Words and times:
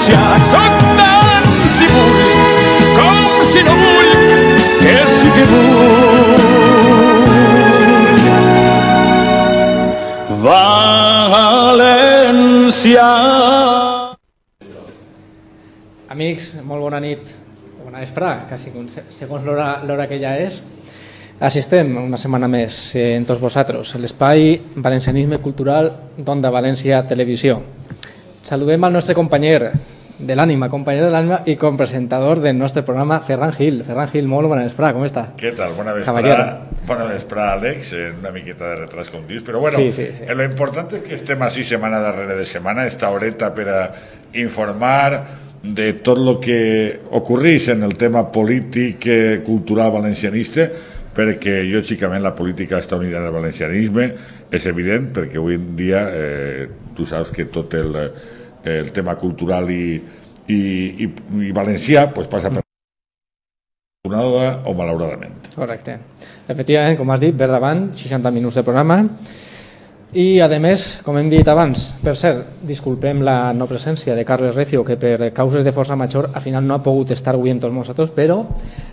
Tant 0.00 1.44
si 1.76 1.86
vull, 1.92 2.20
com 2.96 3.42
si 3.44 3.60
no 3.66 3.74
vull, 3.76 4.12
que 4.80 4.94
sí 5.18 5.28
que 5.34 5.44
vull. 5.50 6.40
València. 10.40 11.84
Amics, 16.10 16.44
molt 16.64 16.80
bona 16.80 17.00
nit, 17.04 17.20
bona 17.84 18.00
vesprà, 18.00 18.48
quasi 18.48 18.72
segons 19.12 19.44
l'hora 19.44 20.08
que 20.08 20.16
ja 20.22 20.32
és. 20.40 20.62
Assistem 21.40 21.92
una 21.96 22.16
setmana 22.20 22.48
més 22.52 22.94
eh, 22.96 23.16
en 23.16 23.24
tots 23.28 23.40
vosaltres, 23.40 23.94
l'espai 24.00 24.60
Valencianisme 24.76 25.38
Cultural 25.44 25.92
d'Onda 26.16 26.50
València 26.52 27.04
Televisió. 27.08 27.79
Saludem 28.42 28.84
al 28.84 28.92
nostre 28.92 29.14
companyer 29.14 29.70
de 30.20 30.34
l'ànima, 30.36 30.68
company 30.68 30.98
de 31.00 31.08
l'ànima 31.12 31.38
i 31.48 31.54
compresentador 31.56 32.40
del 32.44 32.56
nostre 32.58 32.82
programa, 32.84 33.20
Ferran 33.24 33.52
Gil. 33.56 33.82
Ferran 33.86 34.10
Gil, 34.12 34.26
molt 34.28 34.50
bona 34.50 34.66
vesprà, 34.66 34.90
com 34.92 35.04
està? 35.06 35.30
Què 35.40 35.54
tal? 35.56 35.72
Bona 35.78 35.94
Caballero. 36.04 36.44
bona 36.86 37.06
vesprà, 37.08 37.52
Àlex, 37.54 37.92
en 37.96 38.18
una 38.20 38.32
miqueta 38.34 38.68
de 38.68 38.76
retras 38.82 39.08
com 39.12 39.26
dius, 39.28 39.42
però 39.46 39.60
bueno, 39.60 39.78
Sí, 39.78 39.92
sí, 39.92 40.06
sí. 40.16 40.24
eh, 40.26 40.34
lo 40.34 40.44
importante 40.44 40.96
es 40.96 41.02
que 41.02 41.14
estem 41.14 41.40
així 41.42 41.64
setmana 41.64 42.00
darrere 42.00 42.34
de 42.36 42.44
setmana, 42.46 42.86
esta 42.86 43.10
horeta 43.10 43.54
per 43.54 43.68
a 43.68 43.92
informar 44.34 45.24
de 45.62 45.92
tot 45.94 46.18
lo 46.18 46.38
que 46.40 47.00
ocorrís 47.12 47.68
en 47.68 47.82
el 47.82 47.96
tema 47.96 48.30
polític, 48.32 49.06
eh, 49.06 49.42
cultural 49.44 49.90
valencianista, 49.92 50.70
perquè 51.20 51.60
lògicament 51.68 52.24
la 52.24 52.32
política 52.36 52.80
està 52.80 52.96
unida 52.96 53.20
en 53.20 53.28
el 53.28 53.34
valencianisme, 53.34 54.06
és 54.50 54.66
evident, 54.70 55.10
perquè 55.16 55.36
avui 55.40 55.58
en 55.58 55.68
dia 55.76 56.06
eh, 56.16 56.64
tu 56.96 57.04
saps 57.08 57.34
que 57.36 57.50
tot 57.52 57.76
el, 57.76 57.92
el 58.64 58.90
tema 58.96 59.16
cultural 59.20 59.68
i, 59.70 60.00
i, 60.48 60.60
i, 61.04 61.10
i 61.50 61.52
valencià 61.56 62.08
pues, 62.14 62.30
passa 62.32 62.52
per 62.54 62.64
afortunada 62.64 64.62
o 64.64 64.74
malauradament. 64.78 65.52
Correcte. 65.52 65.98
Efectivament, 66.48 66.96
com 66.98 67.12
has 67.12 67.20
dit, 67.22 67.36
per 67.36 67.50
davant, 67.52 67.90
60 67.96 68.32
minuts 68.34 68.56
de 68.56 68.64
programa. 68.66 69.02
I, 70.12 70.40
a 70.42 70.48
més, 70.58 70.98
com 71.06 71.14
hem 71.20 71.28
dit 71.30 71.46
abans, 71.46 71.92
per 72.02 72.16
cert, 72.18 72.56
disculpem 72.66 73.20
la 73.22 73.52
no 73.54 73.68
presència 73.70 74.16
de 74.18 74.24
Carles 74.26 74.56
Recio, 74.56 74.80
que 74.82 74.96
per 74.98 75.28
causes 75.32 75.62
de 75.62 75.70
força 75.70 75.94
major 75.94 76.26
al 76.34 76.42
final 76.42 76.64
no 76.66 76.74
ha 76.74 76.82
pogut 76.82 77.12
estar 77.14 77.36
avui 77.36 77.52
amb 77.54 77.62
tots 77.62 77.70
nosaltres, 77.76 78.10
però 78.16 78.40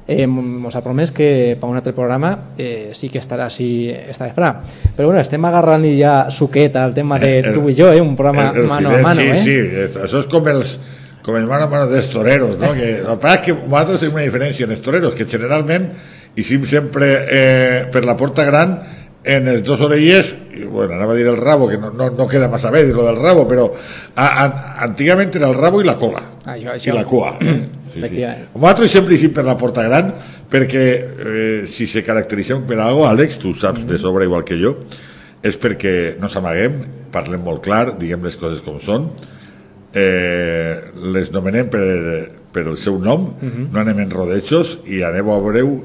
eh, 0.06 0.28
mos 0.30 0.76
ha 0.78 0.84
promès 0.86 1.10
que 1.10 1.58
per 1.58 1.72
un 1.72 1.80
altre 1.80 1.96
programa 1.98 2.36
eh, 2.58 2.92
sí 2.94 3.10
que 3.10 3.18
estarà 3.18 3.48
així 3.50 3.90
esta 3.90 4.28
vesprà. 4.28 4.52
Però 4.96 5.08
bueno, 5.10 5.24
estem 5.24 5.48
agarrant 5.50 5.88
ja 5.98 6.28
suqueta 6.30 6.84
al 6.86 6.94
tema 6.94 7.18
de 7.18 7.40
El- 7.40 7.50
tu 7.56 7.66
i 7.70 7.74
jo, 7.74 7.90
eh, 7.92 8.00
un 8.02 8.14
programa 8.16 8.52
El- 8.52 8.62
el 8.62 8.68
mano 8.70 8.94
a 8.94 9.02
mano, 9.02 9.22
sí, 9.22 9.28
eh? 9.32 9.40
Sí, 9.42 9.58
això 10.04 10.22
és 10.22 10.30
com 10.30 10.46
els, 10.54 10.76
com 11.26 11.36
el 11.36 11.48
mano 11.50 11.66
a 11.66 11.72
mano 11.74 11.88
dels 11.90 12.12
toreros, 12.14 12.60
no? 12.62 12.76
Que, 12.78 12.92
el 13.02 13.18
que 13.18 13.34
és 13.34 13.42
que 13.48 13.58
nosaltres 13.66 14.06
tenim 14.06 14.22
una 14.22 14.28
diferència 14.30 14.70
en 14.70 14.78
els 14.78 14.86
toreros, 14.86 15.16
que 15.18 15.26
generalment 15.26 15.90
hicim 16.38 16.68
sempre 16.70 17.10
eh, 17.26 17.86
per 17.92 18.06
la 18.06 18.14
porta 18.16 18.46
gran 18.46 18.78
en 19.28 19.48
els 19.52 19.64
dos 19.68 19.82
orelles, 19.84 20.30
i, 20.56 20.64
bueno, 20.72 20.96
anava 20.96 21.12
a 21.12 21.18
dir 21.18 21.26
el 21.28 21.38
rabo, 21.38 21.68
que 21.68 21.78
no, 21.78 21.92
no, 21.92 22.10
no 22.16 22.28
queda 22.32 22.48
massa 22.48 22.72
bé 22.72 22.86
dir 22.88 22.96
lo 22.96 23.04
del 23.04 23.18
rabo, 23.20 23.44
però 23.50 23.66
a, 24.16 24.26
a, 24.26 24.46
antigament 24.86 25.36
era 25.36 25.50
el 25.52 25.58
rabo 25.58 25.82
i 25.84 25.88
la 25.88 25.98
cola, 26.00 26.22
Això, 26.46 26.72
això. 26.78 26.94
i 26.94 26.96
la 26.96 27.04
cua. 27.08 27.34
Sí, 27.92 28.02
sí. 28.04 28.24
Nosaltres 28.56 28.92
sempre 28.92 29.16
hicim 29.16 29.32
per 29.36 29.44
la 29.48 29.58
porta 29.60 29.84
gran, 29.88 30.14
perquè 30.52 30.86
eh, 30.96 31.60
si 31.68 31.88
se 31.92 32.06
caracteritzem 32.08 32.64
per 32.68 32.80
algo, 32.84 33.06
Àlex, 33.08 33.40
tu 33.44 33.54
saps 33.56 33.84
de 33.88 34.00
sobre 34.00 34.28
igual 34.28 34.48
que 34.48 34.60
jo, 34.60 34.78
és 35.44 35.60
perquè 35.60 36.16
no 36.22 36.32
s'amaguem, 36.32 36.80
parlem 37.12 37.44
molt 37.44 37.64
clar, 37.68 37.98
diguem 38.00 38.24
les 38.28 38.40
coses 38.40 38.64
com 38.64 38.80
són, 38.84 39.12
eh, 39.92 40.92
les 41.16 41.32
nomenem 41.36 41.70
per, 41.72 41.86
per 42.56 42.66
el 42.68 42.78
seu 42.80 43.00
nom, 43.00 43.34
no 43.44 43.80
anem 43.84 44.04
en 44.06 44.12
rodejos 44.12 44.80
i 44.88 45.04
aneu 45.04 45.32
a 45.36 45.40
veure-ho 45.44 45.80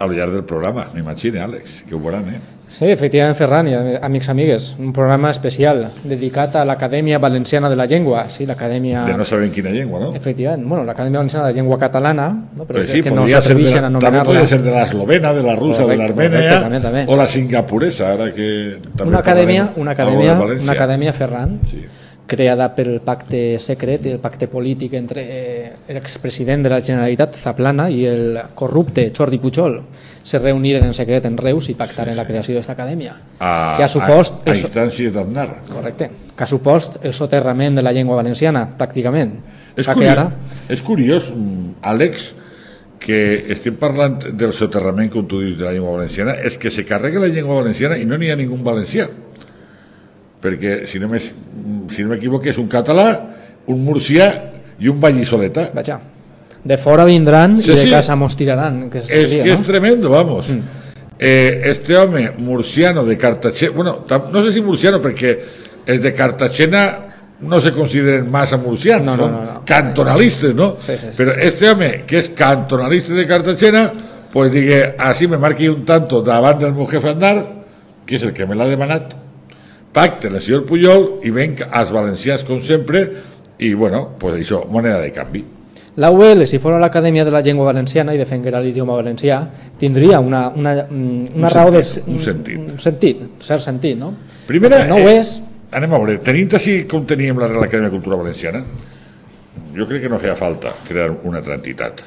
al 0.00 0.14
llarg 0.16 0.32
del 0.32 0.44
programa, 0.48 0.86
m'imagine, 0.94 1.42
Àlex, 1.44 1.82
que 1.88 1.94
ho 1.94 2.00
veuran, 2.00 2.28
eh? 2.32 2.40
Sí, 2.70 2.86
efectivament, 2.86 3.34
Ferran, 3.34 3.66
i 3.66 3.72
amics, 4.00 4.28
amigues, 4.30 4.68
un 4.78 4.92
programa 4.94 5.32
especial 5.34 5.88
dedicat 6.06 6.54
a 6.56 6.62
l'Acadèmia 6.64 7.18
Valenciana 7.18 7.68
de 7.68 7.74
la 7.76 7.84
Llengua, 7.90 8.22
sí, 8.30 8.46
l'Acadèmia... 8.46 9.02
De 9.08 9.16
no 9.18 9.24
saber 9.26 9.50
quina 9.50 9.72
llengua, 9.74 9.98
no? 10.04 10.12
Efectivament, 10.14 10.62
bueno, 10.70 10.84
l'Acadèmia 10.86 11.18
Valenciana 11.18 11.46
de 11.48 11.52
la 11.52 11.56
Llengua 11.58 11.78
Catalana, 11.82 12.28
no? 12.56 12.64
però 12.64 12.78
Pues 12.78 12.92
sí, 12.92 13.02
que 13.02 13.10
no 13.10 13.26
s'atreveixen 13.28 13.82
a 13.84 13.90
també 13.90 14.06
anomenar-la. 14.06 14.24
podria 14.30 14.46
ser 14.46 14.62
de 14.62 14.70
l'eslovena, 14.76 15.32
de 15.34 15.42
la 15.42 15.56
russa, 15.58 15.84
de 15.90 15.96
l'armènia, 15.98 16.60
també, 16.62 16.80
també. 16.80 17.04
o 17.10 17.16
la 17.18 17.26
singapuresa, 17.26 18.12
ara 18.14 18.30
que... 18.32 18.78
també 18.94 19.10
Una 19.10 19.18
acadèmia, 19.24 19.72
una 19.76 19.90
acadèmia, 19.98 20.38
una 20.38 20.72
acadèmia 20.78 21.12
Ferran, 21.12 21.58
Sí. 21.68 21.84
Creada 22.30 22.68
pel 22.76 23.00
pacte 23.02 23.58
secret, 23.62 24.06
el 24.06 24.20
pacte 24.22 24.46
polític 24.50 24.94
entre 24.98 25.24
eh, 25.26 25.72
l'expresident 25.90 26.62
de 26.64 26.70
la 26.72 26.78
Generalitat, 26.80 27.36
Zaplana, 27.42 27.88
i 27.90 28.04
el 28.06 28.38
corrupte 28.54 29.08
Jordi 29.16 29.40
Pujol, 29.42 29.80
se 30.22 30.38
reuniren 30.38 30.86
en 30.86 30.94
secret 30.94 31.26
en 31.26 31.38
Reus 31.40 31.70
i 31.72 31.76
pactaren 31.78 32.14
la 32.16 32.26
creació 32.28 32.54
d'aquesta 32.54 32.76
acadèmia, 32.76 33.16
A, 33.40 33.52
que 33.76 33.86
ha 33.86 33.88
supost... 33.90 34.42
a, 34.44 34.52
a 34.52 34.56
instàncies 34.56 35.14
d'Aznar. 35.14 35.48
Correcte, 35.70 36.10
que 36.36 36.46
ha 36.46 36.50
supost 36.50 37.00
el 37.02 37.16
soterrament 37.16 37.80
de 37.80 37.84
la 37.86 37.94
llengua 37.96 38.20
valenciana, 38.20 38.66
pràcticament. 38.78 39.34
És 39.74 39.88
que 39.88 39.96
curiós, 39.96 40.12
ara, 40.12 40.28
és 40.70 40.84
curiós, 40.86 41.32
Àlex, 41.82 42.30
que 43.00 43.18
estem 43.50 43.78
parlant 43.80 44.20
del 44.36 44.52
soterrament, 44.52 45.08
com 45.10 45.26
tu 45.26 45.40
dius, 45.40 45.56
de 45.58 45.64
la 45.64 45.72
llengua 45.72 45.96
valenciana, 45.96 46.36
és 46.44 46.60
que 46.60 46.70
se 46.70 46.84
carrega 46.86 47.22
la 47.22 47.32
llengua 47.32 47.62
valenciana 47.62 47.96
i 47.98 48.04
no 48.06 48.20
n'hi 48.20 48.30
ha 48.30 48.38
ningú 48.38 48.60
valencià. 48.62 49.08
Perquè, 50.40 50.86
si 50.86 50.98
no 50.98 51.08
m'es- 51.08 51.32
si 51.90 52.02
no 52.02 52.08
m'equivoco, 52.10 52.48
és 52.48 52.56
un 52.58 52.66
català, 52.68 53.08
un 53.66 53.84
murcià 53.84 54.50
i 54.80 54.88
un 54.88 54.98
vallisoletà. 55.00 55.70
vaja, 55.74 56.00
de 56.64 56.76
fora 56.78 57.04
vindran 57.04 57.60
Sí, 57.60 57.70
i 57.72 57.74
de 57.74 57.82
sí. 57.82 57.90
casa 57.90 58.16
mos 58.16 58.36
tiraran, 58.36 58.88
que 58.90 58.98
és, 58.98 59.08
Es 59.10 59.30
que 59.34 59.52
es 59.52 59.60
no? 59.60 59.66
tremendo, 59.66 60.10
vamos. 60.10 60.46
Eh, 61.18 61.60
este 61.64 61.96
home 61.96 62.32
murciano 62.38 63.04
de 63.04 63.18
Cartagena, 63.18 63.72
bueno, 63.74 64.04
no 64.32 64.42
sé 64.42 64.52
si 64.52 64.62
murciano, 64.62 65.00
perquè 65.00 65.38
els 65.86 66.00
de 66.00 66.14
Cartagena 66.14 67.06
no 67.40 67.60
se 67.60 67.72
consideren 67.72 68.30
massa 68.30 68.56
murcians, 68.56 69.04
No, 69.04 69.16
no, 69.16 69.28
no, 69.30 69.44
no. 69.44 69.64
cantonalistes, 69.66 70.54
¿no? 70.54 70.74
Sí, 70.78 70.92
sí, 70.92 70.98
sí, 71.00 71.14
Pero 71.16 71.32
este 71.32 71.68
home, 71.70 72.04
que 72.06 72.18
es 72.18 72.30
cantonalista 72.30 73.12
de 73.12 73.26
Cartagena, 73.26 73.92
pues 74.32 74.50
digue, 74.52 74.94
así 74.98 75.26
me 75.28 75.36
marqui 75.36 75.68
un 75.68 75.84
tanto 75.84 76.22
davant 76.22 76.58
del 76.60 76.72
meu 76.72 76.86
jefe 76.86 77.10
Andar, 77.10 77.46
que 78.06 78.16
és 78.16 78.22
el 78.22 78.32
que 78.32 78.46
me 78.46 78.54
l'ha 78.54 78.66
demanat, 78.66 79.14
pacte 79.92 80.28
el 80.28 80.40
senyor 80.40 80.66
Puyol 80.68 81.08
i 81.26 81.32
venc 81.34 81.64
als 81.66 81.92
valencians 81.94 82.44
com 82.46 82.62
sempre 82.62 83.06
i 83.60 83.72
bueno, 83.74 84.10
pues 84.18 84.38
això, 84.38 84.64
moneda 84.70 85.00
de 85.02 85.10
canvi. 85.12 85.44
La 86.00 86.08
UL, 86.14 86.46
si 86.46 86.60
fos 86.62 86.78
l'Acadèmia 86.80 87.26
de 87.26 87.32
la 87.34 87.42
Llengua 87.44 87.66
Valenciana 87.66 88.14
i 88.14 88.18
defenguera 88.18 88.60
l'idioma 88.62 88.94
valencià, 88.96 89.40
tindria 89.76 90.20
una, 90.22 90.46
una, 90.54 90.74
mm, 90.86 91.34
una 91.34 91.48
Un 91.48 91.52
raó 91.52 91.72
sentit, 91.74 92.06
de... 92.06 92.12
un 92.12 92.20
sentit. 92.24 92.58
Un 92.58 92.78
sentit, 92.80 93.24
cert 93.44 93.64
sentit, 93.64 93.98
no? 93.98 94.14
Primera, 94.46 94.78
Perquè 94.78 94.88
no 94.88 95.00
ho 95.02 95.10
eh, 95.10 95.18
és, 95.18 95.34
Anem 95.70 95.92
a 95.94 95.98
veure, 96.02 96.16
tenint 96.26 96.56
així 96.58 96.72
com 96.90 97.04
teníem 97.06 97.38
la 97.38 97.46
Real 97.46 97.62
Acadèmia 97.62 97.92
de 97.92 97.94
Cultura 97.94 98.16
Valenciana, 98.18 98.64
jo 99.76 99.84
crec 99.86 100.02
que 100.02 100.08
no 100.10 100.18
feia 100.18 100.34
falta 100.34 100.72
crear 100.88 101.12
una 101.22 101.38
altra 101.38 101.54
entitat. 101.54 102.02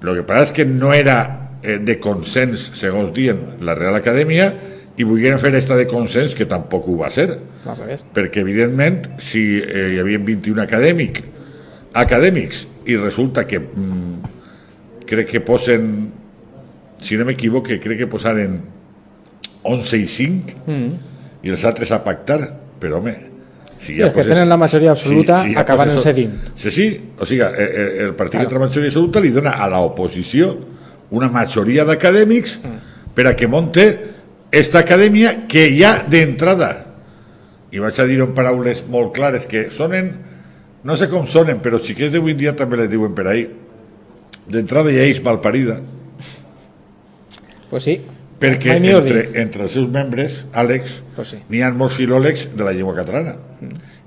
El 0.00 0.14
que 0.16 0.24
passa 0.24 0.46
és 0.46 0.52
que 0.56 0.64
no 0.64 0.94
era 0.96 1.16
eh, 1.60 1.76
de 1.76 1.98
consens, 2.00 2.70
segons 2.78 3.10
diuen 3.12 3.58
la 3.68 3.74
Real 3.76 3.98
Acadèmia, 3.98 4.48
i 4.96 5.04
volgueren 5.04 5.38
fer 5.38 5.54
esta 5.54 5.76
de 5.76 5.86
consens, 5.86 6.34
que 6.34 6.46
tampoc 6.46 6.86
ho 6.88 6.96
va 6.98 7.10
ser. 7.10 7.38
revés. 7.66 8.04
Perquè, 8.14 8.40
evidentment, 8.40 9.02
si 9.18 9.58
eh, 9.60 9.90
hi 9.94 9.98
havia 10.00 10.18
21 10.18 10.62
acadèmic, 10.62 11.22
acadèmics 11.94 12.66
i 12.86 12.96
resulta 12.96 13.46
que 13.46 13.58
mm, 13.60 15.04
crec 15.06 15.30
que 15.30 15.40
posen, 15.40 16.10
si 17.02 17.16
no 17.16 17.24
m'equivoque, 17.28 17.78
crec 17.80 17.98
que 18.04 18.06
posaren 18.10 18.60
11 19.62 19.98
i 19.98 20.06
5 20.06 20.54
Mm. 20.66 20.92
i 21.42 21.50
els 21.50 21.64
altres 21.64 21.90
a 21.92 22.02
pactar, 22.04 22.40
però 22.80 22.98
home, 22.98 23.14
si 23.78 23.94
Sí, 23.94 24.00
és 24.02 24.12
que 24.12 24.24
tenen 24.24 24.48
la 24.48 24.56
majoria 24.56 24.90
absoluta, 24.92 25.42
ja 25.44 25.60
acaben 25.60 25.88
poses- 25.90 26.02
cedint. 26.02 26.32
Sí, 26.54 26.70
sí, 26.70 26.86
o 27.18 27.26
sigui, 27.26 27.42
eh, 27.42 27.52
eh, 27.58 28.04
el 28.06 28.14
partit 28.14 28.40
Claro. 28.40 28.48
té 28.48 28.54
la 28.54 28.60
majoria 28.66 28.88
absoluta 28.88 29.20
li 29.20 29.30
dona 29.30 29.50
a 29.50 29.68
l'oposició 29.68 30.56
una 31.10 31.28
majoria 31.28 31.84
d'acadèmics 31.84 32.60
Mm. 32.62 33.14
per 33.14 33.26
a 33.26 33.36
que 33.36 33.46
monte 33.46 34.15
esta 34.56 34.80
acadèmia 34.80 35.46
que 35.50 35.68
ja 35.76 35.98
d'entrada 36.08 36.70
i 37.74 37.82
vaig 37.82 37.98
a 38.00 38.06
dir 38.08 38.20
en 38.24 38.32
paraules 38.34 38.84
molt 38.88 39.12
clares 39.16 39.44
que 39.50 39.66
sonen, 39.74 40.12
no 40.86 40.96
sé 40.96 41.10
com 41.12 41.26
sonen 41.28 41.60
però 41.64 41.80
xiquets 41.82 42.14
d'avui 42.14 42.36
dia 42.38 42.56
també 42.56 42.80
les 42.80 42.90
diuen 42.90 43.14
per 43.14 43.26
ahí 43.28 43.46
d'entrada 44.48 44.94
ja 44.94 45.04
és 45.04 45.20
malparida 45.24 45.80
Pues 47.70 47.82
sí. 47.82 47.96
perquè 48.38 48.76
entre, 48.78 49.24
entre 49.40 49.64
els 49.64 49.72
seus 49.74 49.88
membres, 49.90 50.44
Àlex, 50.52 51.00
Pues 51.16 51.32
sí. 51.34 51.38
n'hi 51.50 51.62
ha 51.64 51.70
molts 51.74 51.96
filòlegs 51.98 52.48
de 52.54 52.64
la 52.64 52.72
llengua 52.76 52.94
catalana. 52.94 53.34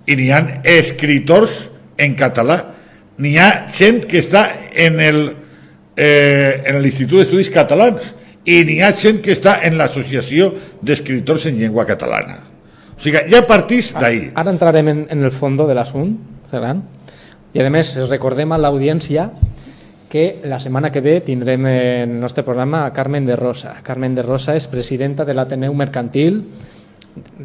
I 0.08 0.16
n'hi 0.16 0.30
ha 0.32 0.62
escriptors 0.64 1.66
en 1.98 2.16
català. 2.16 2.60
N'hi 3.20 3.36
ha 3.38 3.68
gent 3.68 4.06
que 4.08 4.22
està 4.22 4.46
en 4.72 5.02
el 5.04 5.20
eh, 5.98 6.64
en 6.72 6.80
l'Institut 6.80 7.20
d'Estudis 7.20 7.52
Catalans 7.52 8.14
i 8.50 8.62
n'hi 8.66 8.80
ha 8.82 8.94
gent 8.98 9.22
que 9.26 9.36
està 9.36 9.60
en 9.68 9.78
l'Associació 9.78 10.52
d'Escriptors 10.82 11.46
en 11.50 11.60
Llengua 11.60 11.86
Catalana. 11.90 12.40
O 12.96 13.02
sigui, 13.02 13.22
ja 13.32 13.46
partís 13.48 13.94
d'ahir. 13.96 14.32
Ara 14.40 14.52
entrarem 14.52 14.90
en, 14.92 15.06
en 15.14 15.24
el 15.24 15.32
fondo 15.32 15.68
de 15.70 15.78
l'assunt, 15.78 16.16
Ferran, 16.50 16.82
I 17.54 17.62
a 17.64 17.70
més, 17.74 17.96
recordem 18.10 18.52
a 18.54 18.60
l'audiència 18.62 19.30
que 20.10 20.42
la 20.50 20.60
setmana 20.62 20.92
que 20.94 21.02
ve 21.02 21.16
tindrem 21.26 21.66
en 21.70 22.14
el 22.16 22.20
nostre 22.22 22.44
programa 22.46 22.84
a 22.86 22.94
Carmen 22.94 23.26
de 23.26 23.36
Rosa. 23.38 23.76
Carmen 23.86 24.14
de 24.18 24.26
Rosa 24.26 24.54
és 24.58 24.68
presidenta 24.70 25.26
de 25.26 25.34
l'Ateneu 25.38 25.74
Mercantil, 25.78 26.44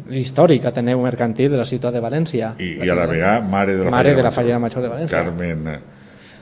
l'històric 0.09 0.65
Ateneu 0.69 1.01
Mercantil 1.01 1.53
de 1.53 1.61
la 1.61 1.65
ciutat 1.65 1.93
de 1.93 2.01
València. 2.01 2.53
I, 2.61 2.85
i 2.85 2.89
a 2.89 2.97
la 2.97 3.07
vegada 3.09 3.41
mare 3.41 3.77
de 3.77 3.85
la 3.85 3.93
Mare 3.93 4.13
de 4.17 4.25
la. 4.25 4.33
Fallera 4.33 4.61
Major 4.61 4.85
de 4.85 4.93
València. 4.93 5.17
Carmen 5.17 5.65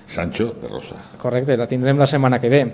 Sancho 0.07 0.51
de 0.60 0.68
Rosa. 0.68 1.00
Correcte, 1.19 1.56
la 1.60 1.68
tindrem 1.68 2.00
la 2.00 2.07
setmana 2.07 2.39
que 2.39 2.51
ve. 2.51 2.65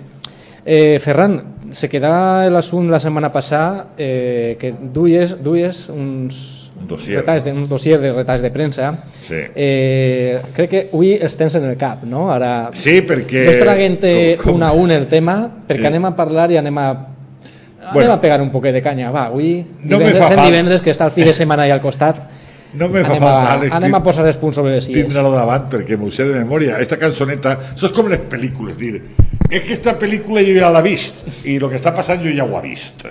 Eh, 0.64 0.98
Ferran, 1.00 1.42
se 1.70 1.88
quedava 1.88 2.48
l'assumpte 2.50 2.90
la 2.92 3.00
setmana 3.00 3.30
passada 3.32 3.88
eh, 3.96 4.56
que 4.60 4.72
duies, 4.92 5.36
duies 5.42 5.88
uns, 5.88 6.70
Un 6.80 6.86
dossier. 6.88 7.18
retalls 7.20 7.44
de, 7.44 7.52
un 7.52 7.68
dossier 7.68 7.98
de 8.00 8.12
retalls 8.12 8.42
de 8.42 8.50
premsa. 8.50 8.90
Sí. 9.22 9.36
Eh, 9.54 10.40
crec 10.56 10.70
que 10.70 10.82
avui 10.92 11.14
els 11.20 11.36
tens 11.36 11.54
en 11.56 11.64
el 11.70 11.76
cap, 11.76 12.04
no? 12.04 12.30
Ara, 12.32 12.70
Sí, 12.72 13.00
perquè... 13.06 13.46
Ves 13.48 13.58
traguent 13.60 13.98
com- 14.00 14.44
com- 14.44 14.54
un 14.56 14.62
a 14.64 14.72
un 14.72 14.90
el 14.90 15.06
tema, 15.06 15.38
perquè 15.68 15.84
Eh. 15.84 15.92
anem 15.92 16.04
a 16.06 16.14
parlar 16.16 16.50
i 16.52 16.56
anem 16.58 16.78
a 16.78 16.88
anem 16.90 17.94
Bueno. 17.94 18.12
a 18.12 18.20
pegar 18.20 18.40
un 18.42 18.50
poquet 18.50 18.74
de 18.74 18.82
canya. 18.82 19.10
Va, 19.10 19.24
avui, 19.26 19.64
No 19.82 19.96
divendres, 19.98 20.18
fa 20.18 20.28
en 20.28 20.34
falta. 20.36 20.50
divendres, 20.50 20.82
que 20.82 20.90
està 20.90 21.06
el 21.06 21.10
fi 21.12 21.24
de 21.24 21.32
setmana 21.32 21.66
i 21.66 21.70
al 21.70 21.80
costat, 21.80 22.20
No 22.74 22.88
me 22.88 23.00
fa 23.02 23.08
anem, 23.08 23.22
falta, 23.22 23.48
a, 23.50 23.54
Àlex, 23.56 23.72
anem 23.74 23.94
a 23.96 24.02
posar 24.02 24.26
els 24.26 24.36
punts 24.36 24.54
sobre 24.56 24.74
les 24.76 24.88
ies. 24.88 24.96
tindre-lo 25.06 25.32
davant 25.32 25.64
perquè 25.70 25.96
m'ho 25.98 26.10
sé 26.12 26.24
de 26.24 26.38
memòria. 26.44 26.78
Esta 26.78 26.96
cançoneta, 26.98 27.58
això 27.74 27.86
és 27.86 27.92
com 27.92 28.06
les 28.08 28.20
pel·lícules, 28.20 28.76
dir, 28.76 29.02
és 29.50 29.62
que 29.66 29.74
esta 29.74 29.96
ja 29.98 30.70
l'he 30.70 30.82
vist 30.82 31.44
i 31.44 31.56
el 31.56 31.68
que 31.68 31.76
està 31.76 31.92
passant 31.94 32.22
jo 32.22 32.32
ja 32.32 32.44
ho 32.44 32.58
he 32.58 32.68
vist. 32.68 33.04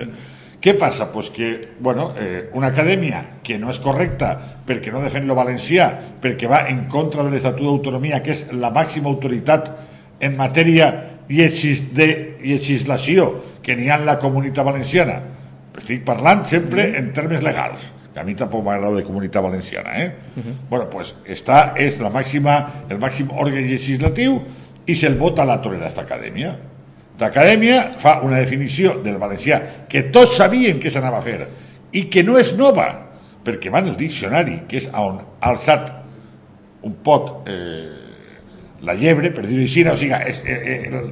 Què 0.60 0.74
passa? 0.76 1.12
Pues 1.12 1.30
que, 1.30 1.76
bueno, 1.80 2.14
eh, 2.20 2.50
una 2.54 2.68
acadèmia 2.68 3.40
que 3.44 3.58
no 3.58 3.70
és 3.72 3.80
correcta 3.80 4.34
perquè 4.68 4.92
no 4.92 5.00
defèn 5.00 5.28
lo 5.28 5.36
valencià, 5.36 5.88
perquè 6.20 6.48
va 6.48 6.66
en 6.68 6.88
contra 6.92 7.24
de 7.24 7.32
l'Estatut 7.32 7.64
d'Autonomia, 7.64 8.20
que 8.24 8.32
és 8.32 8.46
la 8.52 8.72
màxima 8.72 9.08
autoritat 9.08 9.72
en 10.20 10.36
matèria 10.36 10.90
de 11.30 12.10
legislació 12.42 13.30
que 13.62 13.76
n'hi 13.76 13.90
ha 13.90 14.00
en 14.00 14.06
la 14.06 14.18
comunitat 14.20 14.66
valenciana. 14.66 15.20
Estic 15.78 16.04
parlant 16.04 16.44
sempre 16.50 16.90
en 17.00 17.14
termes 17.14 17.44
legals, 17.46 17.94
que 18.14 18.20
a 18.20 18.26
mi 18.28 18.36
tampoc 18.36 18.66
m'agrada 18.66 18.98
de 18.98 19.06
comunitat 19.08 19.44
valenciana, 19.44 19.96
eh? 19.96 20.12
Bueno, 20.70 20.90
pues 20.90 21.14
està, 21.24 21.76
és 21.78 22.00
la 22.02 22.10
màxima, 22.12 22.86
el 22.90 23.00
màxim 23.00 23.30
òrgan 23.32 23.64
legislatiu 23.64 24.42
i 24.90 24.96
se'l 24.98 25.18
vota 25.20 25.44
a 25.44 25.50
la 25.50 25.60
torre 25.62 25.80
d'esta 25.82 26.04
acadèmia. 26.06 26.56
L'acadèmia 27.20 27.80
fa 28.00 28.20
una 28.24 28.40
definició 28.40 28.96
del 29.04 29.20
valencià 29.20 29.60
que 29.92 30.08
tots 30.14 30.38
sabien 30.40 30.80
que 30.80 30.92
s'anava 30.92 31.20
a 31.20 31.26
fer 31.26 31.40
i 31.92 32.06
que 32.12 32.24
no 32.24 32.38
és 32.40 32.54
nova, 32.58 32.88
perquè 33.44 33.72
va 33.74 33.82
en 33.84 33.92
el 33.92 33.98
diccionari, 34.00 34.62
que 34.70 34.80
és 34.80 34.88
on 34.94 35.20
ha 35.20 35.52
alçat 35.52 35.92
un 36.88 36.96
poc 37.04 37.50
eh, 37.50 38.00
la 38.88 38.96
llebre, 38.96 39.34
per 39.36 39.44
dir-ho 39.46 39.66
així, 39.66 39.84
o 39.84 39.98
sigui, 40.00 40.16
és, 40.32 40.42
eh, 40.46 40.80
eh, 40.80 41.04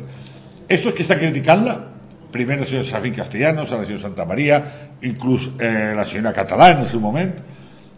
estos 0.70 0.96
que 0.96 1.04
estan 1.04 1.20
criticant-la, 1.20 1.76
primer 2.32 2.60
el 2.60 2.66
senyor 2.68 2.86
Safín 2.86 3.16
Castellanos, 3.16 3.72
la 3.72 3.84
senyora 3.84 4.04
Santa 4.04 4.26
Maria, 4.26 4.62
inclús 5.02 5.50
eh, 5.60 5.94
la 5.96 6.06
senyora 6.06 6.36
Català 6.36 6.72
en 6.76 6.86
el 6.86 6.88
seu 6.88 7.04
moment, 7.04 7.34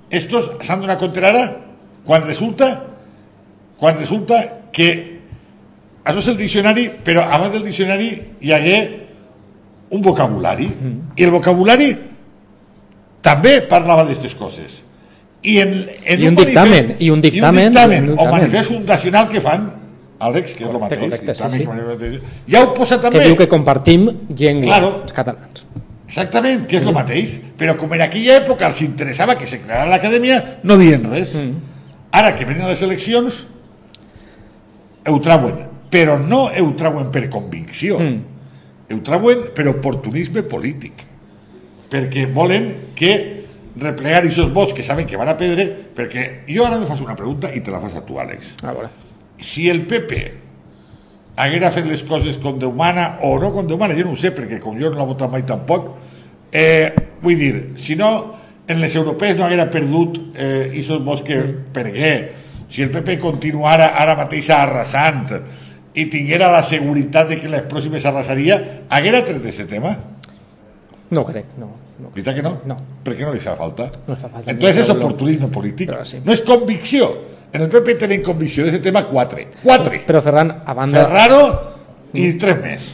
estos 0.10 0.50
s'han 0.66 0.82
donat 0.82 0.98
compte 1.02 1.22
ara 1.22 1.44
quan 2.06 2.26
resulta 2.26 2.72
quan 3.80 3.96
resulta 3.98 4.70
que 4.74 5.19
això 6.04 6.20
és 6.20 6.28
el 6.28 6.38
diccionari, 6.38 6.90
però 7.04 7.24
abans 7.30 7.52
del 7.54 7.64
diccionari 7.64 8.10
hi 8.42 8.52
hagué 8.56 8.78
un 9.92 10.02
vocabulari, 10.02 10.70
i 11.16 11.24
el 11.24 11.32
vocabulari 11.32 11.90
també 13.22 13.62
parlava 13.68 14.04
d'aquestes 14.06 14.36
coses. 14.36 14.84
I, 15.42 15.58
en, 15.64 15.74
en 16.04 16.22
I 16.22 16.28
un 16.28 16.36
dictamen, 16.36 16.96
i 17.00 17.10
un 17.10 17.22
dictamen, 17.22 17.64
i 17.64 17.68
un 17.68 17.72
dictamen, 17.72 18.04
i 18.06 18.08
un 18.08 18.10
o 18.10 18.12
dictamen. 18.18 18.32
manifest 18.32 18.72
fundacional 18.74 19.30
que 19.30 19.42
fan, 19.42 19.70
Àlex, 20.20 20.54
que 20.58 20.66
és 20.66 20.70
el 20.70 20.80
mateix, 20.82 21.00
correcte, 21.00 21.26
sí, 21.26 21.32
dictamen 21.32 21.54
sí. 21.54 21.66
que 21.66 21.72
manifest- 21.72 22.24
ja 22.52 22.64
ho 22.66 22.74
posa 22.74 22.98
que 23.00 23.06
també, 23.08 23.24
diu 23.24 23.38
que 23.40 23.48
compartim 23.48 24.10
llengua, 24.36 24.66
Claro. 24.68 24.90
els 25.04 25.14
catalans. 25.14 25.64
exactament, 26.10 26.66
que 26.68 26.78
és 26.78 26.84
el 26.86 26.92
mateix, 26.94 27.40
però 27.58 27.78
com 27.78 27.94
en 27.94 28.02
aquella 28.02 28.36
època 28.44 28.68
els 28.68 28.82
interessava 28.82 29.38
que 29.38 29.48
se 29.48 29.62
creara 29.62 29.86
l'acadèmia, 29.88 30.60
no 30.64 30.78
dient 30.78 31.06
res. 31.10 31.36
Ara 32.12 32.36
que 32.36 32.44
venen 32.44 32.68
les 32.68 32.82
eleccions, 32.82 33.46
ho 35.08 35.20
trauen, 35.22 35.69
però 35.90 36.18
no 36.22 36.46
ho 36.50 36.70
trauen 36.78 37.10
per 37.12 37.28
convicció, 37.30 38.00
ho 38.00 39.00
trauen 39.06 39.50
per 39.56 39.68
oportunisme 39.72 40.44
polític, 40.46 41.06
perquè 41.90 42.28
volen 42.34 42.70
que 42.98 43.14
replegar 43.80 44.24
aquests 44.24 44.52
vots 44.54 44.74
que 44.76 44.84
saben 44.84 45.08
que 45.08 45.18
van 45.18 45.32
a 45.32 45.38
perdre, 45.38 45.66
perquè 45.96 46.46
jo 46.50 46.66
ara 46.66 46.80
me 46.80 46.90
fas 46.90 47.02
una 47.02 47.16
pregunta 47.18 47.52
i 47.54 47.62
te 47.62 47.72
la 47.72 47.82
fas 47.82 47.96
a 47.98 48.04
tu, 48.06 48.20
Àlex. 48.20 48.56
A 48.64 48.74
veure. 48.74 48.90
Si 49.40 49.70
el 49.72 49.86
PP 49.88 50.22
haguera 51.40 51.72
fet 51.72 51.88
les 51.88 52.04
coses 52.04 52.38
com 52.42 52.60
Déu 52.60 52.74
mana 52.76 53.20
o 53.24 53.38
no 53.40 53.54
com 53.56 53.68
Déu 53.68 53.80
mana, 53.80 53.96
jo 53.98 54.06
no 54.06 54.18
ho 54.18 54.20
sé, 54.20 54.34
perquè 54.36 54.60
com 54.62 54.78
jo 54.80 54.92
no 54.92 55.00
l'he 55.00 55.08
votat 55.14 55.32
mai 55.32 55.46
tampoc, 55.48 55.94
eh, 56.52 56.92
vull 57.24 57.40
dir, 57.40 57.54
si 57.80 57.96
no, 57.96 58.12
en 58.70 58.82
les 58.84 58.96
europees 59.00 59.38
no 59.38 59.48
haguera 59.48 59.70
perdut 59.72 60.20
eh, 60.36 60.68
aquests 60.70 61.06
vots 61.06 61.24
que 61.26 61.40
pergué, 61.74 62.14
si 62.70 62.84
el 62.86 62.92
PP 62.94 63.18
continuara 63.22 63.94
ara 63.98 64.18
mateix 64.20 64.52
arrasant 64.54 65.32
i 65.96 66.06
tinguera 66.12 66.52
la 66.52 66.62
seguretat 66.64 67.30
de 67.34 67.40
que 67.42 67.62
pròximes 67.70 68.06
arrasaria, 68.06 68.60
haguera 68.90 69.24
tret 69.26 69.42
aquest 69.42 69.70
tema? 69.70 69.96
No 71.10 71.26
crec, 71.26 71.46
no. 71.58 71.72
no. 72.00 72.12
¿Veritat 72.14 72.36
que 72.38 72.44
no? 72.46 72.54
No. 72.70 72.78
Per 73.04 73.16
què 73.18 73.26
no 73.26 73.34
li 73.34 73.42
fa 73.42 73.56
falta? 73.58 73.90
No 74.08 74.16
fa 74.16 74.30
falta. 74.30 74.52
Entonces 74.52 74.84
és 74.86 74.94
oportunisme 74.94 75.50
polític. 75.52 75.90
Però 75.90 76.06
sí. 76.06 76.22
No 76.26 76.36
és 76.36 76.44
convicció. 76.46 77.10
En 77.50 77.66
el 77.66 77.70
PP 77.74 77.96
tenen 78.04 78.22
convicció 78.22 78.68
d'aquest 78.68 78.84
tema 78.86 79.02
quatre. 79.10 79.48
Quatre. 79.64 80.04
Però 80.06 80.22
Ferran, 80.22 80.54
a 80.62 80.76
banda, 80.78 81.02
Ferraro 81.08 81.42
i 82.14 82.34
tres 82.38 82.62
més. 82.62 82.90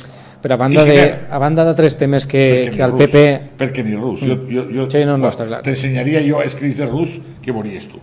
però 0.46 0.56
a 0.56 0.62
banda, 0.62 0.84
i 0.86 0.88
de, 0.88 0.96
Giner. 0.96 1.28
a 1.34 1.38
banda 1.42 1.66
de 1.66 1.74
tres 1.76 1.96
temes 1.98 2.26
que, 2.30 2.44
Perquè 2.70 2.78
que 2.78 2.88
rus, 2.88 3.00
PP... 3.02 3.24
Perquè 3.60 3.84
ni 3.84 3.96
rus. 3.98 4.22
Jo, 4.22 4.36
jo, 4.48 4.68
jo, 4.72 4.86
Sí, 4.94 5.02
no, 5.04 5.18
no, 5.18 5.32
està 5.34 5.48
clar. 5.50 5.64
T'ensenyaria 5.66 6.22
jo 6.24 6.40
escrits 6.46 6.78
de 6.78 6.86
rus 6.86 7.18
que 7.42 7.52
veuries 7.52 7.88
tu. 7.90 8.00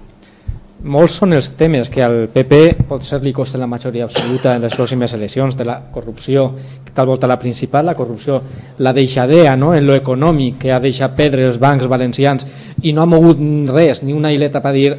Molts 0.82 1.20
són 1.20 1.30
els 1.36 1.52
temes 1.54 1.86
que 1.86 2.02
al 2.02 2.24
PP 2.34 2.88
pot 2.88 3.04
ser 3.06 3.20
li 3.22 3.30
costa 3.32 3.58
la 3.58 3.68
majoria 3.70 4.08
absoluta 4.08 4.56
en 4.56 4.64
les 4.64 4.72
pròximes 4.74 5.12
eleccions, 5.14 5.54
de 5.54 5.66
la 5.68 5.76
corrupció, 5.94 6.48
tal 6.92 7.06
volta 7.06 7.28
la 7.30 7.38
principal, 7.38 7.86
la 7.86 7.94
corrupció, 7.94 8.40
la 8.78 8.92
deixadea 8.92 9.54
no? 9.56 9.76
en 9.76 9.86
lo 9.86 9.94
econòmic 9.94 10.58
que 10.64 10.72
ha 10.72 10.80
deixat 10.82 11.14
perdre 11.14 11.46
els 11.46 11.60
bancs 11.62 11.86
valencians 11.86 12.46
i 12.82 12.92
no 12.92 13.04
ha 13.04 13.06
mogut 13.06 13.38
res, 13.70 14.02
ni 14.02 14.12
una 14.12 14.32
hileta 14.32 14.60
per 14.60 14.74
dir 14.74 14.90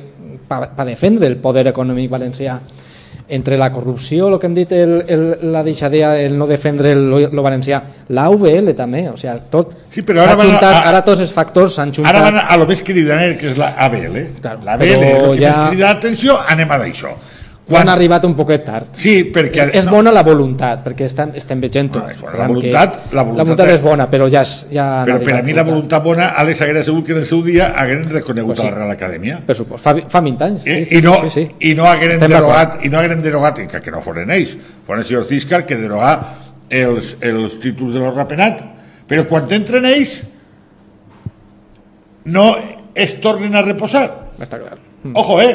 per 0.48 0.70
pa 0.78 0.86
defendre 0.88 1.28
el 1.28 1.36
poder 1.44 1.68
econòmic 1.74 2.10
valencià 2.10 2.62
entre 3.30 3.58
la 3.58 3.72
corrupció, 3.72 4.28
el 4.28 4.40
que 4.40 4.46
hem 4.48 4.54
dit, 4.56 4.72
el, 4.72 5.04
el, 5.08 5.52
la 5.54 5.64
deixadea, 5.64 6.20
el 6.22 6.38
no 6.38 6.46
defendre 6.46 6.92
el, 6.92 7.06
lo 7.32 7.42
valencià, 7.46 7.82
l'AVL 8.10 8.74
també, 8.76 9.06
o 9.10 9.16
sigui, 9.18 9.38
tot 9.50 9.72
Sí, 9.94 10.02
però 10.02 10.24
ara 10.26 10.36
juntat, 10.40 10.64
a- 10.76 10.88
ara 10.90 11.04
tots 11.06 11.22
els 11.22 11.32
factors 11.32 11.76
s'han 11.76 11.94
juntat. 11.94 12.14
Ara 12.16 12.24
van 12.32 12.42
a 12.48 12.58
lo 12.58 12.66
més 12.68 12.84
cridaner, 12.84 13.38
que 13.38 13.52
és 13.52 13.58
la 13.58 13.74
ABL. 13.78 14.18
Claro, 14.42 14.60
L'ABL, 14.66 14.84
però 15.00 15.32
el 15.32 15.38
que 15.38 15.44
ja- 15.46 15.50
més 15.58 15.70
crida 15.70 15.94
l'atenció, 15.94 16.38
anem 16.48 16.72
a 16.72 16.78
d'això. 16.84 17.14
Quan... 17.64 17.82
Han 17.88 17.90
arribat 17.94 18.26
un 18.28 18.34
poquet 18.36 18.66
tard. 18.68 18.90
Sí, 19.00 19.32
perquè... 19.32 19.70
És 19.80 19.86
bona 19.88 20.12
la 20.12 20.20
voluntat, 20.28 20.82
perquè 20.84 21.06
estem, 21.08 21.30
estem 21.40 21.62
veient 21.64 21.94
No, 21.96 22.02
és 22.12 22.18
bona 22.20 22.38
la 22.42 22.48
voluntat, 22.50 22.98
que 23.10 23.16
la 23.16 23.24
voluntat 23.24 23.38
la 23.38 23.44
voluntat 23.46 23.68
és- 23.70 23.74
és 23.78 23.82
bona, 23.86 24.08
però 24.12 24.28
ja, 24.30 24.42
és- 24.42 24.66
ja 24.74 24.88
Però 25.08 25.16
per 25.24 25.38
a 25.38 25.42
mi 25.48 25.54
la 25.56 25.64
voluntat 25.64 26.04
bona, 26.04 26.26
Àlex 26.42 26.60
haguera 26.62 26.84
segur 26.84 27.06
que 27.06 27.14
en 27.14 27.20
el 27.20 27.26
seu 27.26 27.40
dia 27.42 27.70
hagueren 27.80 28.10
reconegut 28.12 28.56
Pues 28.58 28.60
sí. 28.60 28.68
a 28.68 28.72
la 28.72 28.76
Real 28.82 28.92
Acadèmia. 28.92 29.38
Per 29.48 29.56
supost, 29.56 29.82
fa, 29.86 29.96
fa 30.10 30.20
20 30.20 30.44
anys. 30.44 30.66
Eh, 30.68 30.84
sí, 30.86 30.98
i, 30.98 31.02
no, 31.02 31.14
sí, 31.22 31.30
sí, 31.30 31.46
sí. 31.46 31.70
i 31.72 31.74
no 31.80 31.86
hagueren 31.88 32.18
Estem 32.20 32.32
derogat 32.36 32.84
i 32.84 32.90
no 32.90 32.98
hagueren 33.00 33.22
derogat 33.22 33.62
que, 33.72 33.80
que 33.82 33.92
no 33.96 34.02
foren 34.02 34.30
ells 34.36 34.58
foren 34.86 35.00
el 35.00 35.08
senyor 35.08 35.26
Ciscar 35.32 35.66
que 35.66 35.78
derogà 35.80 36.12
els, 36.70 37.16
els 37.22 37.56
títols 37.64 37.94
de 37.96 38.00
l'Orrapenat 38.04 38.60
però 39.08 39.24
quan 39.30 39.48
entren 39.56 39.86
ells 39.86 40.18
no 42.26 42.56
es 42.94 43.16
tornen 43.22 43.56
a 43.56 43.62
reposar 43.64 44.06
Està 44.40 44.60
clar. 44.60 44.78
ojo 45.14 45.40
eh 45.42 45.54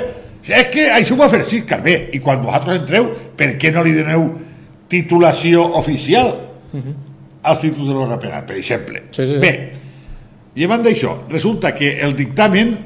és 0.57 0.69
que 0.73 0.88
això 0.93 1.17
ho 1.17 1.21
va 1.21 1.31
fer 1.33 1.43
Ciscar 1.47 1.81
bé 1.85 1.97
i 2.17 2.21
quan 2.25 2.43
vosaltres 2.45 2.83
entreu 2.83 3.11
per 3.37 3.52
què 3.61 3.73
no 3.75 3.85
li 3.87 3.95
doneu 3.97 4.28
titulació 4.88 5.67
oficial 5.81 6.33
als 7.43 7.61
títols 7.61 7.88
de 7.88 7.95
l'Orrapenat 7.95 8.47
per 8.49 8.57
exemple 8.57 9.02
Sí, 9.11 9.25
sí, 9.25 9.33
sí. 9.35 9.38
bé 9.43 9.52
llevant 10.59 10.83
d'això 10.85 11.14
resulta 11.31 11.75
que 11.76 11.99
el 12.05 12.17
dictamen 12.17 12.76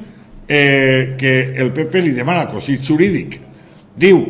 eh, 0.47 1.15
que 1.17 1.53
el 1.55 1.71
PP 1.73 2.03
li 2.03 2.15
demana 2.15 2.45
al 2.45 2.51
Consell 2.51 2.81
Jurídic 2.83 3.39
diu 3.95 4.23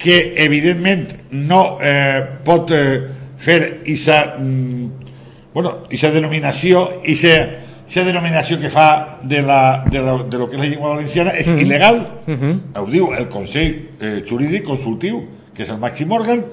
que 0.00 0.32
evidentment 0.40 1.08
no 1.36 1.78
eh, 1.84 2.20
pot 2.44 2.70
eh, 2.72 3.00
fer 3.40 3.82
isa, 3.88 4.36
mm, 4.38 4.86
bueno, 5.52 5.74
denominació 5.90 7.02
isa, 7.04 7.34
isa 7.90 8.04
denominació 8.06 8.60
que 8.62 8.70
fa 8.70 9.18
de, 9.22 9.42
la, 9.42 9.82
de, 9.90 10.00
la, 10.00 10.14
de 10.22 10.38
lo 10.38 10.46
que 10.48 10.54
és 10.54 10.62
la 10.62 10.68
llengua 10.68 10.94
valenciana 10.94 11.34
és 11.34 11.50
il·legal. 11.50 11.98
Ho 12.78 12.86
diu 12.86 13.10
el 13.18 13.26
Consell 13.32 13.98
eh, 13.98 14.20
Jurídic 14.26 14.64
Consultiu 14.68 15.24
que 15.56 15.64
és 15.66 15.72
el 15.74 15.80
màxim 15.82 16.12
òrgan 16.14 16.44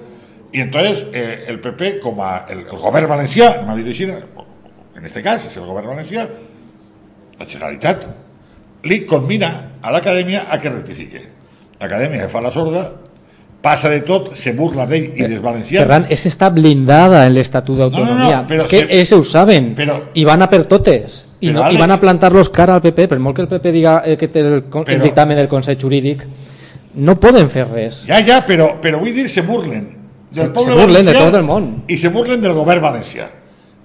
i 0.51 0.63
entonces 0.63 1.05
eh, 1.13 1.45
el 1.51 1.59
PP 1.61 1.99
com 2.01 2.19
a 2.25 2.47
el, 2.49 2.65
el 2.65 2.81
govern 2.81 3.11
valencià 3.11 3.61
no 3.67 3.75
dir 3.77 3.85
així 3.85 4.09
en 4.09 5.05
este 5.05 5.21
cas 5.21 5.45
és 5.45 5.57
el 5.61 5.67
govern 5.69 5.93
valencià 5.93 6.25
la 7.37 7.45
Generalitat 7.45 8.07
li 8.89 9.03
conmina 9.05 9.51
a 9.81 9.93
l'acadèmia 9.93 10.47
a 10.49 10.57
que 10.61 10.71
rectifique. 10.73 11.21
L'acadèmia 11.77 12.25
que 12.25 12.31
fa 12.33 12.41
la 12.41 12.51
sorda, 12.53 12.87
passa 13.61 13.89
de 13.89 14.01
tot, 14.01 14.35
se 14.35 14.53
burla 14.53 14.85
d'ell 14.85 15.11
i 15.17 15.23
dels 15.25 15.41
valencians. 15.41 15.83
Ferran, 15.85 16.05
és 16.09 16.21
que 16.21 16.29
està 16.29 16.49
blindada 16.53 17.25
en 17.25 17.33
l'Estatut 17.33 17.75
No, 17.77 17.89
d'Autonomia. 17.89 18.37
no, 18.37 18.41
no, 18.43 18.47
però 18.47 18.61
és 18.61 18.67
que 18.67 18.79
se- 18.85 18.99
ells 18.99 19.11
ho 19.11 19.23
saben. 19.23 19.73
però- 19.75 19.99
I 20.13 20.23
van 20.23 20.41
a 20.41 20.49
per 20.49 20.65
totes. 20.65 21.25
I, 21.39 21.49
Però, 21.49 21.53
no, 21.53 21.59
I 21.61 21.75
Àlex- 21.75 21.79
van 21.79 21.91
a 21.91 21.97
plantar-los 21.99 22.49
cara 22.49 22.75
al 22.75 22.81
PP, 22.81 23.07
per 23.07 23.19
molt 23.19 23.35
que 23.35 23.41
el 23.43 23.47
PP 23.47 23.71
diga 23.71 24.01
eh, 24.05 24.15
que 24.17 24.27
té 24.27 24.39
el, 24.39 24.63
con- 24.65 24.85
el 24.87 24.97
Però- 24.99 25.03
dictamen 25.03 25.35
del 25.37 25.47
Consell 25.47 25.77
Jurídic, 25.79 26.23
no 26.95 27.19
poden 27.19 27.49
fer 27.49 27.67
res. 27.67 28.05
Ja, 28.07 28.23
ja, 28.25 28.45
però, 28.45 28.79
però 28.81 28.99
vull 28.99 29.13
dir, 29.13 29.29
se 29.29 29.41
burlen 29.41 29.95
del 30.31 30.45
Se- 30.45 30.49
poble 30.51 30.73
se 30.73 30.79
burlen 30.79 31.05
de 31.05 31.11
valencià 31.13 31.25
tot 31.25 31.35
el 31.35 31.43
món. 31.43 31.83
i 31.87 31.97
se 31.97 32.09
burlen 32.09 32.41
del 32.41 32.53
govern 32.53 32.81
valencià 32.81 33.29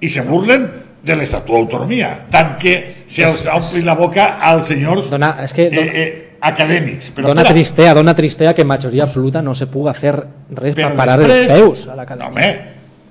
i 0.01 0.09
se 0.09 0.23
burlen 0.23 0.71
de 1.03 1.17
l'Estatut 1.17 1.55
d'Autonomia 1.57 2.27
tant 2.31 2.57
que 2.57 3.05
se'ls 3.07 3.47
ompli 3.53 3.83
la 3.83 3.95
boca 3.95 4.39
als 4.41 4.69
senyors 4.69 5.11
Dona- 5.11 5.37
és 5.45 5.53
que 5.53 5.69
dona- 5.71 5.83
eh, 5.83 6.03
eh, 6.03 6.32
acadèmics 6.43 7.11
però 7.15 7.29
dona 7.29 7.43
espera, 7.43 7.55
tristea, 7.55 7.95
dona 7.95 8.15
tristea 8.19 8.53
que 8.55 8.63
en 8.63 8.69
majoria 8.69 9.05
absoluta 9.05 9.41
no 9.43 9.55
se 9.55 9.67
puga 9.71 9.95
fer 9.95 10.15
res 10.51 10.75
per 10.75 10.85
però 10.89 10.97
parar 10.97 11.19
després- 11.21 11.49
els 11.49 11.53
peus 11.61 11.87
a 11.87 11.91
no, 11.93 11.97
l'acadèmia. 11.97 12.29
home, 12.29 12.49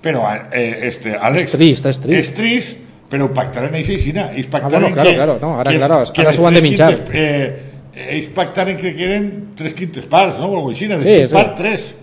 però 0.01 0.23
eh, 0.51 0.79
este, 0.89 1.15
Àlex, 1.15 1.45
És 1.45 1.51
trist, 1.51 1.85
és 1.85 1.99
trist. 1.99 2.19
és 2.19 2.33
trist 2.35 2.77
però 3.11 3.25
ho 3.27 3.33
pactaran 3.35 3.73
ells 3.75 3.89
aixina 3.89 4.29
ells 4.35 4.47
pactaran 4.47 4.81
bueno, 4.81 4.93
claro, 4.95 5.09
que, 5.09 5.15
claro, 5.15 5.37
no, 5.41 5.59
ara, 5.59 5.71
que, 5.71 5.77
claro, 5.77 6.03
que 6.13 6.21
ara 6.21 6.29
les 6.29 6.35
s'ho 6.35 6.47
han 6.47 6.53
de 6.53 6.61
mitjar. 6.61 6.93
quintes, 6.95 7.15
eh, 7.15 7.59
ells 8.17 8.29
pactaren 8.35 8.77
que 8.77 8.95
queden 8.95 9.31
tres 9.55 9.73
quintes 9.73 10.05
parts 10.05 10.37
no? 10.39 10.45
o 10.47 10.55
alguna 10.57 10.63
cosa 10.63 10.75
així, 10.77 10.87
de 10.87 10.99
Sí, 11.01 11.27
sí. 11.27 11.33
parts, 11.33 11.55
tres 11.55 11.95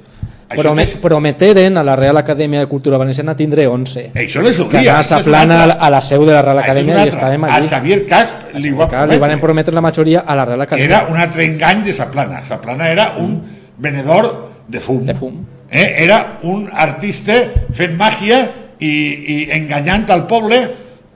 Que 0.49 0.83
és- 0.83 0.95
prometeren 0.97 1.77
a 1.77 1.83
la 1.85 1.95
Real 1.95 2.17
Acadèmia 2.17 2.61
de 2.61 2.67
Cultura 2.67 2.97
Valenciana 2.97 3.37
tindre 3.37 3.67
11. 3.69 4.13
Això 4.15 4.41
no 4.41 4.49
és 4.49 4.59
un 4.59 4.69
Que 4.71 4.79
dia. 4.79 4.95
anava 4.99 4.99
a 5.17 5.21
és 5.21 5.27
un 5.27 5.31
plana 5.33 5.63
a 5.65 5.91
la 5.91 6.01
seu 6.01 6.25
de 6.25 6.33
la 6.33 6.41
Real 6.43 6.59
Acadèmia 6.59 7.05
i 7.05 7.09
estàvem 7.11 7.45
A 7.45 7.55
allí. 7.57 7.69
Xavier 7.69 8.07
Casp 8.07 8.55
li 8.55 8.71
va 8.71 8.89
Clar, 8.89 9.03
li 9.09 9.19
van 9.19 9.19
prometre. 9.19 9.41
prometre 9.41 9.75
la 9.75 9.81
majoria 9.83 10.21
a 10.27 10.35
la 10.35 10.45
Real 10.47 10.61
Acadèmia. 10.63 10.85
Era 10.87 11.07
un 11.11 11.17
altre 11.19 11.45
engany 11.45 11.83
de 11.85 11.93
Saplana. 11.93 12.45
Saplana 12.45 12.89
era 12.91 13.15
un 13.19 13.43
venedor 13.77 14.49
de 14.67 14.81
fum. 14.81 15.05
De 15.05 15.15
fum. 15.15 15.35
Eh? 15.71 15.97
Era 15.99 16.39
un 16.45 16.69
artista 16.73 17.35
fent 17.73 17.95
màgia 17.99 18.49
i, 18.81 18.89
i 18.89 19.49
enganyant 19.53 20.09
al 20.11 20.27
poble. 20.27 20.63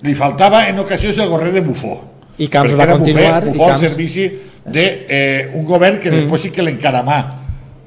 Li 0.03 0.15
faltava 0.15 0.69
en 0.69 0.79
ocasions 0.79 1.17
el 1.19 1.29
gorret 1.29 1.55
de 1.55 1.61
bufó. 1.63 2.03
I 2.39 2.49
Camps 2.49 2.75
va 2.77 2.87
continuar, 2.87 3.41
Bufó, 3.41 3.47
i 3.47 3.53
bufó 3.53 3.65
al 3.65 3.71
Camps- 3.71 3.81
servici 3.81 4.27
d'un 4.65 4.77
eh, 5.09 5.51
un 5.55 5.65
govern 5.65 5.99
que 6.01 6.11
després 6.11 6.43
sí 6.43 6.51
que 6.51 6.63
l'encaramà 6.63 7.29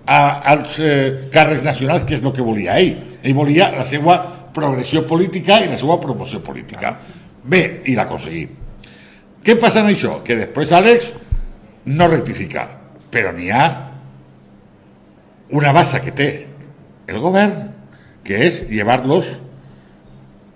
a, 0.06 0.20
als 0.54 0.80
eh, 0.80 1.30
càrrecs 1.34 1.64
nacionals, 1.66 2.06
que 2.06 2.16
és 2.18 2.24
el 2.24 2.34
que 2.34 2.46
volia 2.46 2.78
ell. 2.80 3.18
Ell 3.24 3.38
volia 3.38 3.72
la 3.74 3.86
seva 3.90 4.18
progressió 4.56 5.04
política 5.08 5.60
i 5.64 5.70
la 5.72 5.80
seva 5.80 6.00
promoció 6.02 6.42
política. 6.46 6.96
Bé, 7.44 7.82
i 7.86 7.96
l'aconseguí. 7.98 8.46
Què 9.46 9.58
passa 9.62 9.84
en 9.84 9.92
això? 9.92 10.20
Que 10.26 10.38
després 10.40 10.72
Àlex 10.74 11.12
no 11.94 12.08
rectifica, 12.10 12.66
però 13.14 13.34
n'hi 13.36 13.52
ha 13.54 13.66
una 15.56 15.74
base 15.76 16.02
que 16.02 16.14
té 16.16 16.30
el 17.06 17.20
govern, 17.22 17.74
que 18.26 18.40
és 18.48 18.64
llevar-los 18.72 19.36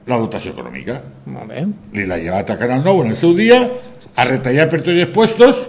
la 0.10 0.18
dotació 0.18 0.56
econòmica. 0.56 0.96
Molt 1.29 1.51
bé. 1.51 1.68
Li 1.94 2.08
l'ha 2.10 2.18
llevat 2.18 2.50
a 2.50 2.58
Canal 2.58 2.82
9 2.82 3.06
en 3.06 3.13
el 3.13 3.20
seu 3.20 3.36
dia, 3.38 3.60
a 4.15 4.25
retallar 4.25 4.65
per 4.72 4.82
tots 4.82 4.98
els 4.98 5.13
puestos, 5.13 5.68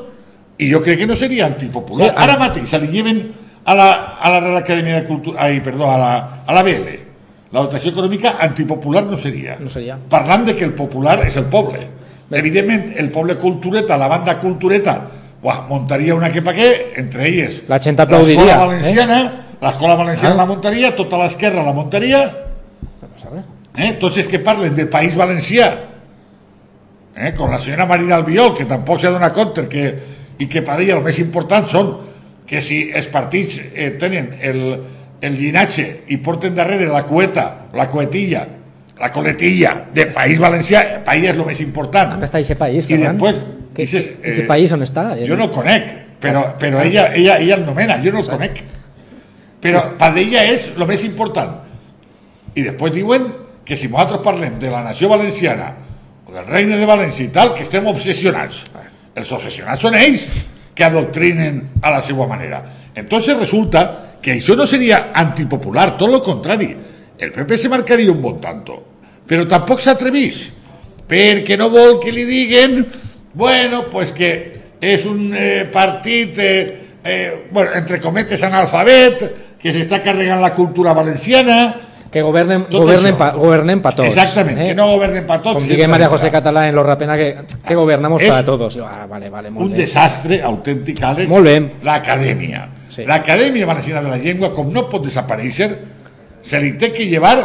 i 0.60 0.70
jo 0.70 0.80
crec 0.84 1.02
que 1.02 1.08
no 1.10 1.16
seria 1.16 1.46
antipopular. 1.48 2.08
Sí, 2.08 2.16
Ara 2.24 2.38
mateix 2.40 2.72
se 2.72 2.80
li 2.80 2.88
lleven 2.92 3.20
a 3.64 3.74
la, 3.74 3.88
a 4.20 4.30
la 4.30 4.40
Real 4.40 4.56
Acadèmia 4.56 5.00
de 5.00 5.06
Cultura, 5.06 5.42
ai, 5.44 5.60
perdó, 5.62 5.90
a 5.90 5.98
la, 5.98 6.10
a 6.46 6.54
la 6.54 6.62
BL. 6.62 6.88
La 7.52 7.60
dotació 7.64 7.90
econòmica 7.90 8.36
antipopular 8.40 9.02
no 9.04 9.18
seria. 9.18 9.56
No 9.60 9.68
seria. 9.68 9.98
Parlant 10.08 10.44
de 10.46 10.54
que 10.56 10.64
el 10.64 10.72
popular 10.78 11.18
és 11.26 11.36
el 11.36 11.46
poble. 11.50 11.80
Evidentment, 12.30 12.92
el 12.96 13.10
poble 13.10 13.34
cultureta, 13.36 13.96
la 13.98 14.06
banda 14.06 14.36
cultureta, 14.38 14.94
uah, 15.42 15.64
montaria 15.68 16.14
una 16.14 16.28
que 16.30 16.42
pa 16.46 16.52
què, 16.54 16.68
entre 17.00 17.24
elles 17.26 17.62
La 17.66 17.80
gent 17.82 17.98
aplaudiria, 17.98 18.44
l'escola 18.44 18.66
valenciana, 18.66 19.18
l'escola 19.60 19.96
valenciana 19.96 20.34
Ah. 20.34 20.38
la 20.38 20.46
montaria, 20.46 20.94
tota 20.94 21.18
l'esquerra 21.18 21.64
la 21.64 21.72
montaria, 21.72 22.20
No 23.00 23.08
passa 23.08 23.30
res. 23.34 23.44
eh? 23.76 23.98
els 24.00 24.26
que 24.28 24.38
parlen 24.38 24.74
del 24.76 24.88
País 24.88 25.16
Valencià, 25.16 25.72
eh? 27.16 27.34
com 27.36 27.50
la 27.50 27.58
senyora 27.58 27.86
Marina 27.86 28.16
Albiol, 28.16 28.54
que 28.56 28.64
tampoc 28.64 29.00
s'ha 29.00 29.10
donat 29.10 29.34
compte 29.34 29.66
que, 29.68 29.84
i 30.38 30.46
que 30.46 30.62
per 30.62 30.78
ella 30.80 30.96
el 30.98 31.02
més 31.04 31.18
important 31.18 31.66
són 31.68 31.90
que 32.50 32.58
si 32.58 32.80
els 32.90 33.06
partits 33.06 33.60
eh, 33.62 33.92
tenen 33.94 34.32
el, 34.42 34.64
el 35.22 35.36
llinatge 35.38 35.84
i 36.10 36.18
porten 36.18 36.56
darrere 36.56 36.88
la 36.90 37.04
cueta, 37.06 37.44
la 37.78 37.86
coetilla, 37.88 38.42
la 38.98 39.12
coletilla 39.14 39.76
de 39.94 40.08
País 40.10 40.42
Valencià, 40.42 40.82
per 41.06 41.14
ella 41.14 41.30
és 41.30 41.38
el 41.38 41.46
més 41.46 41.62
important. 41.62 42.16
On 42.18 42.26
està 42.26 42.42
aquest 42.42 42.58
país, 42.58 42.90
I 42.90 42.96
Ferran? 42.96 43.14
després 43.14 43.40
Que, 43.70 43.86
dices, 43.86 44.10
que, 44.16 44.34
que 44.34 44.42
eh, 44.42 44.48
país 44.50 44.74
on 44.74 44.82
està? 44.82 45.06
Jo 45.22 45.38
no 45.38 45.46
el 45.46 45.54
conec, 45.54 45.86
però, 46.20 46.42
però 46.58 46.82
ella, 46.82 47.06
ella, 47.14 47.38
ella 47.38 47.60
el 47.60 47.64
nomena, 47.68 48.00
jo 48.02 48.10
no 48.10 48.24
el 48.24 48.28
conec. 48.28 48.64
Però 49.62 49.86
per 50.00 50.10
ella 50.18 50.42
és 50.50 50.72
el 50.74 50.86
més 50.90 51.06
important. 51.06 51.54
I 52.58 52.66
després 52.66 52.98
diuen 52.98 53.30
que 53.64 53.78
si 53.78 53.86
nosaltres 53.86 54.24
parlem 54.26 54.58
de 54.58 54.74
la 54.74 54.82
nació 54.82 55.08
valenciana 55.12 55.70
o 56.26 56.34
del 56.34 56.50
regne 56.50 56.82
de 56.82 56.88
València 56.88 57.28
i 57.28 57.30
tal, 57.30 57.54
que 57.54 57.62
estem 57.62 57.86
obsessionats. 57.86 58.64
Els 59.14 59.30
obsessionats 59.38 59.86
són 59.86 59.94
ells 59.94 60.26
que 60.80 60.84
adoctrinen 60.84 61.72
a 61.82 61.90
la 61.90 62.00
seva 62.00 62.26
manera. 62.26 62.64
Entonces 62.94 63.36
resulta 63.36 64.16
que 64.22 64.32
això 64.32 64.54
no 64.56 64.64
seria 64.64 65.10
antipopular, 65.12 65.92
tot 66.00 66.08
lo 66.08 66.22
contrari. 66.24 66.70
El 67.20 67.34
PP 67.34 67.58
se 67.58 67.68
marcaria 67.68 68.08
un 68.08 68.22
bon 68.22 68.38
tanto, 68.40 68.78
però 69.28 69.44
tampoc 69.44 69.84
s'atrevís, 69.84 70.38
perquè 71.04 71.58
no 71.60 71.68
vol 71.68 71.98
que 72.00 72.14
li 72.16 72.24
diguen, 72.24 72.86
bueno, 73.34 73.90
pues 73.92 74.14
que 74.16 74.30
és 74.80 75.04
un 75.04 75.34
eh, 75.36 75.68
eh, 77.04 77.46
bueno, 77.52 77.70
entre 77.76 78.00
cometes 78.00 78.40
analfabet, 78.42 79.26
que 79.60 79.76
s'està 79.76 80.00
carregant 80.00 80.40
la 80.40 80.54
cultura 80.56 80.96
valenciana, 80.96 81.76
Que 82.10 82.22
governen, 82.22 82.64
Tot 82.66 82.82
governen, 82.82 83.14
pa, 83.14 83.30
governen 83.38 83.80
pa 83.82 83.92
tots. 83.94 84.08
Exactament, 84.08 84.58
que 84.66 84.74
no 84.74 84.88
governen 84.90 85.22
pa 85.28 85.36
tots, 85.38 85.62
Com 85.62 85.62
María 85.62 85.86
etcétera. 85.86 86.08
José 86.10 86.30
Catalá 86.34 86.66
en 86.68 86.74
Los 86.74 86.84
Rapena, 86.84 87.16
que, 87.16 87.36
que 87.62 87.74
És 88.18 88.30
para 88.30 88.44
todos. 88.44 88.74
Jo, 88.74 88.84
ah, 88.84 89.06
vale, 89.06 89.30
vale, 89.30 89.50
molt 89.50 89.66
un 89.66 89.70
bé. 89.70 89.84
desastre 89.84 90.40
autèntic, 90.42 90.98
Àlex. 91.00 91.28
Molt 91.30 91.44
bé. 91.44 91.54
L'Acadèmia. 91.84 92.68
Sí. 92.88 93.04
L'Acadèmia 93.06 93.64
Valenciana 93.64 94.02
de 94.02 94.10
la 94.10 94.18
Llengua, 94.18 94.52
com 94.52 94.72
no 94.72 94.88
pot 94.90 95.04
desaparèixer, 95.06 95.70
se 96.42 96.60
li 96.60 96.72
té 96.76 96.90
que 96.92 97.06
llevar 97.06 97.36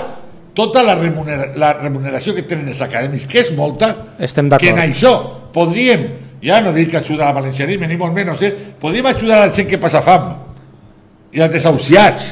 tota 0.55 0.81
la, 0.81 0.95
remunera, 0.95 1.51
la 1.55 1.73
remuneració 1.73 2.33
que 2.33 2.45
tenen 2.47 2.71
els 2.71 2.81
acadèmics, 2.81 3.27
que 3.29 3.43
és 3.43 3.51
molta, 3.53 3.91
Estem 4.17 4.49
que 4.57 4.71
en 4.71 4.79
això 4.81 5.11
podríem, 5.53 6.07
ja 6.41 6.61
no 6.63 6.73
dic 6.73 6.95
ajudar 6.95 7.27
al 7.27 7.35
valencianisme, 7.37 7.85
ni 7.91 7.99
molt 7.99 8.15
menys, 8.15 8.41
eh? 8.41 8.53
podríem 8.79 9.11
ajudar 9.11 9.37
a 9.37 9.45
la 9.45 9.53
gent 9.53 9.69
que 9.69 9.77
passa 9.77 10.01
fam, 10.01 10.31
i 11.35 11.43
als 11.43 11.53
desahuciats, 11.53 12.31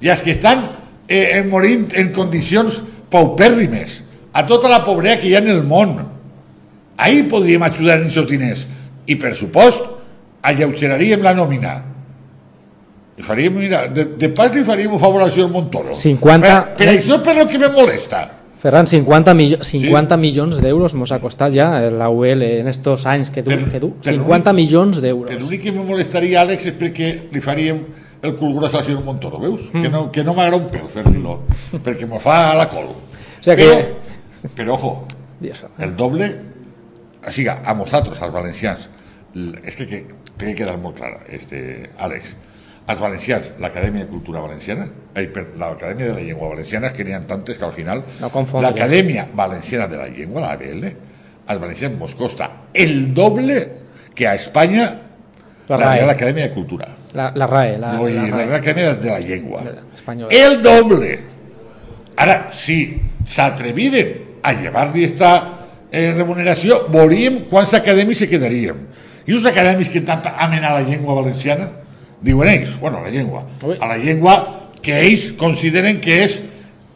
i 0.00 0.08
als 0.08 0.22
que 0.22 0.32
estan 0.32 0.64
eh, 1.08 1.38
eh, 1.38 1.44
morint 1.44 1.92
en 1.94 2.12
condicions 2.12 2.82
paupèrrimes, 3.10 4.02
a 4.32 4.44
tota 4.46 4.68
la 4.68 4.82
pobresa 4.84 5.20
que 5.20 5.28
hi 5.28 5.34
ha 5.34 5.42
en 5.44 5.48
el 5.48 5.62
món. 5.64 5.96
Ahí 6.96 7.22
podríem 7.24 7.62
ajudar 7.62 7.98
en 8.00 8.06
aquests 8.08 8.30
diners. 8.30 8.66
I, 9.06 9.16
per 9.16 9.34
supost, 9.36 9.82
alleugeraríem 10.42 11.22
la 11.22 11.34
nòmina. 11.34 11.74
I 13.18 13.22
faríem, 13.22 13.54
mira, 13.54 13.84
de, 13.88 14.04
de 14.18 14.28
pas 14.34 14.50
li 14.54 14.64
faríem 14.66 14.92
un 14.94 14.98
favor 15.02 15.22
al 15.22 15.50
Montoro. 15.50 15.94
50 15.94 16.40
Per, 16.40 16.76
per 16.78 16.88
això 16.96 17.20
per 17.22 17.36
lo 17.36 17.46
que 17.46 17.58
me 17.58 17.68
molesta. 17.68 18.24
Ferran, 18.64 18.86
50, 18.88 19.34
millo 19.36 19.58
50 19.62 20.16
milions 20.16 20.56
d'euros 20.62 20.94
mos 20.96 21.12
ha 21.12 21.18
costat 21.20 21.52
ja 21.52 21.66
la 21.92 22.08
UL 22.08 22.42
en 22.42 22.66
estos 22.68 23.04
anys 23.06 23.28
que 23.30 23.42
du. 23.42 23.50
Per- 23.50 23.70
que 23.70 23.80
du. 23.80 23.90
per 24.00 24.14
50 24.14 24.50
l'únic- 24.50 24.54
milions 24.56 25.00
d'euros. 25.02 25.30
l'únic 25.38 25.62
que 25.62 25.72
me 25.72 25.84
molestaria, 25.84 26.40
Àlex, 26.40 26.66
és 26.66 26.74
perquè 26.80 27.28
li 27.30 27.40
faríem 27.44 27.82
el 28.24 28.34
cul 28.36 28.54
gros 28.56 28.72
senyor 28.72 29.04
Montoro, 29.04 29.38
veus? 29.38 29.68
Mm. 29.72 29.82
Que 29.82 29.88
no, 29.92 30.00
que 30.12 30.24
no 30.24 30.34
m'agrada 30.34 30.62
un 30.62 30.70
pèl 30.72 30.88
fer-li-lo, 30.90 31.36
perquè 31.84 32.08
me 32.08 32.20
fa 32.22 32.54
la 32.56 32.66
col. 32.72 32.90
O 32.94 33.44
sea 33.44 33.54
però, 33.58 33.76
que... 33.76 34.48
però, 34.56 34.74
ojo, 34.78 34.92
Dios. 35.40 35.64
el 35.78 35.94
doble, 35.96 36.30
o 37.20 37.30
sigui, 37.30 37.52
a 37.52 37.76
nosaltres, 37.76 38.22
als 38.24 38.32
valencians, 38.32 38.88
és 39.34 39.76
que, 39.76 39.86
que 39.86 40.02
té 40.34 40.50
que 40.50 40.56
quedar 40.62 40.78
molt 40.80 40.96
clara, 40.98 41.20
este, 41.28 41.90
Àlex, 42.00 42.34
als 42.86 43.00
valencians, 43.00 43.52
l'Acadèmia 43.60 44.04
de 44.04 44.10
Cultura 44.10 44.42
Valenciana, 44.44 44.88
ai, 45.16 45.28
per, 45.32 45.46
l'Acadèmia 45.60 46.10
de 46.10 46.16
la 46.18 46.24
Llengua 46.24 46.50
Valenciana, 46.52 46.92
que 46.92 47.04
n'hi 47.04 47.14
ha 47.16 47.22
tantes 47.28 47.60
que 47.60 47.64
al 47.64 47.72
final, 47.76 48.04
No 48.20 48.30
l'Acadèmia 48.60 49.28
Valenciana 49.32 49.88
de 49.88 50.00
la 50.00 50.08
Llengua, 50.08 50.42
la 50.44 50.52
ABL, 50.56 50.92
als 51.46 51.60
valencians 51.60 51.96
mos 51.98 52.14
costa 52.16 52.50
el 52.72 53.12
doble 53.12 53.84
que 54.14 54.26
a 54.26 54.34
Espanya 54.34 55.00
La 55.68 55.76
la. 55.76 55.94
Real 55.94 56.10
Acadèmia 56.10 56.48
de 56.48 56.52
Cultura. 56.52 56.88
La, 57.14 57.30
la 57.34 57.46
RAE. 57.46 57.78
La, 57.78 57.92
no, 57.94 58.08
i 58.08 58.14
la 58.16 58.26
la, 58.26 58.30
RAE. 58.30 58.46
Real 58.48 58.60
Acadèmia 58.60 58.94
de 58.98 59.10
la 59.10 59.20
Llengua. 59.20 59.62
Espanyola. 59.94 60.34
El 60.34 60.60
doble. 60.62 61.12
Ara, 62.16 62.48
si 62.52 62.78
s'atreviren 63.26 64.40
a 64.42 64.52
llevar-li 64.58 65.06
esta 65.06 65.30
eh, 65.90 66.12
remuneració, 66.12 66.84
veuríem 66.92 67.44
quants 67.50 67.74
acadèmics 67.78 68.24
se 68.24 68.28
quedaríem. 68.30 68.82
I 69.24 69.38
els 69.38 69.46
acadèmics 69.48 69.92
que 69.92 70.02
tant 70.04 70.26
amen 70.34 70.66
a 70.66 70.74
la 70.76 70.82
llengua 70.84 71.16
valenciana, 71.16 71.70
diuen 72.24 72.50
ells, 72.50 72.74
bueno, 72.80 72.98
a 72.98 73.06
la 73.06 73.14
llengua, 73.14 73.44
Ui. 73.62 73.78
a 73.80 73.88
la 73.88 73.96
llengua 74.00 74.36
que 74.84 74.98
ells 75.06 75.30
consideren 75.40 76.00
que 76.04 76.20
és 76.26 76.40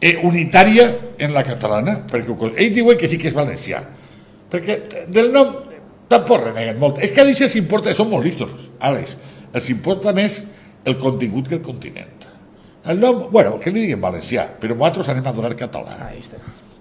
eh, 0.01 0.19
unitària 0.27 0.91
en 1.17 1.33
la 1.33 1.43
catalana, 1.47 2.03
perquè 2.09 2.35
ells 2.51 2.75
diuen 2.75 2.99
que 2.99 3.09
sí 3.09 3.17
que 3.17 3.31
és 3.31 3.37
valencià. 3.37 3.81
Perquè 4.49 5.07
del 5.09 5.31
nom 5.33 5.55
tampoc 6.09 6.43
reneguen 6.49 6.79
molt. 6.81 7.01
És 7.05 7.13
que 7.13 7.23
a 7.23 7.27
ells 7.27 7.41
els 7.45 7.57
importa, 7.59 7.93
són 7.97 8.09
molt 8.11 8.25
listos, 8.25 8.69
Àlex, 8.81 9.15
els 9.53 9.69
importa 9.73 10.13
més 10.15 10.41
el 10.85 10.97
contingut 10.97 11.49
que 11.49 11.57
el 11.59 11.65
continent. 11.65 12.27
El 12.89 12.99
nom, 12.99 13.25
bueno, 13.31 13.57
que 13.59 13.71
li 13.73 13.83
diguin 13.83 14.01
valencià, 14.01 14.47
però 14.59 14.75
nosaltres 14.75 15.09
anem 15.11 15.27
a 15.27 15.33
donar 15.35 15.55
català. 15.59 15.97
Ahí 16.07 16.21
està. 16.23 16.39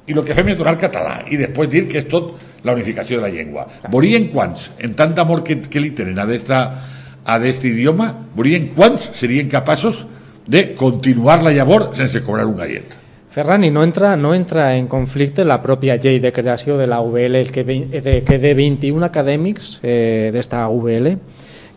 I 0.08 0.14
el 0.16 0.22
que 0.24 0.36
fem 0.36 0.48
és 0.48 0.56
donar 0.56 0.78
català 0.80 1.18
i 1.28 1.36
després 1.36 1.68
dir 1.68 1.82
que 1.88 1.98
és 2.00 2.06
tot 2.08 2.36
la 2.64 2.72
unificació 2.72 3.18
de 3.18 3.26
la 3.26 3.32
llengua. 3.32 3.66
Veurien 3.92 4.30
quants, 4.32 4.70
en 4.80 4.94
tant 4.96 5.12
d'amor 5.14 5.42
que, 5.44 5.58
que 5.68 5.82
li 5.82 5.90
tenen 5.96 6.18
a 6.18 6.24
d'esta 6.28 6.62
a 7.28 7.36
d'est 7.42 7.66
idioma, 7.68 8.08
veurien 8.32 8.70
quants 8.72 9.10
serien 9.18 9.50
capaços 9.52 10.06
de 10.48 10.72
continuar 10.78 11.42
la 11.44 11.52
llavor 11.52 11.90
sense 11.92 12.22
cobrar 12.24 12.46
un 12.48 12.56
gallet. 12.56 12.94
Ferran, 13.28 13.66
i 13.66 13.70
no 13.70 13.82
entra, 13.84 14.14
no 14.16 14.32
entra 14.34 14.70
en 14.78 14.88
conflicte 14.88 15.44
la 15.44 15.58
pròpia 15.60 15.98
llei 16.00 16.22
de 16.24 16.32
creació 16.32 16.78
de 16.78 16.86
la 16.88 17.02
UBL, 17.04 17.36
el 17.36 17.52
que, 17.52 17.64
de, 17.64 18.14
que 18.24 18.38
de 18.40 18.54
21 18.56 19.04
acadèmics 19.04 19.76
eh, 19.82 20.30
d'esta 20.32 20.64
UBL, 20.72 21.12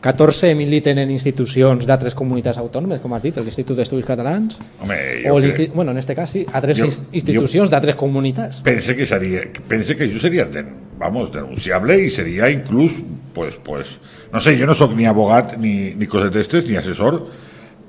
14 0.01 0.55
militen 0.55 0.97
en 0.97 1.11
institucions 1.13 1.85
d'altres 1.85 2.15
comunitats 2.17 2.57
autònomes, 2.57 2.99
com 2.99 3.13
has 3.13 3.21
dit, 3.21 3.35
l'Institut 3.37 3.77
d'Estudis 3.77 4.05
Catalans, 4.05 4.57
Home, 4.81 4.97
jo 5.23 5.35
o 5.35 5.39
crec- 5.39 5.71
bueno, 5.73 5.91
en 5.91 5.97
este 5.99 6.15
cas 6.15 6.31
sí, 6.31 6.45
altres 6.51 6.79
Jo- 6.79 6.85
ins- 6.87 7.01
institucions 7.11 7.69
d'altres 7.69 7.95
comunitats. 7.95 8.61
pense 8.61 8.95
que 8.95 9.05
sería 9.05 9.41
pense 9.67 9.95
que 9.95 10.05
eso 10.05 10.19
sería 10.19 10.45
den- 10.45 10.89
vamos 10.97 11.31
denunciable 11.31 11.99
y 12.03 12.09
sería 12.09 12.49
incluso 12.49 12.97
pues 13.33 13.55
pues 13.63 13.99
no 14.33 14.39
sé 14.41 14.57
yo 14.57 14.65
no 14.67 14.73
soy 14.75 14.93
ni 14.95 15.05
abogado 15.05 15.57
ni 15.57 15.93
ni 15.95 16.05
cosas 16.07 16.31
de 16.31 16.41
estos 16.41 16.65
ni 16.67 16.75
asesor 16.75 17.27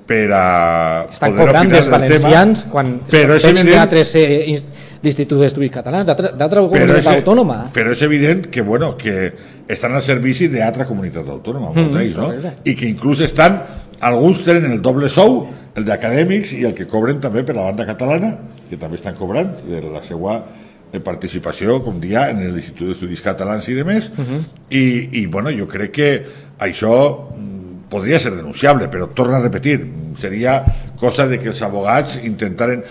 pero 0.05 0.35
Estan 1.09 1.35
cobrant 1.35 1.71
dels 1.71 1.89
valencians 1.89 2.65
quan 2.71 3.01
però 3.09 3.37
tenen 3.39 3.63
evident 3.67 3.79
d'altres 3.79 4.15
eh, 4.15 4.57
inst- 5.03 5.19
l'Institut 5.19 5.39
d'Estudis 5.41 5.71
Catalans, 5.71 6.05
d'altra 6.07 6.61
comunitat 6.61 6.97
és, 6.97 7.07
autònoma. 7.07 7.57
però 7.73 7.91
és 7.91 8.01
evident 8.01 8.47
que 8.49 8.61
bueno 8.61 8.95
que 8.97 9.33
estan 9.67 9.93
al 9.95 10.01
servici 10.01 10.47
d'altra 10.47 10.85
comunitat 10.85 11.27
autònoma 11.29 11.71
Mm, 11.75 11.93
d'ells, 11.93 12.15
no? 12.17 12.25
correcte. 12.31 12.53
i 12.69 12.75
que 12.75 12.87
inclús 12.87 13.19
estan 13.21 13.61
alguns 14.01 14.43
tenen 14.43 14.71
el 14.71 14.81
doble 14.81 15.09
sou 15.09 15.47
el 15.75 15.85
d'acadèmics 15.85 16.53
i 16.53 16.63
el 16.65 16.73
que 16.73 16.87
cobren 16.87 17.19
també 17.19 17.43
per 17.43 17.55
la 17.55 17.63
banda 17.63 17.85
catalana 17.85 18.37
que 18.69 18.77
també 18.77 18.95
estan 18.97 19.15
cobrant 19.15 19.53
de 19.67 19.81
la 19.81 20.01
seva 20.03 20.43
eh, 20.93 20.99
participació, 20.99 21.81
com 21.83 21.99
dia, 21.99 22.29
en 22.29 22.39
l'Institut 22.53 22.87
d'Estudis 22.91 23.21
Catalans 23.21 23.67
i 23.69 23.73
de 23.73 23.83
més, 23.83 24.11
i, 24.69 25.09
i 25.21 25.25
bueno, 25.27 25.49
jo 25.51 25.65
crec 25.67 25.91
que 25.91 26.09
això 26.59 27.29
mm, 27.35 27.89
podria 27.89 28.19
ser 28.19 28.35
denunciable, 28.35 28.87
però 28.89 29.07
torna 29.13 29.37
a 29.37 29.41
repetir, 29.41 29.79
seria 30.17 30.63
cosa 30.99 31.27
de 31.27 31.39
que 31.39 31.49
els 31.49 31.61
abogats 31.61 32.19
intentaren 32.23 32.83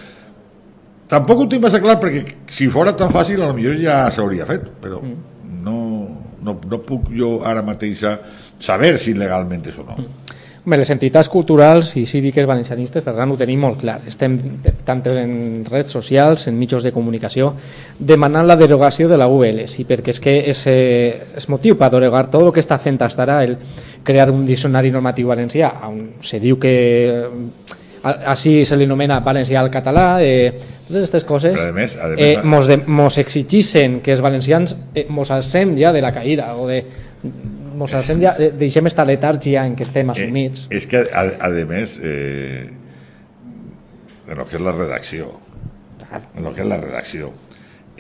Tampoc 1.13 1.43
ho 1.45 1.49
tinc 1.51 1.63
massa 1.67 1.81
clar 1.83 1.99
perquè 2.01 2.23
si 2.49 2.71
fora 2.73 2.95
tan 2.97 3.13
fàcil 3.13 3.43
a 3.43 3.51
lo 3.51 3.57
millor 3.59 3.77
ja 3.81 4.07
s'hauria 4.11 4.47
fet, 4.49 4.71
però 4.81 5.03
no, 5.03 5.77
no, 6.41 6.57
no 6.71 6.79
puc 6.87 7.11
jo 7.13 7.35
ara 7.45 7.61
mateix 7.67 8.01
saber 8.63 8.95
si 9.03 9.13
legalment 9.19 9.69
és 9.69 9.77
o 9.79 9.85
no. 9.91 9.99
Bé, 10.63 10.77
les 10.79 10.91
entitats 10.95 11.27
culturals 11.27 11.89
i 11.99 12.05
cíviques 12.07 12.47
valencianistes, 12.47 13.03
Ferran, 13.03 13.33
ho 13.35 13.37
tenim 13.37 13.59
molt 13.65 13.81
clar. 13.81 13.97
Estem 14.07 14.37
t- 14.63 14.71
tant 14.87 15.01
en 15.11 15.65
redes 15.67 15.91
socials, 15.91 16.45
en 16.47 16.55
mitjans 16.55 16.87
de 16.87 16.93
comunicació, 16.95 17.49
demanant 17.99 18.47
la 18.47 18.55
derogació 18.61 19.09
de 19.11 19.19
la 19.19 19.27
UL, 19.27 19.65
sí, 19.67 19.83
perquè 19.89 20.15
és 20.15 20.21
que 20.23 20.37
és, 20.53 20.61
eh, 20.71 21.35
és 21.35 21.49
motiu 21.51 21.75
per 21.77 21.91
derogar. 21.91 22.29
Tot 22.31 22.47
el 22.47 22.53
que 22.55 22.63
està 22.63 22.79
fent 22.79 23.01
fins 23.03 23.19
ara 23.19 23.41
el 23.43 23.57
crear 24.07 24.31
un 24.31 24.47
diccionari 24.47 24.95
normatiu 24.95 25.27
valencià, 25.35 25.73
on 25.89 26.13
se 26.23 26.39
diu 26.39 26.61
que 26.63 26.77
eh, 28.03 28.09
a- 28.09 28.33
així 28.33 28.65
se 28.65 28.77
li 28.77 28.85
anomena 28.85 29.21
valencià 29.21 29.61
al 29.61 29.71
català, 29.71 30.19
eh, 30.23 30.53
totes 30.89 30.97
aquestes 31.03 31.25
coses 31.25 31.55
Però 31.59 31.69
a 31.71 31.73
més- 31.73 31.97
a 31.97 32.09
més- 32.09 32.19
eh, 32.19 32.39
mos, 32.43 32.67
de, 32.67 32.77
mos 32.87 33.19
exigixen 33.19 34.01
que 34.01 34.13
els 34.13 34.21
valencians 34.21 34.77
eh, 34.95 35.07
mos 35.09 35.31
alcem 35.31 35.77
ja 35.79 35.93
de 35.93 36.01
la 36.03 36.13
caïra 36.13 36.55
o 36.57 36.67
de 36.67 36.85
mos 37.75 37.95
alcem 37.95 38.21
ja, 38.21 38.35
eh, 38.39 38.51
deixem 38.59 38.87
esta 38.87 39.05
letàrgia 39.05 39.65
en 39.67 39.75
què 39.77 39.83
estem 39.83 40.11
assumits. 40.11 40.67
Eh, 40.71 40.77
és 40.77 40.87
que, 40.87 40.99
a, 41.15 41.23
a 41.47 41.49
més, 41.67 41.99
eh, 42.03 42.69
en 44.29 44.39
el 44.39 44.47
que 44.47 44.57
és 44.57 44.63
la 44.63 44.73
redacció, 44.73 45.33
en 46.37 46.47
el 46.47 46.55
que 46.55 46.61
és 46.63 46.69
la 46.69 46.77
redacció, 46.79 47.33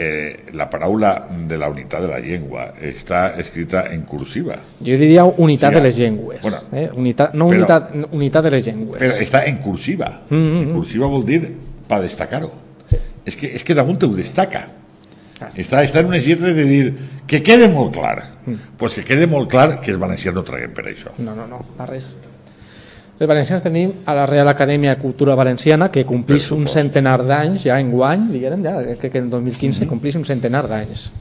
eh, 0.03 0.37
la 0.53 0.69
paraula 0.71 1.29
de 1.49 1.57
la 1.59 1.69
unitat 1.71 2.03
de 2.03 2.09
la 2.09 2.19
llengua 2.21 2.67
està 2.81 3.38
escrita 3.41 3.87
en 3.95 4.03
cursiva, 4.03 4.57
Jo 4.81 4.97
diria 4.99 5.25
unitat 5.25 5.71
Sí, 5.73 5.79
de 5.79 5.83
les 5.87 5.99
llengües. 5.99 6.41
bueno, 6.43 6.59
eh? 6.73 6.91
unitat, 6.95 7.35
no 7.35 7.47
però- 7.49 7.57
unitat, 7.59 7.91
unitat 8.11 8.45
de 8.45 8.51
les 8.51 8.67
llengües. 8.67 9.01
però 9.01 9.12
està 9.23 9.45
en 9.47 9.57
cursiva. 9.59 10.11
Mm, 10.29 10.37
mm, 10.37 10.59
En 10.62 10.73
cursiva 10.75 11.07
vol 11.07 11.25
dir 11.27 11.53
per 11.88 12.01
destacar-ho. 12.03 12.51
Sí. 12.87 12.97
És 13.25 13.37
que, 13.37 13.47
és 13.55 13.62
que 13.65 13.75
damunt 13.75 14.03
ho 14.03 14.09
destaca. 14.09 14.67
Clar. 15.38 15.51
Està, 15.59 15.83
està 15.83 16.01
en 16.01 16.07
unes 16.07 16.25
lletres 16.27 16.55
de 16.55 16.65
dir 16.65 16.95
que 17.27 17.43
quede 17.43 17.69
molt 17.69 17.93
clar. 17.95 18.23
Mm. 18.47 18.55
pues 18.77 18.95
que 18.95 19.05
quede 19.05 19.27
molt 19.29 19.49
clar 19.51 19.81
que 19.81 19.91
els 19.93 19.99
valencians 20.01 20.35
no 20.35 20.43
traguem 20.43 20.73
per 20.75 20.85
això. 20.87 21.11
No, 21.19 21.35
no, 21.35 21.47
no, 21.47 21.61
per 21.79 21.88
res. 21.91 22.12
Els 23.23 23.29
valencians 23.31 23.63
tenim 23.63 23.93
a 24.11 24.17
la 24.19 24.25
Real 24.27 24.49
Acadèmia 24.51 24.97
de 24.97 25.01
Cultura 25.01 25.37
Valenciana 25.39 25.93
que 25.95 26.03
complís 26.03 26.49
un 26.51 26.65
centenar 26.67 27.21
d'anys 27.23 27.69
ja 27.69 27.77
en 27.79 27.93
guany, 27.93 28.25
diguem, 28.33 28.65
ja, 28.67 28.73
crec 28.99 29.13
que 29.13 29.19
en 29.19 29.29
Mhm. 29.29 29.31
2015 29.31 29.87
complís 29.87 30.17
un 30.17 30.25
centenar 30.25 30.67
d'anys. 30.67 31.13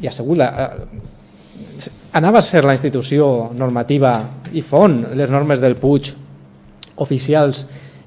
I 0.00 0.06
ha 0.06 0.12
sigut 0.12 0.36
la, 0.36 0.48
eh, 0.52 1.88
anava 2.12 2.40
a 2.40 2.42
ser 2.42 2.66
la 2.66 2.74
institució 2.74 3.52
normativa 3.54 4.28
i 4.52 4.60
font 4.60 5.06
les 5.16 5.30
normes 5.30 5.60
del 5.62 5.76
Puig 5.76 6.12
oficials 6.96 7.64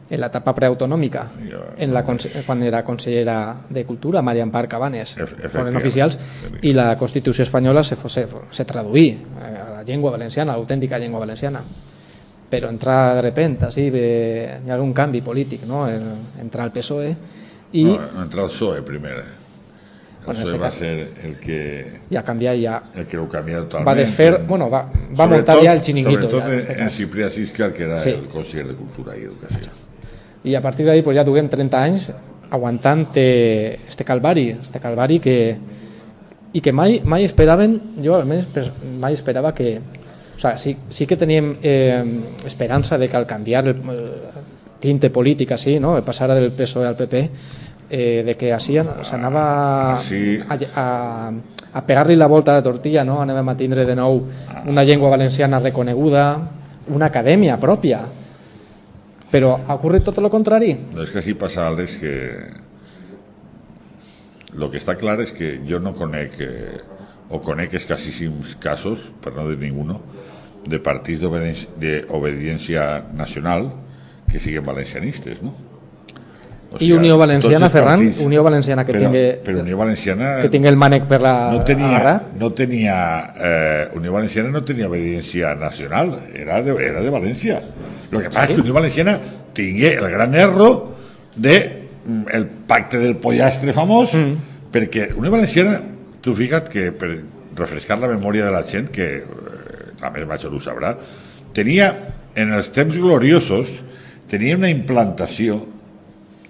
en 0.08 0.22
l'etapa 0.22 0.54
preautonòmica 0.54 1.26
en 1.80 1.92
la, 1.92 2.04
quan 2.04 2.62
era 2.62 2.84
consellera 2.84 3.56
de 3.68 3.84
Cultura, 3.84 4.22
Marian 4.22 4.52
Parc 4.52 4.70
Cabanes, 4.70 5.16
foren 5.50 5.76
oficials 5.76 6.20
i 6.62 6.72
la 6.72 6.96
Constitució 6.98 7.42
espanyola 7.42 7.82
se, 7.82 7.96
se, 8.08 8.28
se 8.52 8.66
traduí 8.66 9.08
eh, 9.10 9.58
a 9.68 9.72
la 9.78 9.84
llengua 9.84 10.12
valenciana, 10.12 10.54
a 10.54 10.58
l'autèntica 10.58 11.00
llengua 11.00 11.22
valenciana 11.22 11.64
però 12.60 12.70
entrar 12.70 13.16
de 13.16 13.22
repente 13.22 13.66
així, 13.66 13.90
ve, 13.90 14.60
hi 14.66 14.70
ha 14.70 14.76
algun 14.76 14.94
canvi 14.94 15.22
polític 15.22 15.64
no? 15.68 15.88
En- 15.90 16.42
entrar 16.42 16.66
al 16.66 16.72
PSOE 16.72 17.16
i 17.74 17.84
No, 17.84 18.00
no 18.16 18.24
entra 18.24 18.44
el 18.44 18.50
PSOE 18.50 18.82
primer. 18.84 19.18
El 20.26 20.26
Bueno, 20.26 20.40
en 20.40 20.46
PSOE 20.46 20.56
este 20.56 20.58
va 20.58 20.66
cas- 20.66 20.74
ser 20.74 21.14
el 21.24 21.40
que, 21.40 22.00
ja 22.12 22.24
canviar 22.24 22.56
ja 22.58 22.84
el 22.96 23.06
que 23.06 23.18
ho 23.18 23.28
canvia 23.30 23.60
totalment. 23.60 23.88
va 23.88 23.96
desfer, 23.96 24.42
bueno, 24.48 24.70
va, 24.70 24.90
va 25.20 25.28
muntar 25.28 25.58
ja 25.64 25.74
el 25.74 25.82
xiringuito 25.82 26.30
Sobretot 26.30 26.42
ja, 26.42 26.48
en 26.54 26.58
este 26.60 26.82
en. 26.82 26.90
Ciprià 26.90 27.30
Siscar, 27.30 27.72
que 27.74 27.84
era 27.84 28.00
Sí. 28.00 28.10
el 28.12 28.28
conseller 28.28 28.68
de 28.68 28.74
Cultura 28.76 29.16
i 29.18 29.22
Educació. 29.24 29.72
i 30.46 30.54
a 30.56 30.62
partir 30.62 30.86
d'ahí 30.86 31.02
pues, 31.02 31.16
ja 31.18 31.24
duguem 31.24 31.48
30 31.50 31.84
anys 31.84 32.12
aguantant 32.52 33.08
eh, 33.16 33.80
este 33.88 34.04
calvari 34.06 34.50
este 34.62 34.80
calvari 34.80 35.20
que 35.20 35.58
i 36.54 36.62
que 36.62 36.72
mai, 36.72 37.02
mai 37.04 37.24
esperaven 37.26 37.82
jo 38.04 38.14
almenys 38.16 38.46
mai 39.00 39.14
esperava 39.14 39.54
que 39.54 39.80
o 40.36 40.40
sea, 40.40 40.58
sí, 40.58 40.76
sí 40.90 41.06
que 41.08 41.16
teníem 41.18 41.56
eh, 41.64 42.04
esperança 42.46 42.98
de 42.98 43.08
que 43.10 43.18
al 43.18 43.26
canviar 43.26 43.68
el, 43.68 43.76
el 43.90 44.12
tinte 44.80 45.10
polític 45.10 45.52
així, 45.56 45.80
no? 45.80 45.96
de 45.96 46.02
passar 46.04 46.28
del 46.34 46.52
PSOE 46.52 46.86
al 46.88 46.96
PP 46.98 47.30
eh, 47.90 48.24
de 48.26 48.36
que 48.36 48.52
així 48.54 48.78
an- 48.78 49.04
s'anava 49.04 49.98
Sí. 49.98 50.38
a, 50.50 50.58
a, 50.76 51.32
a 51.74 51.82
pegar-li 51.86 52.16
la 52.16 52.28
volta 52.28 52.52
a 52.52 52.56
la 52.60 52.64
tortilla 52.64 53.04
no? 53.04 53.22
anàvem 53.24 53.50
a 53.50 53.56
tindre 53.58 53.86
de 53.86 53.96
nou 53.96 54.22
una 54.68 54.84
llengua 54.84 55.10
valenciana 55.10 55.60
reconeguda 55.60 56.28
una 56.90 57.06
acadèmia 57.08 57.58
pròpia 57.60 58.04
però 59.32 59.56
ha 59.68 59.74
ocorrit 59.76 60.04
tot 60.06 60.18
el 60.22 60.30
contrari 60.30 60.74
No 60.94 61.02
és 61.04 61.10
que 61.12 61.20
així 61.24 61.34
passa, 61.34 61.66
Àlex, 61.72 61.98
que 62.00 62.14
el 64.56 64.70
que 64.72 64.80
està 64.80 64.96
clar 65.00 65.18
és 65.24 65.34
que 65.36 65.58
jo 65.68 65.80
no 65.84 65.92
conec, 65.98 66.38
eh, 66.40 66.80
o 67.30 67.42
conec 67.42 67.74
escassíssims 67.74 68.56
casos, 68.56 69.12
per 69.22 69.34
no 69.34 69.48
dir 69.50 69.58
ninguno, 69.58 70.02
de 70.66 70.80
partits 70.80 71.22
d'obediència- 71.22 73.04
nacional 73.14 73.74
que 74.32 74.40
siguin 74.40 74.64
valencianistes, 74.66 75.42
no? 75.44 75.54
O 76.72 76.78
I 76.82 76.92
Unió 76.92 77.18
Valenciana, 77.18 77.70
Ferran, 77.70 78.00
partits- 78.00 78.26
Unió 78.26 78.44
Valenciana 78.44 78.84
que 78.86 78.92
però, 78.94 79.00
tingui- 79.06 79.36
Però 79.46 79.60
Unió 79.62 79.78
Valenciana 79.78 80.42
que 80.42 80.50
tingui 80.50 80.68
el 80.68 80.76
mànec 80.78 81.06
per 81.08 81.22
la 81.22 81.52
no 81.52 81.64
tenia, 81.64 81.88
agarrat 81.88 82.34
no 82.36 82.52
tenia 82.54 83.34
eh, 83.40 83.88
Unió 83.96 84.12
Valenciana 84.12 84.50
no 84.50 84.64
tenia 84.64 84.88
obediència 84.90 85.56
nacional, 85.56 86.20
era 86.34 86.62
de, 86.64 86.72
era 86.84 87.02
de 87.02 87.12
València. 87.12 87.62
Lo 88.12 88.20
que 88.20 88.26
pasa 88.26 88.48
Sí? 88.48 88.54
es 88.54 88.56
que 88.58 88.62
Unió 88.62 88.74
Valenciana 88.74 89.20
tingué 89.54 89.94
el 89.94 90.10
gran 90.10 90.34
error 90.36 90.96
de 91.38 91.88
mm, 92.06 92.24
el 92.34 92.46
pacte 92.48 92.98
del 93.00 93.16
pollastre 93.18 93.72
famós, 93.72 94.14
Mm. 94.14 94.34
perquè 94.74 95.14
Unió 95.16 95.32
Valenciana, 95.32 95.80
tu 96.26 96.34
fica't 96.34 96.72
que 96.74 96.90
per 96.98 97.12
refrescar 97.56 98.00
la 98.02 98.10
memòria 98.10 98.48
de 98.48 98.54
la 98.54 98.64
gent, 98.68 98.90
que 98.92 99.08
eh, 99.22 99.92
la 100.02 100.12
més 100.12 100.26
major 100.28 100.54
ho 100.54 100.62
sabrà, 100.64 100.96
tenia, 101.56 101.92
en 102.36 102.52
els 102.58 102.72
temps 102.76 102.98
gloriosos, 102.98 103.72
tenia 104.32 104.58
una 104.58 104.72
implantació 104.74 105.62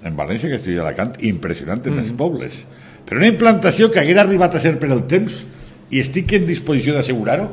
en 0.05 0.15
València, 0.15 0.49
que 0.49 0.59
estic 0.61 0.77
a 0.77 0.85
Alacant, 0.85 1.15
impressionant 1.27 1.83
en 1.89 1.99
els 1.99 2.13
pobles. 2.17 2.63
Però 3.05 3.19
una 3.19 3.29
implantació 3.29 3.89
que 3.91 3.99
haguera 4.01 4.23
arribat 4.23 4.55
a 4.55 4.61
ser 4.61 4.75
per 4.81 4.91
el 4.93 5.03
temps 5.09 5.43
i 5.91 6.01
estic 6.01 6.33
en 6.37 6.47
disposició 6.47 6.95
d'assegurar-ho. 6.95 7.49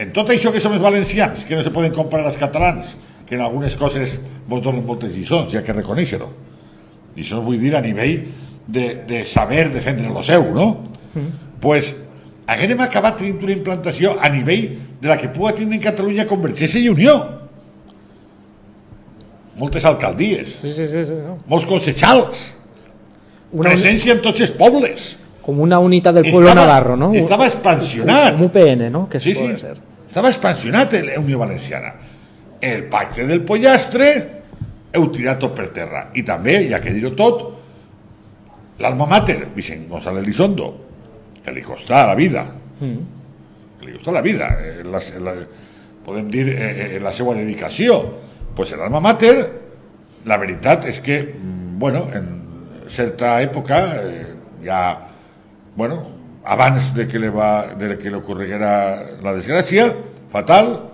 En 0.00 0.12
tot 0.16 0.32
això 0.32 0.50
que 0.52 0.60
som 0.60 0.74
els 0.74 0.82
valencians, 0.82 1.44
que 1.46 1.56
no 1.56 1.64
se 1.64 1.72
poden 1.72 1.92
comparar 1.94 2.26
als 2.26 2.40
catalans, 2.40 2.96
que 3.28 3.36
en 3.36 3.44
algunes 3.44 3.76
coses 3.76 4.18
vos 4.48 4.64
donen 4.64 4.84
moltes 4.88 5.14
lliçons, 5.14 5.52
ja 5.52 5.62
que 5.64 5.76
reconèixer-ho. 5.76 6.28
Lliçons 7.16 7.44
vull 7.44 7.60
dir 7.60 7.76
a 7.76 7.84
nivell 7.84 8.26
de, 8.66 8.86
de 9.08 9.24
saber 9.28 9.68
defendre 9.72 10.10
lo 10.12 10.24
seu, 10.24 10.48
no? 10.52 10.68
Mm. 11.14 11.51
Pues 11.62 11.92
haguérem 12.50 12.80
acabat 12.82 13.20
tenint 13.22 13.38
una 13.46 13.54
implantació 13.54 14.16
a 14.20 14.28
nivell 14.34 14.66
de 15.00 15.08
la 15.08 15.16
que 15.20 15.30
pugui 15.30 15.54
tenir 15.62 15.78
en 15.78 15.84
Catalunya 15.86 16.26
Convergència 16.26 16.82
i 16.82 16.88
Unió. 16.90 17.14
Moltes 19.56 19.84
alcaldies, 19.84 20.56
Sí, 20.62 20.70
sí, 20.72 20.86
sí, 20.88 21.02
sí 21.04 21.12
no? 21.12 21.38
molts 21.46 21.66
concejals, 21.68 22.56
Una, 23.52 23.68
presència 23.68 24.14
en 24.16 24.22
tots 24.24 24.40
els 24.40 24.50
pobles. 24.56 25.18
com 25.42 25.58
una 25.60 25.78
unitat 25.82 26.14
del 26.14 26.30
pueblo 26.30 26.54
navarro, 26.54 26.94
no? 26.96 27.10
Estava 27.12 27.46
expansionat. 27.48 28.34
Un 28.38 28.44
UPN, 28.46 28.90
no? 28.92 29.08
Que 29.10 29.18
Sí, 29.20 29.34
sí, 29.34 29.46
ser. 29.58 29.74
estava 30.08 30.28
expansionat 30.30 30.92
la 30.94 31.18
Unió 31.20 31.38
Valenciana. 31.38 31.92
El 32.60 32.84
pacte 32.88 33.26
del 33.26 33.42
pollastre 33.42 34.12
heu 34.94 35.08
tirat 35.10 35.40
tot 35.40 35.52
per 35.54 35.68
terra. 35.72 36.10
I 36.14 36.22
també, 36.22 36.68
ja 36.70 36.80
que 36.80 36.92
dir-ho 36.94 37.10
tot, 37.18 37.42
l'alma 38.78 39.06
mater, 39.06 39.48
Vicent 39.54 39.88
González 39.88 40.22
Elizondo, 40.22 40.68
que 41.44 41.52
li 41.52 41.62
costa 41.62 42.06
la 42.06 42.14
vida, 42.18 42.46
que 42.78 43.86
li 43.86 43.96
costa 43.96 44.14
la 44.14 44.22
vida, 44.22 44.48
eh, 44.60 44.82
la, 44.84 45.00
la, 45.22 45.34
podem 46.04 46.30
dir 46.30 46.48
eh, 46.50 46.96
eh, 46.96 47.00
la 47.02 47.12
seva 47.14 47.34
dedicació, 47.38 47.98
pues 48.56 48.74
l'alma 48.76 49.00
mater, 49.02 49.36
la 50.26 50.38
veritat 50.38 50.86
és 50.90 51.00
que, 51.02 51.18
mm, 51.22 51.78
bueno, 51.78 52.06
en 52.14 52.28
certa 52.88 53.40
època, 53.42 53.82
eh, 53.96 54.26
ja, 54.64 55.08
bueno, 55.76 56.02
abans 56.44 56.94
de 56.94 57.06
que 57.08 57.18
le, 57.18 57.30
va, 57.30 57.74
de 57.74 57.96
que 57.98 58.10
le 58.10 58.18
ocorreguera 58.18 59.18
la 59.22 59.34
desgràcia 59.34 59.92
fatal, 60.30 60.90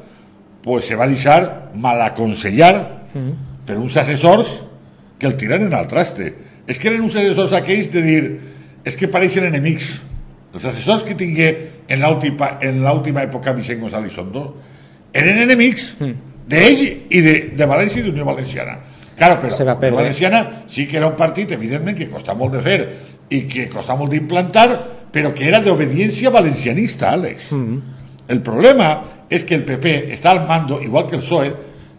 pues 0.63 0.85
se 0.85 0.97
va 0.97 1.09
deixar 1.09 1.71
malaconsellar 1.75 2.75
per 3.65 3.79
uns 3.79 3.97
assessors 3.97 4.61
que 5.19 5.27
el 5.27 5.37
tiraren 5.37 5.75
al 5.75 5.89
traste. 5.89 6.35
És 6.69 6.79
que 6.79 6.91
eren 6.91 7.03
uns 7.07 7.17
assessors 7.17 7.55
aquells 7.57 7.89
de 7.91 8.03
dir 8.05 8.23
és 8.85 8.97
que 8.97 9.09
pareixen 9.09 9.49
enemics. 9.49 9.99
Els 10.59 10.65
assessors 10.67 11.05
que 11.07 11.15
tingué 11.15 11.53
en 11.87 12.01
l'última 12.03 12.57
en 12.67 12.81
l'última 12.83 13.23
època 13.23 13.53
Vicent 13.55 13.79
González 13.79 14.17
Sondo 14.19 14.43
eren 15.15 15.37
enemics 15.45 15.93
d'ell 16.51 16.81
i 16.83 17.21
de, 17.23 17.35
de 17.55 17.69
València 17.71 18.03
i 18.03 18.09
d'Unió 18.09 18.27
Valenciana. 18.27 18.75
Claro, 19.19 19.39
però. 19.39 19.77
Valenciana 19.95 20.65
sí 20.67 20.89
que 20.91 20.99
era 20.99 21.07
un 21.07 21.15
partit, 21.19 21.53
evidentment, 21.55 21.95
que 21.99 22.09
costa 22.11 22.35
molt 22.35 22.57
de 22.57 22.63
fer 22.65 22.79
i 23.31 23.45
que 23.51 23.69
costa 23.71 23.95
molt 23.99 24.11
d'implantar, 24.11 24.67
però 25.15 25.31
que 25.35 25.47
era 25.47 25.61
d'obediència 25.63 26.35
valencianista, 26.35 27.13
Àlex. 27.15 27.53
El 28.29 28.43
problema 28.43 28.91
és 29.31 29.47
que 29.47 29.55
el 29.55 29.65
PP 29.69 30.11
està 30.15 30.35
al 30.35 30.43
mando, 30.49 30.81
igual 30.83 31.07
que 31.07 31.17
el 31.21 31.23
PSOE, 31.23 31.55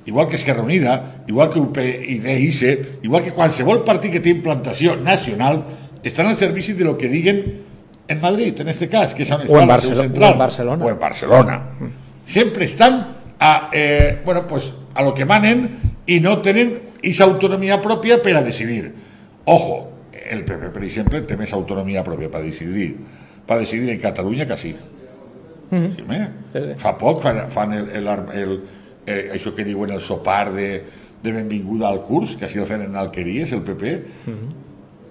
igual 0.06 0.28
que 0.28 0.36
Esquerra 0.36 0.63
Unida, 0.67 1.24
igual 1.28 1.50
que 1.50 1.60
UPyD, 1.60 2.28
ICE, 2.50 2.76
igual 3.04 3.24
que 3.24 3.32
qualsevol 3.32 3.86
partit 3.88 4.17
que 4.17 4.19
té 4.19 4.36
implantació 4.36 4.98
nacional, 5.00 5.63
estan 6.04 6.28
al 6.28 6.36
servici 6.36 6.74
de 6.74 6.84
lo 6.84 6.98
que 6.98 7.08
diguen 7.08 7.68
en 8.10 8.19
Madrid, 8.19 8.60
en 8.60 8.69
este 8.69 8.89
cas, 8.89 9.13
que 9.13 9.22
és 9.22 9.30
on 9.30 9.43
està 9.45 9.60
en 9.62 9.69
la 9.69 9.76
seu 9.78 9.93
central. 9.93 10.32
o 10.32 10.34
en 10.34 10.39
Barcelona. 10.41 10.86
O 10.86 10.89
en 10.89 10.98
Barcelona. 11.00 11.58
Sempre 12.26 12.65
estan 12.65 12.95
a, 13.38 13.69
eh, 13.72 14.19
bueno, 14.26 14.48
pues, 14.48 14.74
a 14.95 15.04
lo 15.04 15.13
que 15.13 15.26
manen 15.30 15.78
i 16.10 16.17
no 16.19 16.39
tenen 16.41 16.74
esa 17.06 17.28
autonomia 17.30 17.78
pròpia 17.84 18.17
per 18.24 18.34
a 18.36 18.41
decidir. 18.41 18.95
Ojo, 19.45 19.91
el 20.12 20.41
PP, 20.43 20.72
per 20.74 20.84
exemple, 20.84 21.22
té 21.22 21.38
més 21.38 21.54
autonomia 21.54 22.02
pròpia 22.04 22.32
per 22.34 22.41
decidir, 22.41 22.95
per 23.45 23.60
decidir 23.62 23.93
en 23.93 24.02
Catalunya 24.02 24.48
que 24.50 24.58
sí. 24.58 24.74
sí, 25.69 26.02
home. 26.02 26.19
Sí, 26.50 26.63
sí. 26.65 26.80
Fa 26.82 26.95
poc 26.98 27.22
fan, 27.22 27.43
fan 27.54 27.76
el, 27.78 27.91
el, 27.93 28.10
el, 28.34 28.56
eh, 29.06 29.30
això 29.38 29.54
que 29.54 29.67
diuen 29.69 29.93
el 29.93 30.02
sopar 30.02 30.50
de, 30.56 30.82
de 31.22 31.36
benvinguda 31.38 31.93
al 31.93 32.02
curs, 32.10 32.34
que 32.36 32.50
així 32.50 32.58
el 32.58 32.65
fan 32.65 32.88
en 32.88 32.98
Alqueries, 32.98 33.54
el 33.54 33.62
PP, 33.62 33.93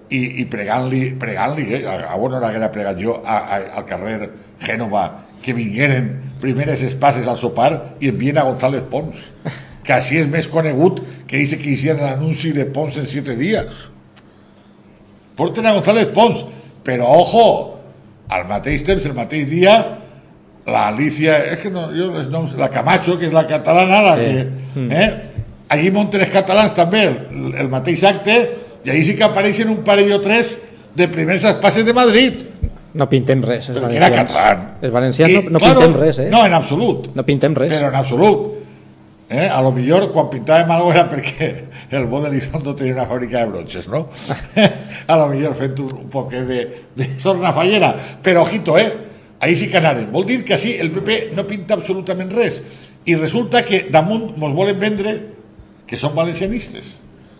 i, 0.09 0.41
i 0.41 0.45
pregant-li, 0.49 1.13
pregant-li, 1.21 1.65
eh, 1.77 1.83
a, 1.87 2.13
a 2.13 2.17
on 2.17 2.33
hora 2.37 2.49
haguera 2.49 2.71
pregat 2.73 2.99
jo, 3.01 3.19
a, 3.23 3.37
a, 3.39 3.59
al 3.79 3.85
carrer 3.89 4.29
Gènova, 4.65 5.05
que 5.43 5.53
vingueren 5.55 6.09
primeres 6.41 6.81
espases 6.83 7.27
al 7.27 7.37
sopar 7.39 7.71
i 8.03 8.09
envien 8.11 8.37
a 8.37 8.43
González 8.47 8.83
Pons, 8.89 9.29
que 9.85 9.93
així 9.95 10.19
és 10.19 10.27
més 10.27 10.49
conegut 10.51 10.99
que 11.29 11.39
dice 11.39 11.59
que 11.59 11.71
hicieron 11.71 12.03
l'anunci 12.03 12.51
de 12.55 12.65
Pons 12.65 12.97
en 12.99 13.07
siete 13.07 13.35
días. 13.39 13.87
Porten 15.39 15.65
a 15.65 15.73
González 15.77 16.09
Pons, 16.15 16.43
però 16.83 17.07
ojo, 17.21 17.45
al 18.29 18.45
mateix 18.49 18.83
temps, 18.87 19.05
el 19.07 19.15
mateix 19.15 19.47
dia, 19.49 19.75
la 20.69 20.87
Alicia, 20.89 21.37
és 21.53 21.63
que 21.63 21.71
no, 21.73 21.87
jo 21.95 22.11
els 22.19 22.27
noms, 22.29 22.55
la 22.59 22.69
Camacho, 22.69 23.15
que 23.17 23.29
és 23.29 23.33
la 23.33 23.47
catalana, 23.47 24.01
la 24.05 24.15
Sí. 24.19 24.25
que, 24.73 24.87
eh? 24.99 25.09
allí 25.69 25.91
munten 25.93 26.21
els 26.21 26.33
catalans 26.33 26.73
també 26.77 27.05
el, 27.07 27.17
el 27.57 27.69
mateix 27.71 28.03
acte, 28.03 28.35
i 28.85 28.89
allí 28.89 29.03
sí 29.05 29.15
que 29.15 29.25
apareixen 29.27 29.69
un 29.69 29.83
parell 29.83 30.11
o 30.15 30.21
tres 30.21 30.57
de 30.95 31.07
primers 31.07 31.43
espases 31.43 31.85
de 31.85 31.93
Madrid, 31.93 32.45
No 32.89 33.05
pintem 33.05 33.41
res, 33.45 33.67
els 33.69 33.77
però 33.77 33.87
que 33.87 33.97
era 33.99 34.07
valencians. 34.09 34.31
català. 34.33 34.77
Els 34.81 34.93
valencians 34.93 35.33
no, 35.35 35.41
no 35.53 35.59
claro, 35.61 35.81
pintem 35.83 35.99
res, 36.01 36.19
eh? 36.23 36.29
No, 36.33 36.39
en 36.45 36.53
absolut. 36.57 37.11
No 37.13 37.25
pintem 37.25 37.53
res. 37.53 37.69
Però 37.69 37.91
en 37.91 37.97
absolut. 37.99 38.47
Eh? 39.29 39.45
A 39.45 39.59
lo 39.61 39.69
millor 39.75 40.07
quan 40.09 40.25
pintàvem 40.31 40.71
algo 40.73 40.89
era 40.89 41.03
perquè 41.05 41.49
el 41.93 42.07
bo 42.09 42.17
de 42.23 42.31
Lizondo 42.33 42.73
tenia 42.75 42.95
una 42.95 43.05
fàbrica 43.05 43.43
de 43.43 43.51
broches, 43.51 43.85
no? 43.93 44.07
a 45.07 45.17
lo 45.21 45.27
millor 45.29 45.53
fent 45.53 45.77
un, 45.85 45.91
un 45.99 46.09
poquet 46.09 46.47
de, 46.49 46.63
de 46.97 47.09
sorna 47.21 47.53
fallera. 47.53 47.91
Però, 48.25 48.41
ojito, 48.41 48.79
eh? 48.81 48.89
Ahí 49.39 49.53
sí 49.55 49.69
que 49.69 49.77
anaren. 49.77 50.09
Vol 50.11 50.25
dir 50.25 50.41
que 50.43 50.57
així 50.57 50.73
el 50.81 50.89
PP 50.91 51.35
no 51.37 51.45
pinta 51.45 51.77
absolutament 51.77 52.33
res. 52.33 52.57
I 53.05 53.19
resulta 53.21 53.61
que 53.63 53.85
damunt 53.93 54.33
mos 54.41 54.57
volen 54.57 54.81
vendre 54.81 55.13
que 55.85 55.97
són 55.97 56.17
valencianistes. 56.17 56.97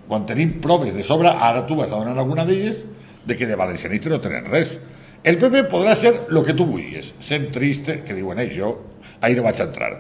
Quan 0.10 0.26
tenim 0.26 0.58
proves 0.64 0.96
de 0.98 1.06
sobre, 1.06 1.30
ara 1.30 1.68
tu 1.70 1.78
vas 1.78 1.92
a 1.94 2.00
donar 2.02 2.18
alguna 2.18 2.46
d'elles, 2.46 2.82
de 3.30 3.36
que 3.38 3.46
de 3.46 3.56
valencianistes 3.56 4.10
no 4.10 4.18
tenen 4.24 4.48
res. 4.50 4.80
El 5.24 5.38
PP 5.38 5.68
podrà 5.70 5.94
ser 6.00 6.16
el 6.32 6.40
que 6.46 6.56
tu 6.58 6.66
vulguis, 6.66 7.14
centrista, 7.22 8.00
que 8.02 8.16
diuen 8.18 8.40
ells, 8.42 8.56
jo 8.56 8.72
ahí 9.22 9.36
no 9.38 9.44
vaig 9.46 9.62
a 9.62 9.68
entrar. 9.68 9.92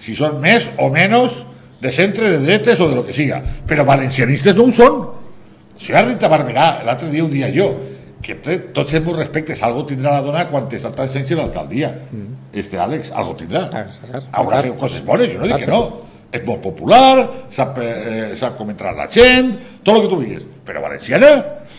Si 0.00 0.14
són 0.16 0.40
més 0.40 0.70
o 0.80 0.88
menys 0.92 1.42
de 1.80 1.92
centre, 1.92 2.30
de 2.30 2.38
dretes 2.38 2.80
o 2.80 2.88
de 2.88 2.96
lo 2.96 3.04
que 3.04 3.12
siga. 3.12 3.42
Però 3.68 3.84
valencianistes 3.84 4.56
no 4.56 4.68
ho 4.68 4.72
són. 4.72 4.98
Si 5.76 5.92
la 5.92 6.02
Rita 6.06 6.30
Barberà, 6.32 6.82
l'altre 6.86 7.10
dia 7.12 7.24
ho 7.24 7.28
dia 7.28 7.50
jo, 7.52 7.68
que 8.22 8.38
té 8.42 8.56
tots 8.74 8.94
els 8.96 9.04
meus 9.04 9.18
respectes, 9.18 9.60
algo 9.62 9.84
tindrà 9.86 10.16
la 10.16 10.24
dona 10.24 10.46
quan 10.48 10.70
està 10.72 10.90
tan 10.96 11.08
sense 11.12 11.36
l'alcaldia. 11.36 11.92
Este 12.56 12.80
Àlex, 12.80 13.12
algo 13.12 13.36
tindrà. 13.36 13.68
Ah. 13.74 13.84
Haurà 14.40 14.62
fet 14.64 14.78
coses 14.80 15.04
bones, 15.04 15.32
jo 15.32 15.42
no 15.42 15.46
dic 15.50 15.66
que 15.66 15.68
no. 15.70 15.82
És 16.34 16.42
molt 16.46 16.60
popular, 16.64 17.46
sap, 17.54 17.78
eh, 17.78 18.34
sap 18.36 18.56
com 18.58 18.70
entrar 18.72 18.94
la 18.96 19.06
gent, 19.12 19.52
tot 19.86 19.94
el 19.96 20.02
que 20.04 20.10
tu 20.10 20.20
diguis. 20.20 20.46
Però 20.66 20.82
valenciana? 20.82 21.30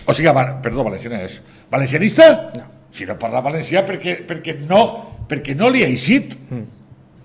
O 0.07 0.15
sigui, 0.15 0.31
va, 0.33 0.45
perdó, 0.63 0.85
valenciana 0.87 1.21
és. 1.25 1.41
Valencianista? 1.71 2.29
No. 2.55 2.65
Si 2.95 3.05
no 3.05 3.17
parla 3.19 3.43
valencià 3.45 3.83
perquè, 3.85 4.21
perquè, 4.25 4.55
no, 4.69 4.81
perquè 5.29 5.53
no 5.57 5.69
li 5.69 5.83
ha 5.83 5.89
eixit 5.91 6.33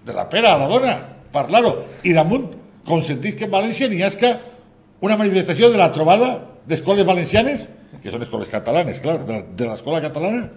de 0.04 0.12
la 0.16 0.26
pera 0.28 0.52
a 0.52 0.58
la 0.60 0.68
dona 0.68 0.96
parlar-ho. 1.32 1.76
I 2.04 2.12
damunt 2.16 2.50
consentís 2.88 3.38
que 3.38 3.46
en 3.46 3.54
València 3.54 3.88
n'hi 3.88 4.02
hagi 4.02 4.32
una 5.02 5.16
manifestació 5.18 5.70
de 5.70 5.78
la 5.80 5.90
trobada 5.94 6.34
d'escoles 6.68 7.06
valencianes, 7.06 7.66
que 8.02 8.10
són 8.10 8.22
escoles 8.22 8.50
catalanes, 8.50 9.00
clar, 9.02 9.20
de, 9.26 9.40
de 9.56 9.68
l'escola 9.70 10.02
catalana. 10.02 10.50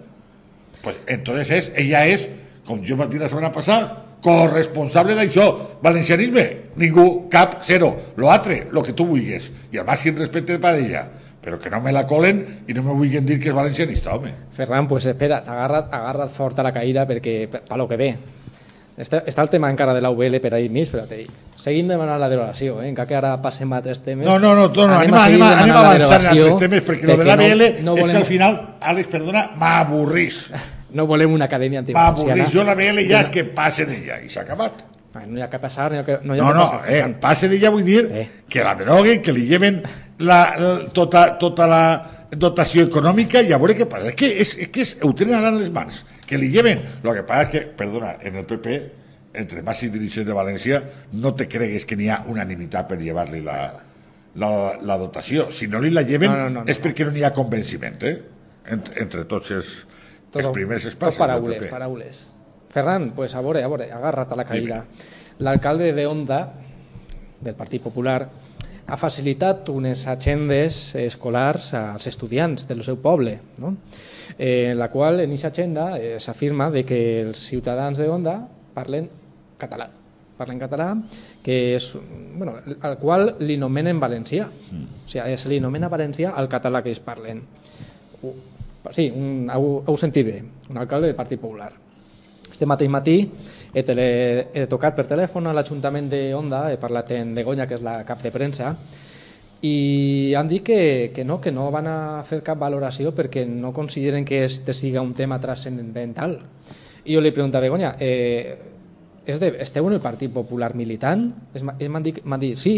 Pues 0.82 1.00
entonces 1.10 1.50
és, 1.50 1.70
ella 1.82 2.04
és, 2.06 2.28
com 2.66 2.82
jo 2.84 2.98
vaig 2.98 3.12
dir 3.12 3.22
la 3.22 3.30
setmana 3.30 3.52
passada, 3.54 4.16
corresponsable 4.22 5.14
d'això. 5.14 5.46
Valencianisme, 5.82 6.46
ningú, 6.82 7.28
cap, 7.30 7.60
zero. 7.62 7.94
Lo 8.16 8.32
altre, 8.32 8.66
lo 8.72 8.82
que 8.82 8.92
tu 8.92 9.06
vulguis. 9.06 9.50
I 9.72 9.80
el 9.80 9.86
màxim 9.86 10.18
respecte 10.18 10.58
per 10.58 10.74
ella. 10.80 11.06
Però 11.46 11.60
que 11.62 11.70
no 11.70 11.78
me 11.80 11.92
la 11.94 12.02
colen 12.10 12.40
i 12.66 12.74
no 12.74 12.82
me 12.82 12.94
vulguin 12.96 13.26
dir 13.26 13.38
que 13.38 13.52
és 13.52 13.54
valencianista, 13.54 14.16
home. 14.16 14.32
Ferran, 14.56 14.88
pues 14.90 15.06
espera, 15.06 15.44
agarra't, 15.46 15.92
agarra't 15.94 16.32
fort 16.34 16.58
a 16.58 16.64
la 16.66 16.74
caïra 16.74 17.06
perquè 17.06 17.44
per, 17.52 17.62
per 17.68 17.78
lo 17.78 17.86
que 17.86 18.00
ve. 18.00 18.10
Està, 18.96 19.20
està 19.28 19.44
el 19.44 19.50
tema 19.52 19.68
encara 19.70 19.92
de 19.94 20.00
la 20.00 20.10
UBL 20.10 20.40
per 20.40 20.54
ahir 20.56 20.70
mig, 20.72 20.88
però 20.90 21.04
te 21.06 21.20
dic, 21.20 21.32
seguim 21.60 21.90
demanant 21.92 22.16
la 22.18 22.30
derogació, 22.32 22.80
eh? 22.80 22.88
encara 22.88 23.10
que 23.10 23.18
ara 23.18 23.34
passem 23.44 23.70
a 23.70 23.82
altres 23.82 24.00
temes. 24.02 24.24
No, 24.24 24.38
no, 24.40 24.54
no, 24.56 24.70
no, 24.72 24.86
no 24.88 24.96
anem, 24.96 25.12
a, 25.14 25.24
anem, 25.28 25.44
a, 25.44 25.50
anem 25.60 25.74
a 25.74 25.82
la 25.82 25.90
avançar 25.90 26.22
en 26.22 26.30
altres 26.32 26.62
temes 26.64 26.86
perquè 26.86 27.04
lo 27.04 27.12
de 27.12 27.26
perquè 27.28 27.36
l'ABL 27.36 27.66
no, 27.84 27.90
no 27.90 27.98
és 27.98 28.00
que 28.00 28.06
volem, 28.08 28.22
al 28.22 28.26
final, 28.30 28.56
Àlex, 28.80 29.12
perdona, 29.12 29.44
m'avorrís. 29.60 30.40
no 30.96 31.04
volem 31.06 31.32
una 31.36 31.46
acadèmia 31.50 31.82
antivalenciana. 31.84 32.48
Jo 32.52 32.64
l'ABL 32.64 33.02
ja 33.10 33.20
és 33.26 33.30
que 33.32 33.44
passe 33.56 33.84
d'ella 33.88 34.20
i 34.24 34.30
s'ha 34.32 34.42
acabat. 34.46 34.82
No 35.26 35.38
hi 35.38 35.42
ha 35.42 35.48
que 35.48 35.58
passar, 35.62 35.86
no 35.92 35.96
hi 35.96 36.00
ha 36.02 36.04
que, 36.04 36.18
no 36.28 36.34
hi 36.34 36.40
ha 36.40 36.42
No, 36.44 36.48
que 36.50 36.58
no, 36.58 36.64
passar. 36.70 36.88
eh, 36.90 36.96
Ferran. 36.98 37.14
passe 37.22 37.48
d'ella 37.48 37.70
vull 37.72 37.84
dir 37.86 38.02
Eh. 38.12 38.26
que 38.48 38.64
la 38.64 38.74
deroguen, 38.76 39.22
que 39.22 39.32
li 39.32 39.46
lleven 39.48 39.78
la, 40.18 40.40
la, 40.60 40.72
tota, 40.92 41.22
tota 41.40 41.66
la 41.70 42.26
dotació 42.36 42.84
econòmica 42.84 43.40
i 43.40 43.52
a 43.52 43.58
veure 43.62 43.76
què 43.78 43.86
passa. 43.88 44.10
És 44.10 44.14
que, 44.18 44.28
és, 44.42 44.56
és 44.66 44.68
que 44.68 44.82
és, 44.84 44.96
ho 45.02 45.12
tenen 45.16 45.38
ara 45.38 45.48
en 45.54 45.58
les 45.62 45.70
mans. 45.72 46.02
Que 46.26 46.36
li 46.36 46.50
lleven. 46.52 46.82
Lo 47.02 47.14
que 47.14 47.22
passa 47.24 47.46
és 47.46 47.48
que, 47.54 47.60
perdona, 47.78 48.16
en 48.20 48.36
el 48.36 48.44
PP, 48.44 48.76
entre 49.40 49.62
màxim 49.62 49.92
dirigents 49.94 50.26
de 50.28 50.34
València, 50.36 50.82
no 51.12 51.32
te 51.34 51.46
cregues 51.48 51.84
que 51.88 51.96
n'hi 51.96 52.08
ha 52.12 52.22
unanimitat 52.28 52.88
per 52.88 52.98
llevar-li 53.00 53.40
la, 53.46 53.58
la, 54.36 54.50
la 54.82 54.96
dotació. 55.00 55.48
Si 55.52 55.66
no 55.68 55.80
li 55.80 55.90
la 55.96 56.02
lleven 56.02 56.30
No, 56.30 56.36
no, 56.36 56.48
no, 56.50 56.60
no, 56.64 56.70
és 56.72 56.80
perquè 56.82 57.04
no 57.08 57.12
n'hi 57.14 57.24
ha 57.24 57.32
convenciment, 57.36 57.96
eh? 58.04 58.16
Entre, 58.68 59.00
entre 59.00 59.24
tots 59.24 59.50
els, 59.54 59.86
els 60.42 60.54
primers 60.54 60.84
tot 60.84 60.92
espais 60.92 61.14
del 61.14 61.22
paraules, 61.24 61.60
PP. 61.60 61.70
paraules. 61.70 62.22
Ferran, 62.76 63.10
pues 63.16 63.34
a 63.34 63.42
veure, 63.44 63.62
a 63.64 63.68
veure, 63.72 63.90
agarra't 63.92 64.32
a 64.32 64.36
la 64.36 64.44
caïra. 64.44 64.82
L'alcalde 65.38 65.92
de 65.96 66.06
Onda, 66.06 66.40
del 67.40 67.54
Partit 67.56 67.82
Popular, 67.82 68.18
ha 68.86 68.96
facilitat 69.00 69.68
unes 69.72 70.06
agendes 70.06 70.94
escolars 71.00 71.72
als 71.74 72.06
estudiants 72.06 72.68
del 72.68 72.84
seu 72.86 73.00
poble, 73.02 73.38
no? 73.58 73.74
eh, 74.38 74.72
en 74.72 74.78
la 74.78 74.90
qual 74.92 75.20
en 75.20 75.30
aquesta 75.32 75.52
agenda 75.54 75.92
eh, 75.98 76.16
s'afirma 76.20 76.70
de 76.70 76.84
que 76.86 77.00
els 77.22 77.46
ciutadans 77.48 77.98
de 77.98 78.08
Onda 78.08 78.40
parlen 78.74 79.10
català 79.58 79.90
parlen 80.36 80.60
català, 80.60 80.90
que 81.42 81.76
és, 81.76 81.90
bueno, 82.36 82.58
al 82.84 82.98
qual 83.00 83.34
li 83.40 83.56
nomenen 83.56 84.00
valencià. 84.00 84.46
Mm. 84.46 84.84
O 85.06 85.08
sigui, 85.08 85.38
se 85.40 85.48
li 85.48 85.60
nomena 85.64 85.88
valencià 85.88 86.34
al 86.36 86.50
català 86.52 86.82
que 86.84 86.92
ells 86.92 87.00
parlen. 87.00 87.40
Sí, 88.92 89.08
un, 89.14 89.48
heu, 89.52 89.82
heu 89.86 89.96
sentit 89.96 90.26
bé, 90.26 90.36
un 90.70 90.78
alcalde 90.78 91.10
del 91.10 91.16
Partit 91.18 91.40
Popular. 91.40 91.72
Este 92.50 92.66
mateix 92.66 92.90
matí 92.90 93.16
he, 93.74 93.82
tele, 93.82 94.06
he 94.54 94.66
tocat 94.70 94.94
per 94.96 95.06
telèfon 95.08 95.46
a 95.46 95.54
l'Ajuntament 95.56 96.08
de 96.12 96.20
Onda, 96.34 96.66
he 96.72 96.78
parlat 96.80 97.10
amb 97.16 97.36
Degonya, 97.36 97.66
que 97.68 97.76
és 97.76 97.84
la 97.84 97.98
cap 98.08 98.22
de 98.22 98.32
premsa, 98.32 98.74
i 99.66 100.34
han 100.36 100.48
dit 100.48 100.62
que, 100.62 101.12
que 101.14 101.24
no, 101.24 101.40
que 101.40 101.52
no 101.52 101.70
van 101.72 101.88
a 101.90 101.98
fer 102.28 102.42
cap 102.44 102.60
valoració 102.60 103.12
perquè 103.16 103.46
no 103.48 103.72
consideren 103.76 104.24
que 104.24 104.44
este 104.44 104.72
siga 104.76 105.02
un 105.02 105.14
tema 105.14 105.40
transcendental. 105.40 106.38
I 107.04 107.14
jo 107.14 107.22
li 107.22 107.32
pregunto 107.32 107.58
a 107.58 107.64
Begoña, 107.64 107.94
eh, 108.00 108.56
és 109.26 109.40
de, 109.42 109.52
esteu 109.62 109.88
en 109.88 109.96
el 109.96 110.02
Partit 110.04 110.32
Popular 110.32 110.74
militant? 110.78 111.26
M'han 111.62 112.04
dit, 112.04 112.22
dit, 112.22 112.56
sí. 112.56 112.76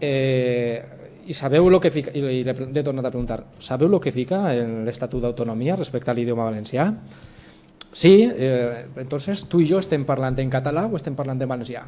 Eh, 0.00 0.97
i 1.28 1.34
sabeu 1.36 1.68
el 1.68 1.76
que 1.80 1.90
fica, 1.92 2.12
i 2.16 2.22
li 2.24 2.42
he 2.48 2.84
tornat 2.84 3.04
a 3.04 3.12
preguntar, 3.12 3.42
sabeu 3.60 3.90
el 3.92 4.00
que 4.00 4.12
fica 4.14 4.46
en 4.56 4.84
l'Estatut 4.86 5.20
d'Autonomia 5.22 5.76
respecte 5.76 6.10
a 6.10 6.16
l'idioma 6.16 6.46
valencià? 6.48 6.88
Sí, 7.92 8.14
eh, 8.24 8.86
entonces 8.96 9.44
tu 9.48 9.60
i 9.60 9.66
jo 9.68 9.80
estem 9.82 10.06
parlant 10.08 10.38
en 10.40 10.50
català 10.52 10.86
o 10.88 10.96
estem 10.96 11.16
parlant 11.18 11.40
en 11.44 11.50
valencià? 11.50 11.84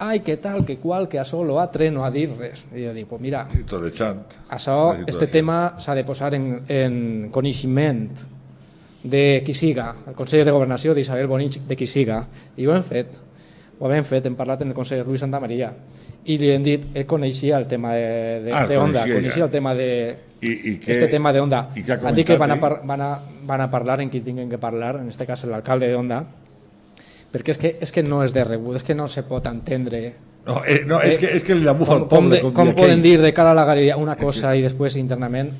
Ai, 0.00 0.22
què 0.24 0.38
tal, 0.40 0.62
que 0.64 0.78
qual, 0.80 1.10
que 1.12 1.18
això 1.20 1.42
lo 1.44 1.58
altre 1.60 1.90
no 1.92 2.06
ha 2.06 2.10
dit 2.14 2.30
res. 2.38 2.62
I 2.72 2.86
jo 2.86 2.92
dic, 2.96 3.08
pues 3.10 3.20
mira, 3.20 3.42
això, 4.48 4.76
este 5.04 5.26
tema 5.28 5.74
s'ha 5.76 5.96
de 5.98 6.06
posar 6.08 6.32
en, 6.38 6.46
en 6.72 6.94
coneixement 7.34 8.06
de 9.02 9.42
qui 9.44 9.52
siga, 9.52 9.90
el 10.08 10.16
Consell 10.16 10.44
de 10.46 10.54
Governació 10.54 10.94
d'Isabel 10.96 11.28
Bonich, 11.28 11.58
de 11.68 11.76
qui 11.76 11.88
siga, 11.88 12.22
i 12.56 12.68
ho 12.68 12.72
hem 12.76 12.86
fet, 12.86 13.12
ho 13.80 13.92
hem 13.92 14.06
fet, 14.08 14.24
hem 14.28 14.38
parlat 14.38 14.64
en 14.64 14.72
el 14.72 14.78
Consell 14.78 15.02
de 15.02 15.08
Luis 15.08 15.20
Santa 15.20 15.40
Maria, 15.40 15.72
i 16.24 16.36
li 16.38 16.50
hem 16.52 16.64
dit, 16.64 16.88
ell 16.94 17.06
coneixia 17.08 17.58
el 17.58 17.66
tema 17.68 17.94
de, 17.96 18.40
de, 18.44 18.52
ah, 18.52 18.66
de 18.68 18.78
Onda, 18.78 19.00
coneixia, 19.00 19.20
coneixia 19.20 19.44
el 19.46 19.52
tema 19.52 19.74
de... 19.74 19.90
I, 20.40 20.50
i 20.52 20.74
que, 20.80 20.92
este 20.92 21.08
tema 21.08 21.32
de 21.32 21.40
Onda. 21.40 21.66
I 21.76 21.84
Han 21.92 22.14
dit 22.16 22.26
que 22.26 22.36
van 22.40 22.56
a, 22.56 22.60
par, 22.60 22.80
van, 22.84 23.00
a, 23.04 23.10
van 23.48 23.60
a 23.60 23.70
parlar 23.70 24.00
en 24.00 24.10
qui 24.10 24.20
tinguin 24.24 24.48
que 24.48 24.58
parlar, 24.58 24.96
en 25.00 25.08
este 25.08 25.26
cas 25.26 25.44
l'alcalde 25.44 25.88
de 25.88 25.96
Onda, 25.96 26.24
perquè 27.30 27.54
és 27.54 27.60
que, 27.60 27.76
és 27.80 27.92
que 27.92 28.02
no 28.02 28.24
és 28.24 28.34
de 28.36 28.44
rebut, 28.44 28.76
és 28.80 28.84
que 28.84 28.96
no 28.96 29.08
se 29.08 29.24
pot 29.28 29.46
entendre 29.46 30.14
no, 30.46 30.62
eh, 30.64 30.82
no 30.88 31.00
és, 31.04 31.14
eh, 31.14 31.18
que, 31.20 31.32
és 31.36 31.44
que 31.44 31.54
li 31.54 31.68
bufa 31.76 31.98
al 31.98 32.06
poble. 32.08 32.40
Com, 32.40 32.54
com, 32.54 32.70
com 32.72 32.78
poden 32.78 33.02
dir 33.04 33.18
de 33.20 33.32
cara 33.36 33.52
a 33.52 33.56
la 33.58 33.66
galeria 33.68 33.98
una 34.00 34.16
cosa 34.16 34.54
i 34.56 34.64
després 34.64 34.96
internament 34.96 35.52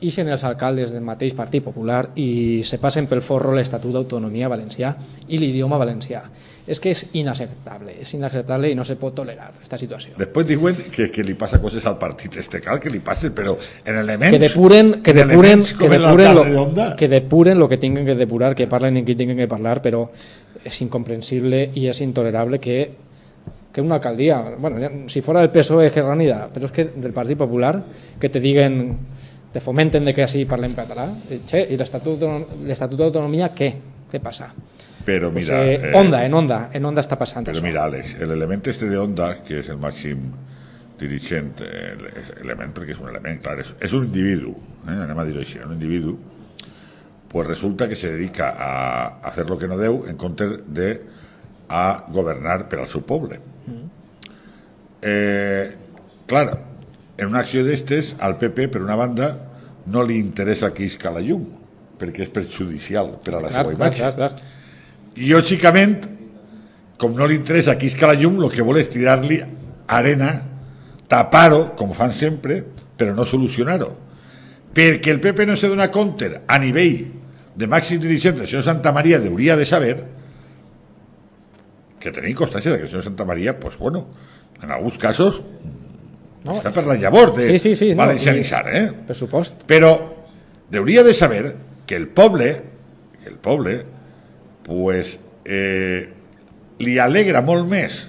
ixen 0.00 0.28
els 0.30 0.44
alcaldes 0.46 0.92
del 0.94 1.02
mateix 1.02 1.34
Partit 1.34 1.64
Popular 1.64 2.04
i 2.20 2.60
se 2.66 2.78
passen 2.78 3.08
pel 3.10 3.22
forro 3.24 3.54
l'Estatut 3.56 3.94
d'Autonomia 3.94 4.50
Valencià 4.50 4.92
i 5.28 5.40
l'idioma 5.40 5.78
valencià. 5.80 6.22
És 6.68 6.82
que 6.84 6.92
és 6.92 7.00
inacceptable, 7.16 7.94
és 8.02 8.10
inacceptable 8.12 8.68
i 8.68 8.76
no 8.76 8.84
se 8.84 8.98
pot 9.00 9.14
tolerar 9.16 9.48
aquesta 9.48 9.78
situació. 9.80 10.12
Després 10.20 10.46
diuen 10.50 10.76
que, 10.92 11.08
que 11.10 11.24
li 11.24 11.32
passa 11.40 11.62
coses 11.62 11.86
al 11.88 11.96
partit 11.98 12.36
este, 12.42 12.60
cal 12.60 12.78
que 12.82 12.92
li 12.92 13.00
passe, 13.00 13.32
però 13.32 13.56
en 13.56 13.96
elements... 14.04 14.36
Que 14.36 14.42
depuren, 14.42 14.92
que 15.02 15.16
depuren, 15.16 15.64
que 15.64 15.88
depuren, 15.88 16.34
lo, 16.36 16.68
que 17.00 17.08
depuren 17.08 17.58
lo 17.58 17.70
que 17.72 17.80
tinguin 17.80 18.04
que 18.06 18.18
depurar, 18.20 18.54
que 18.54 18.68
parlen 18.68 19.00
en 19.00 19.08
qui 19.08 19.16
tinguin 19.16 19.40
que 19.40 19.48
parlar, 19.48 19.80
però 19.82 20.04
és 20.62 20.82
incomprensible 20.84 21.70
i 21.74 21.88
és 21.88 22.04
intolerable 22.04 22.60
que 22.60 22.80
que 23.78 23.82
una 23.82 23.96
alcaldia, 23.96 24.56
bueno, 24.58 25.08
si 25.08 25.20
fora 25.20 25.40
del 25.40 25.50
PSOE 25.50 25.92
que 25.92 26.02
Ranida, 26.02 26.48
però 26.50 26.66
és 26.66 26.72
que 26.74 26.88
del 26.88 27.12
Partit 27.14 27.38
Popular, 27.38 27.76
que 28.18 28.30
te 28.32 28.40
diguen 28.40 28.96
te 29.52 29.60
fomenten 29.64 30.04
de 30.04 30.14
que 30.14 30.24
així 30.24 30.44
parlem 30.48 30.74
català 30.76 31.08
che, 31.48 31.62
i 31.72 31.78
l'Estatut 31.78 32.98
d'Autonomia 32.98 33.52
què? 33.56 33.70
què 34.08 34.20
passa? 34.24 34.50
Però 35.04 35.30
mira... 35.32 35.56
Pues, 35.56 35.68
eh, 35.68 35.90
eh, 35.90 35.94
onda, 35.96 36.24
en 36.24 36.34
onda, 36.36 36.58
en 36.74 36.84
onda 36.84 37.04
està 37.04 37.16
passant 37.20 37.46
Però 37.46 37.56
això. 37.56 37.64
mira, 37.64 37.86
Àlex, 37.88 38.18
l'element 38.28 38.66
este 38.68 38.88
de 38.90 38.98
onda, 39.00 39.30
que 39.44 39.62
és 39.62 39.68
el 39.72 39.78
màxim 39.80 40.26
dirigent, 41.00 41.62
eh, 41.64 41.94
element, 42.42 42.74
perquè 42.76 42.92
és 42.92 43.00
un 43.00 43.08
element, 43.12 43.38
clar, 43.44 43.58
és, 43.62 43.70
és 43.84 43.94
un 43.96 44.08
individu, 44.08 44.52
eh, 44.84 44.98
anem 45.06 45.22
a 45.22 45.24
dir-ho 45.28 45.40
així, 45.44 45.60
un 45.64 45.76
individu, 45.76 46.16
pues 47.28 47.46
resulta 47.46 47.88
que 47.88 47.96
se 47.96 48.10
dedica 48.12 48.54
a, 48.56 49.30
fer 49.32 49.46
lo 49.48 49.58
que 49.60 49.68
no 49.68 49.76
deu 49.78 50.02
en 50.08 50.16
comptes 50.16 50.58
de 50.66 50.88
a 51.68 52.04
governar 52.08 52.62
per 52.68 52.80
al 52.80 52.88
seu 52.88 53.04
poble. 53.04 53.38
Mm. 53.68 53.88
Eh, 55.04 55.64
clar, 56.26 56.46
en 57.18 57.26
una 57.26 57.42
acció 57.42 57.64
d'estes, 57.66 58.14
al 58.22 58.38
PP, 58.38 58.68
per 58.72 58.82
una 58.84 58.96
banda, 58.96 59.32
no 59.90 60.04
li 60.06 60.20
interessa 60.22 60.70
que 60.74 60.86
isca 60.86 61.10
la 61.10 61.22
llum, 61.24 61.42
perquè 61.98 62.28
és 62.28 62.30
perjudicial 62.32 63.16
per 63.24 63.34
a 63.34 63.42
la 63.42 63.50
clar, 63.50 63.64
seva 63.64 63.74
imatge. 63.74 64.02
Clar, 64.04 64.14
clar, 64.14 64.30
clar. 64.36 65.16
I, 65.18 65.32
lògicament, 65.34 65.96
com 66.98 67.16
no 67.18 67.26
li 67.26 67.38
interessa 67.40 67.74
que 67.78 67.88
isca 67.90 68.10
la 68.10 68.14
llum, 68.18 68.38
el 68.44 68.52
que 68.54 68.66
vol 68.66 68.78
és 68.78 68.90
tirar-li 68.92 69.40
arena, 69.90 70.30
tapar-ho, 71.10 71.72
com 71.78 71.90
fan 71.96 72.14
sempre, 72.14 72.60
però 72.98 73.16
no 73.16 73.26
solucionar-ho. 73.26 73.90
Perquè 74.78 75.10
el 75.10 75.18
PP 75.24 75.48
no 75.48 75.56
se 75.58 75.70
dona 75.72 75.88
compte 75.90 76.30
a 76.46 76.58
nivell 76.62 77.00
de 77.58 77.66
màxim 77.66 77.98
dirigent 77.98 78.38
del 78.38 78.46
senyor 78.46 78.62
Santa 78.66 78.92
Maria 78.94 79.18
hauria 79.18 79.56
de 79.58 79.66
saber 79.66 79.96
que 81.98 82.12
tenim 82.14 82.36
constància 82.38 82.70
de 82.70 82.78
que 82.78 82.86
el 82.86 82.92
senyor 82.92 83.08
Santa 83.08 83.24
Maria, 83.26 83.58
pues 83.58 83.78
bueno, 83.78 84.06
en 84.62 84.70
alguns 84.70 84.98
casos 84.98 85.42
no, 86.44 86.58
està 86.58 86.72
per 86.74 86.84
la 86.86 86.98
llavor 87.00 87.34
de 87.36 87.48
sí, 87.50 87.58
sí, 87.58 87.74
sí, 87.78 87.92
valencianitzar, 87.98 88.64
no, 88.68 88.76
eh? 88.76 89.06
Per 89.08 89.16
supost. 89.16 89.64
Però 89.68 89.92
hauria 90.76 91.02
de 91.06 91.14
saber 91.14 91.54
que 91.88 91.96
el 91.96 92.08
poble, 92.08 92.52
que 93.22 93.28
el 93.30 93.38
poble, 93.42 93.80
pues, 94.66 95.16
eh, 95.44 96.08
li 96.84 96.98
alegra 97.02 97.42
molt 97.42 97.66
més 97.68 98.04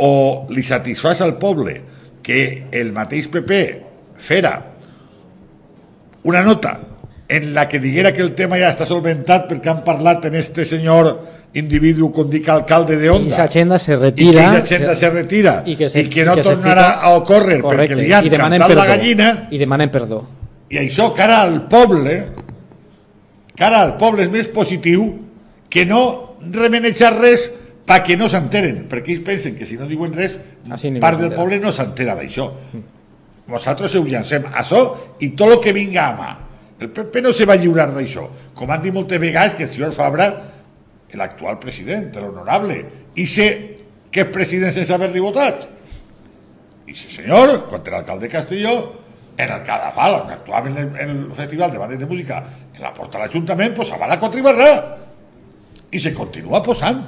o 0.00 0.46
li 0.48 0.62
satisfàs 0.64 1.20
al 1.20 1.36
poble 1.42 1.76
que 2.24 2.70
el 2.72 2.92
mateix 2.96 3.28
PP 3.28 3.58
fera 4.20 4.54
una 6.24 6.42
nota 6.46 6.78
en 7.28 7.52
la 7.54 7.68
que 7.68 7.80
diguera 7.80 8.12
que 8.12 8.22
el 8.22 8.34
tema 8.34 8.58
ja 8.58 8.72
està 8.72 8.86
solventat 8.88 9.46
perquè 9.50 9.70
han 9.70 9.84
parlat 9.86 10.26
en 10.28 10.38
este 10.40 10.64
senyor 10.66 11.12
individu 11.54 12.10
com 12.14 12.28
dic 12.30 12.48
alcalde 12.48 12.96
de 12.96 13.10
Onda 13.10 13.26
i 13.26 13.32
esa 13.32 13.44
agenda 13.44 13.78
se 13.78 13.96
retira. 13.96 14.42
I 14.42 14.56
agenda 14.60 14.94
se, 14.94 15.00
se 15.00 15.10
retira. 15.10 15.62
I 15.66 15.76
que, 15.76 15.88
se, 15.88 16.04
i 16.04 16.08
que 16.08 16.24
no 16.24 16.36
i 16.36 16.40
que 16.40 16.46
tornarà 16.46 16.86
fica... 16.92 17.00
a 17.00 17.14
ocórrer 17.18 17.60
Correcte, 17.62 17.96
perquè 17.96 17.98
li 17.98 18.12
han 18.12 18.28
cantat 18.30 18.66
perdó, 18.68 18.78
la 18.78 18.86
gallina. 18.86 19.30
I 19.50 19.58
demanen 19.58 19.90
perdó. 19.90 20.20
I 20.70 20.78
això 20.78 21.10
cara 21.16 21.40
al 21.42 21.64
poble 21.70 22.20
cara 23.58 23.82
al 23.82 23.96
poble 24.00 24.24
és 24.24 24.30
més 24.32 24.46
positiu 24.54 25.08
que 25.70 25.84
no 25.86 26.02
remenejar 26.40 27.16
res 27.18 27.48
perquè 27.86 28.16
no 28.16 28.30
s'enteren. 28.30 28.86
Perquè 28.90 29.16
ells 29.16 29.26
pensen 29.26 29.58
que 29.58 29.66
si 29.66 29.76
no 29.80 29.90
diuen 29.90 30.14
res 30.14 30.38
Així 30.70 30.94
part 31.02 31.18
del 31.18 31.34
poble 31.34 31.58
no 31.60 31.74
s'entera 31.74 32.14
d'això. 32.18 32.46
Nosaltres 33.50 33.96
ho 33.98 34.04
llancem 34.06 34.46
això 34.54 34.84
i 35.26 35.32
tot 35.34 35.56
el 35.56 35.60
que 35.64 35.74
vinga 35.74 36.06
a 36.06 36.14
mà. 36.14 36.30
El 36.80 36.94
PP 36.94 37.20
no 37.26 37.34
se 37.36 37.44
va 37.44 37.58
lliurar 37.60 37.90
d'això. 37.92 38.28
Com 38.56 38.70
han 38.70 38.80
dit 38.80 38.94
moltes 38.94 39.20
vegades 39.20 39.58
que 39.58 39.66
el 39.66 39.68
senyor 39.68 39.92
Fabra 39.92 40.30
el 41.12 41.20
actual 41.20 41.58
president, 41.62 42.10
l'honorable, 42.16 42.78
i 43.16 43.26
sé 43.26 43.48
que 44.10 44.24
és 44.24 44.32
president 44.34 44.74
sense 44.74 44.94
haver-li 44.94 45.22
votat. 45.22 45.66
I 46.90 46.96
sí 46.98 47.10
senyor, 47.12 47.68
quan 47.70 47.86
era 47.86 48.00
alcalde 48.02 48.26
de 48.26 48.32
Castelló, 48.32 48.74
en 49.36 49.52
el 49.54 49.62
Cadafal, 49.64 50.20
on 50.24 50.32
actuava 50.34 50.68
en 50.68 50.76
el, 50.76 50.90
en 51.00 51.10
el 51.10 51.34
Festival 51.34 51.70
de 51.70 51.78
Bandes 51.78 51.98
de 51.98 52.06
Música, 52.06 52.42
en 52.74 52.82
la 52.82 52.92
porta 52.94 53.18
de 53.18 53.24
l'Ajuntament, 53.24 53.74
posava 53.74 54.08
la 54.10 54.18
quatre 54.20 54.42
i 55.90 55.98
se 55.98 56.12
continua 56.14 56.62
posant. 56.62 57.02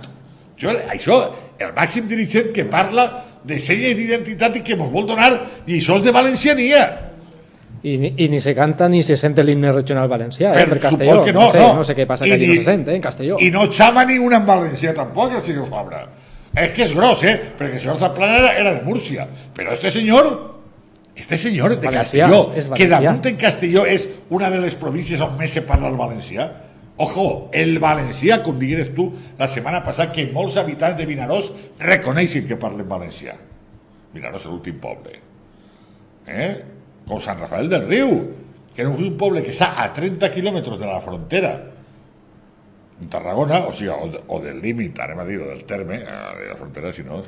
Jo, 0.59 0.73
això, 0.91 1.19
el 1.59 1.73
màxim 1.75 2.09
dirigent 2.09 2.53
que 2.55 2.65
parla 2.71 3.07
de 3.45 3.59
senyes 3.59 3.97
d'identitat 3.99 4.59
i 4.59 4.63
que 4.63 4.75
ens 4.75 4.91
vol 4.91 5.07
donar 5.07 5.31
lliçons 5.67 6.05
de 6.05 6.15
valenciania 6.15 7.12
i, 7.83 7.95
i 8.25 8.29
ni 8.29 8.41
se 8.41 8.55
canta 8.55 8.89
ni 8.89 9.03
se 9.03 9.17
sente 9.17 9.43
l'himne 9.43 9.73
regional 9.73 10.09
valencià, 10.09 10.53
eh, 10.53 10.63
per, 10.63 10.77
per 10.77 10.79
Castelló. 10.87 11.25
Que 11.25 11.33
no, 11.33 11.41
no, 11.41 11.51
sé, 11.51 11.59
no. 11.59 11.75
no 11.81 11.85
sé 11.87 11.97
què 11.99 12.07
passa 12.07 12.25
que 12.29 12.37
allí 12.37 12.49
no 12.53 12.59
se 12.61 12.67
sent, 12.69 12.89
eh, 12.89 12.97
en 12.97 13.03
Castelló. 13.03 13.39
I 13.43 13.51
no 13.55 13.67
xama 13.71 14.05
ninguna 14.09 14.39
en 14.43 14.47
valencià 14.47 14.95
tampoc, 14.95 15.35
el 15.35 15.43
senyor 15.43 15.69
Fabra. 15.71 16.07
És 16.53 16.75
que 16.77 16.85
és 16.85 16.95
gros, 16.95 17.23
eh? 17.25 17.35
Perquè 17.59 17.79
el 17.79 17.83
senyor 17.83 17.99
Zaplana 17.99 18.39
era, 18.39 18.57
era 18.61 18.75
de 18.77 18.83
Múrcia. 18.87 19.27
Però 19.57 19.73
este 19.75 19.91
senyor, 19.91 20.29
este 21.17 21.39
senyor 21.41 21.75
de 21.75 21.87
valencià, 21.87 22.29
Castelló, 22.29 22.75
que 22.77 22.91
damunt 22.91 23.25
en 23.33 23.41
Castelló 23.41 23.87
és 23.89 24.07
una 24.31 24.53
de 24.53 24.61
les 24.63 24.77
províncies 24.79 25.23
on 25.25 25.35
més 25.41 25.57
se 25.59 25.65
parla 25.67 25.91
el 25.91 25.99
valencià, 25.99 26.51
Ojo, 27.03 27.49
el 27.57 27.79
valencià, 27.81 28.43
com 28.45 28.59
digueres 28.61 28.91
tu 28.95 29.09
la 29.39 29.49
setmana 29.49 29.81
passada, 29.83 30.13
que 30.13 30.27
molts 30.31 30.59
habitants 30.61 30.99
de 30.99 31.07
Vinaròs 31.09 31.49
reconeixen 31.81 32.45
que 32.47 32.59
parlen 32.61 32.87
valencià. 32.87 33.33
Vinaròs 34.13 34.45
és 34.45 34.51
l'últim 34.53 34.77
poble. 34.79 35.17
Eh? 36.29 36.53
Com 37.09 37.21
Sant 37.21 37.41
Rafael 37.41 37.69
del 37.71 37.87
Riu, 37.89 38.15
que 38.73 38.85
és 38.85 38.89
un 38.89 39.17
poble 39.21 39.43
que 39.45 39.53
està 39.53 39.75
a 39.83 39.91
30 39.93 40.31
quilòmetres 40.33 40.81
de 40.81 40.89
la 40.89 41.01
frontera 41.05 41.53
en 43.03 43.09
Tarragona, 43.11 43.65
o 43.67 43.73
sigui, 43.75 43.91
o, 43.91 44.23
o 44.29 44.39
del 44.43 44.61
límit, 44.63 44.99
anem 45.03 45.23
a 45.23 45.27
dir, 45.27 45.41
o 45.43 45.49
del 45.49 45.65
terme, 45.69 45.99
eh, 45.99 46.21
de 46.39 46.51
la 46.53 46.59
frontera, 46.59 46.93
si 46.95 47.03
no, 47.03 47.19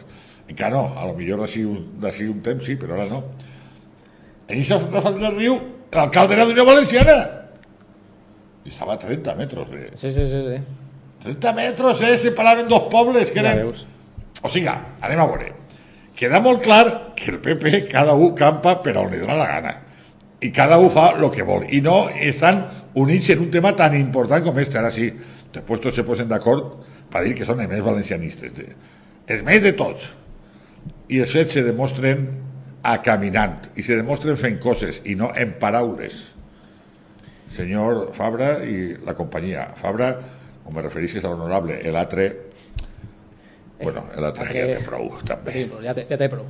encara 0.48 0.76
no, 0.76 0.84
a 0.96 1.08
lo 1.08 1.16
millor 1.18 1.42
d'ací 1.42 1.64
un, 1.66 2.42
temps 2.44 2.64
sí, 2.64 2.76
però 2.78 2.94
ara 2.98 3.08
no. 3.10 3.24
En 4.46 4.54
aquesta 4.54 4.78
frontera 4.78 5.16
del 5.18 5.40
riu, 5.40 5.58
l'alcalde 5.94 6.36
era 6.36 6.46
d'Unió 6.46 6.66
Valenciana. 6.68 7.16
I 8.64 8.70
estava 8.70 8.94
a 8.94 9.00
30 9.02 9.34
metres 9.40 9.72
de... 9.72 9.82
Sí, 9.98 10.12
sí, 10.14 10.28
sí, 10.30 10.40
sí. 10.46 10.62
30 11.24 11.52
metres, 11.56 12.00
eh? 12.04 12.14
Separaven 12.20 12.68
dos 12.68 12.86
pobles 12.92 13.32
que 13.32 13.42
Ja 13.42 13.50
eren... 13.50 13.66
veus. 13.66 13.84
O 14.44 14.50
sigui, 14.52 14.68
anem 14.68 15.20
a 15.20 15.26
veure. 15.26 15.50
Queda 16.14 16.38
molt 16.40 16.62
clar 16.62 17.14
que 17.18 17.32
el 17.32 17.40
PP, 17.42 17.88
cada 17.90 18.14
un 18.14 18.34
campa 18.38 18.76
per 18.82 18.94
on 19.00 19.10
li 19.10 19.18
dona 19.18 19.38
la 19.38 19.48
gana. 19.50 19.74
I 20.44 20.50
cada 20.54 20.78
un 20.78 20.90
fa 20.92 21.08
el 21.16 21.26
que 21.34 21.42
vol. 21.46 21.66
I 21.74 21.80
no 21.82 22.04
estan 22.12 22.62
units 23.00 23.30
en 23.34 23.42
un 23.42 23.50
tema 23.50 23.74
tan 23.74 23.96
important 23.98 24.44
com 24.46 24.58
este. 24.62 24.78
Ara 24.78 24.92
sí, 24.94 25.08
després 25.54 25.82
tots 25.82 25.98
se 25.98 26.06
posen 26.06 26.30
d'acord 26.30 26.76
per 27.10 27.24
dir 27.24 27.34
que 27.34 27.46
són 27.48 27.62
els 27.64 27.70
més 27.70 27.82
valencianistes. 27.82 28.54
De, 28.54 28.68
els 29.26 29.42
més 29.46 29.62
de 29.64 29.74
tots. 29.74 30.12
I 31.10 31.24
els 31.24 31.34
fets 31.34 31.58
se 31.58 31.64
demostren 31.66 32.28
a 32.84 32.98
caminant 33.02 33.72
i 33.74 33.82
se 33.82 33.96
demostren 33.96 34.38
fent 34.38 34.60
coses 34.62 35.00
i 35.08 35.16
no 35.18 35.32
en 35.34 35.56
paraules. 35.60 36.22
Senyor 37.50 38.10
Fabra 38.14 38.58
i 38.66 38.94
la 39.06 39.14
companyia. 39.18 39.66
Fabra, 39.78 40.12
com 40.64 40.74
me 40.76 40.82
referissis 40.84 41.24
a 41.24 41.32
l'honorable, 41.32 41.80
l'altre 41.92 42.28
Bueno, 43.84 44.04
l'altre 44.18 44.42
és 44.44 44.48
ja 44.48 44.54
que- 44.54 44.76
té 44.78 44.84
prou, 44.86 45.10
també. 45.24 45.52
Sí, 45.52 45.66
ja, 45.84 45.94
té, 45.94 46.06
ja 46.08 46.16
té 46.18 46.28
prou. 46.28 46.44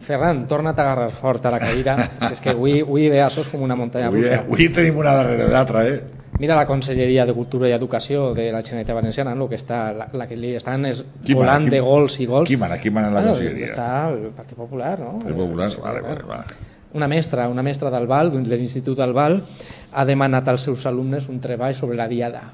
Ferran, 0.00 0.46
torna't 0.48 0.78
a 0.78 0.82
agarrar 0.82 1.10
fort 1.12 1.44
a 1.46 1.50
la 1.50 1.58
cadira. 1.58 1.96
és 2.30 2.40
que 2.40 2.50
avui, 2.50 2.80
avui 2.80 3.08
ve 3.10 3.20
això 3.22 3.42
com 3.50 3.62
una 3.62 3.76
muntanya 3.76 4.06
Avui, 4.08 4.22
russa. 4.22 4.40
avui 4.44 4.68
tenim 4.72 4.96
una 4.96 5.12
darrere 5.14 5.48
d'altra, 5.50 5.86
eh? 5.86 5.98
Mira 6.38 6.54
la 6.54 6.66
Conselleria 6.66 7.24
de 7.26 7.32
Cultura 7.34 7.68
i 7.68 7.72
Educació 7.72 8.32
de 8.34 8.52
la 8.52 8.60
Generalitat 8.62 8.94
Valenciana, 8.94 9.32
el 9.32 9.48
que 9.48 9.56
està, 9.56 9.92
la, 9.96 10.06
la 10.12 10.26
que 10.28 10.36
li 10.36 10.52
estan 10.54 10.84
és 10.86 11.00
Qui 11.24 11.34
mana? 11.34 11.40
volant 11.40 11.64
Qui- 11.66 11.70
de 11.70 11.80
gols 11.80 12.20
i 12.20 12.26
gols. 12.26 12.48
Qui 12.48 12.56
mana? 12.56 12.76
Qui 12.78 12.90
mana 12.90 13.08
en 13.08 13.14
la 13.14 13.20
Bueno, 13.20 13.34
conselleria? 13.34 13.66
Està 13.66 13.88
el 14.12 14.28
Partit 14.36 14.56
Popular, 14.56 15.00
no? 15.00 15.18
El 15.26 15.34
Popular? 15.34 15.68
Sí, 15.70 15.80
Vale, 15.82 16.00
vale, 16.00 16.22
vale. 16.22 16.44
Una 16.94 17.08
mestra, 17.08 17.48
una 17.48 17.62
mestra 17.62 17.90
del 17.90 18.06
Val, 18.06 18.30
de 18.32 18.56
l'Institut 18.56 18.96
del 18.96 19.12
Val, 19.12 19.42
ha 19.92 20.04
demanat 20.06 20.46
als 20.48 20.62
seus 20.62 20.86
alumnes 20.86 21.28
un 21.28 21.40
treball 21.40 21.74
sobre 21.74 21.96
la 21.96 22.06
diada. 22.08 22.52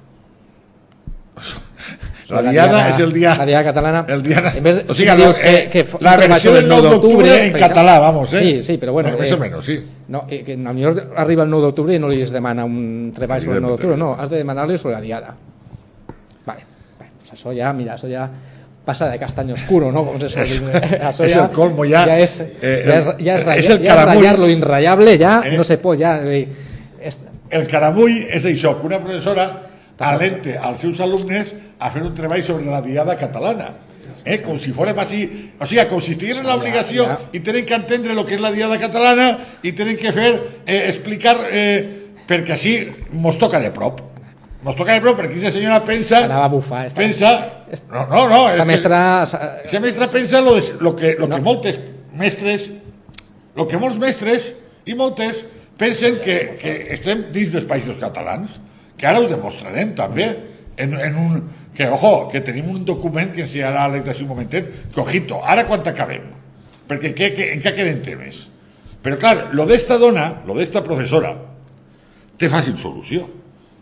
La 2.31 2.41
diada 2.51 2.89
és 2.89 2.99
el 3.05 3.13
dia... 3.13 3.35
La 3.37 3.45
diada 3.45 3.65
catalana. 3.65 4.05
El 4.09 4.23
dia... 4.23 4.41
En 4.57 4.63
vez, 4.65 4.79
o 4.89 4.95
sigui, 4.95 5.11
si 5.11 5.17
dius 5.17 5.41
eh, 5.45 5.69
que, 5.71 5.83
que 5.85 5.99
la 6.01 6.17
versió 6.17 6.55
del 6.55 6.65
el 6.65 6.71
9 6.71 6.89
d'octubre 6.95 7.35
en 7.47 7.53
català, 7.53 7.99
vamos, 8.01 8.33
eh? 8.33 8.39
Sí, 8.41 8.63
sí, 8.65 8.79
però 8.81 8.93
bueno... 8.97 9.13
Més 9.19 9.33
o 9.33 9.39
menys, 9.39 9.65
sí. 9.67 9.75
No, 10.09 10.25
eh, 10.31 10.43
que 10.47 10.55
a 10.55 10.57
lo 10.57 10.73
millor 10.73 11.13
arriba 11.21 11.43
el 11.45 11.51
9 11.51 11.67
d'octubre 11.67 11.95
i 11.95 11.99
no 12.01 12.09
li 12.09 12.23
es 12.25 12.33
demana 12.33 12.65
un 12.65 13.13
treball 13.15 13.43
sobre 13.45 13.59
el 13.59 13.63
9 13.67 13.77
d'octubre, 13.77 13.97
no, 14.01 14.15
has 14.19 14.31
de 14.33 14.39
demanar-li 14.41 14.79
sobre 14.81 14.95
la 14.97 15.03
diada. 15.05 15.35
Vale, 16.47 16.65
Bé, 17.01 17.11
pues 17.19 17.33
això 17.37 17.53
ja, 17.57 17.73
mira, 17.77 17.95
això 17.99 18.09
ja 18.09 18.25
pasa 18.85 19.09
de 19.09 19.19
castaño 19.19 19.55
oscuro, 19.55 19.91
¿no? 19.93 20.13
Se 20.21 20.29
suele 20.29 20.49
decir. 20.73 20.99
Eso 21.09 21.25
es 21.29 21.37
el 21.37 21.49
colmo 21.51 21.85
ya, 21.85 22.05
Ya 22.07 22.19
es, 22.21 22.41
eh, 22.41 22.85
ya 22.87 22.99
es, 22.99 23.07
el- 23.07 23.19
ya 23.19 23.35
es, 23.37 23.65
es 23.65 23.71
el 23.71 23.83
ya 23.83 23.91
es 23.93 23.97
caramull. 23.97 24.23
rayar 24.23 24.39
lo 24.39 24.49
irrayable, 24.49 25.19
ya 25.19 25.43
Eh. 25.45 25.57
no 25.57 25.65
se 25.65 25.79
puede, 25.79 26.01
ya... 26.01 26.21
eh, 26.23 26.49
es- 27.01 27.21
El 27.51 27.69
caramull 27.69 28.11
és 28.33 28.45
això, 28.45 28.79
que 28.81 28.87
una 28.87 28.99
professora 29.01 29.63
alente 29.99 30.57
als 30.59 30.81
seus 30.81 30.99
alumnes 31.01 31.55
a 31.79 31.91
fer 31.91 32.03
un 32.03 32.15
treball 32.15 32.43
sobre 32.43 32.67
la 32.71 32.81
diada 32.83 33.17
catalana. 33.17 33.73
Eh? 34.25 34.39
Com 34.45 34.59
si 34.63 34.71
fórem 34.73 34.97
així, 35.03 35.25
o 35.61 35.67
sigui, 35.67 35.83
com 35.91 36.01
si 36.01 36.13
estiguin 36.15 36.39
en 36.43 36.47
l'obligació 36.49 37.05
i 37.35 37.41
tenen 37.45 37.67
que 37.67 37.75
entendre 37.77 38.15
el 38.15 38.23
que 38.25 38.37
és 38.39 38.41
la 38.41 38.53
diada 38.55 38.79
catalana 38.81 39.33
i 39.63 39.73
tenen 39.77 39.97
que 40.01 40.13
fer, 40.17 40.31
eh, 40.67 40.85
explicar, 40.89 41.37
eh, 41.51 42.25
perquè 42.29 42.55
així 42.55 42.75
mos 43.13 43.37
toca 43.41 43.61
de 43.61 43.71
prop. 43.75 44.01
Mos 44.65 44.77
toca 44.79 44.95
de 44.97 45.03
prop 45.05 45.19
perquè 45.19 45.35
aquesta 45.35 45.51
senyora 45.53 45.83
pensa... 45.85 46.23
Anava 46.25 46.47
a 46.47 46.53
bufar, 46.55 46.87
esta- 46.87 47.01
Pensa... 47.03 47.33
No, 47.91 48.07
no, 48.07 48.29
no. 48.31 48.39
la 48.49 48.57
que- 48.63 48.65
mestra... 48.71 49.01
Esa 49.65 49.81
mestra 49.81 50.07
pensa 50.09 50.41
lo, 50.41 50.55
de, 50.55 50.63
lo, 50.81 50.95
que, 50.97 51.17
lo 51.19 51.27
No. 51.29 51.37
que 51.37 51.43
moltes 51.43 51.81
mestres, 52.15 52.71
lo 53.57 53.67
que 53.69 53.77
molts 53.83 53.99
mestres 53.99 54.53
i 54.87 54.95
moltes 54.95 55.43
pensen 55.77 56.21
que, 56.23 56.55
que 56.61 56.73
estem 56.95 57.27
dins 57.35 57.51
dels 57.53 57.67
països 57.67 57.99
catalans, 58.01 58.61
que 58.97 59.07
ara 59.11 59.19
ho 59.21 59.27
demostrarem 59.29 59.93
també, 59.99 60.29
en, 60.79 60.95
en 60.97 61.17
un, 61.19 61.43
que, 61.75 61.89
ojo, 61.91 62.29
que 62.31 62.41
tenim 62.47 62.71
un 62.71 62.85
document 62.87 63.33
que 63.35 63.45
ensenyarà 63.45 63.89
Àlex 63.89 64.07
d'ací 64.07 64.25
un 64.25 64.31
momentet, 64.31 64.71
que, 64.95 65.01
ojito, 65.03 65.41
ara 65.43 65.67
quan 65.69 65.83
acabem? 65.91 66.31
Perquè 66.89 67.15
què, 67.17 67.31
què, 67.35 67.51
en 67.57 67.65
què 67.65 67.75
queden 67.75 68.03
temes? 68.07 68.45
Però, 69.05 69.19
clar, 69.21 69.51
lo 69.53 69.67
d'esta 69.69 69.99
dona, 70.01 70.31
lo 70.47 70.57
d'esta 70.57 70.85
professora, 70.87 71.35
té 72.39 72.49
fàcil 72.51 72.79
solució, 72.81 73.27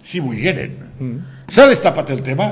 si 0.02 0.20
volgueren. 0.20 0.78
Mm. 0.98 1.18
S'ha 1.52 1.68
destapat 1.70 2.10
el 2.14 2.22
tema 2.26 2.48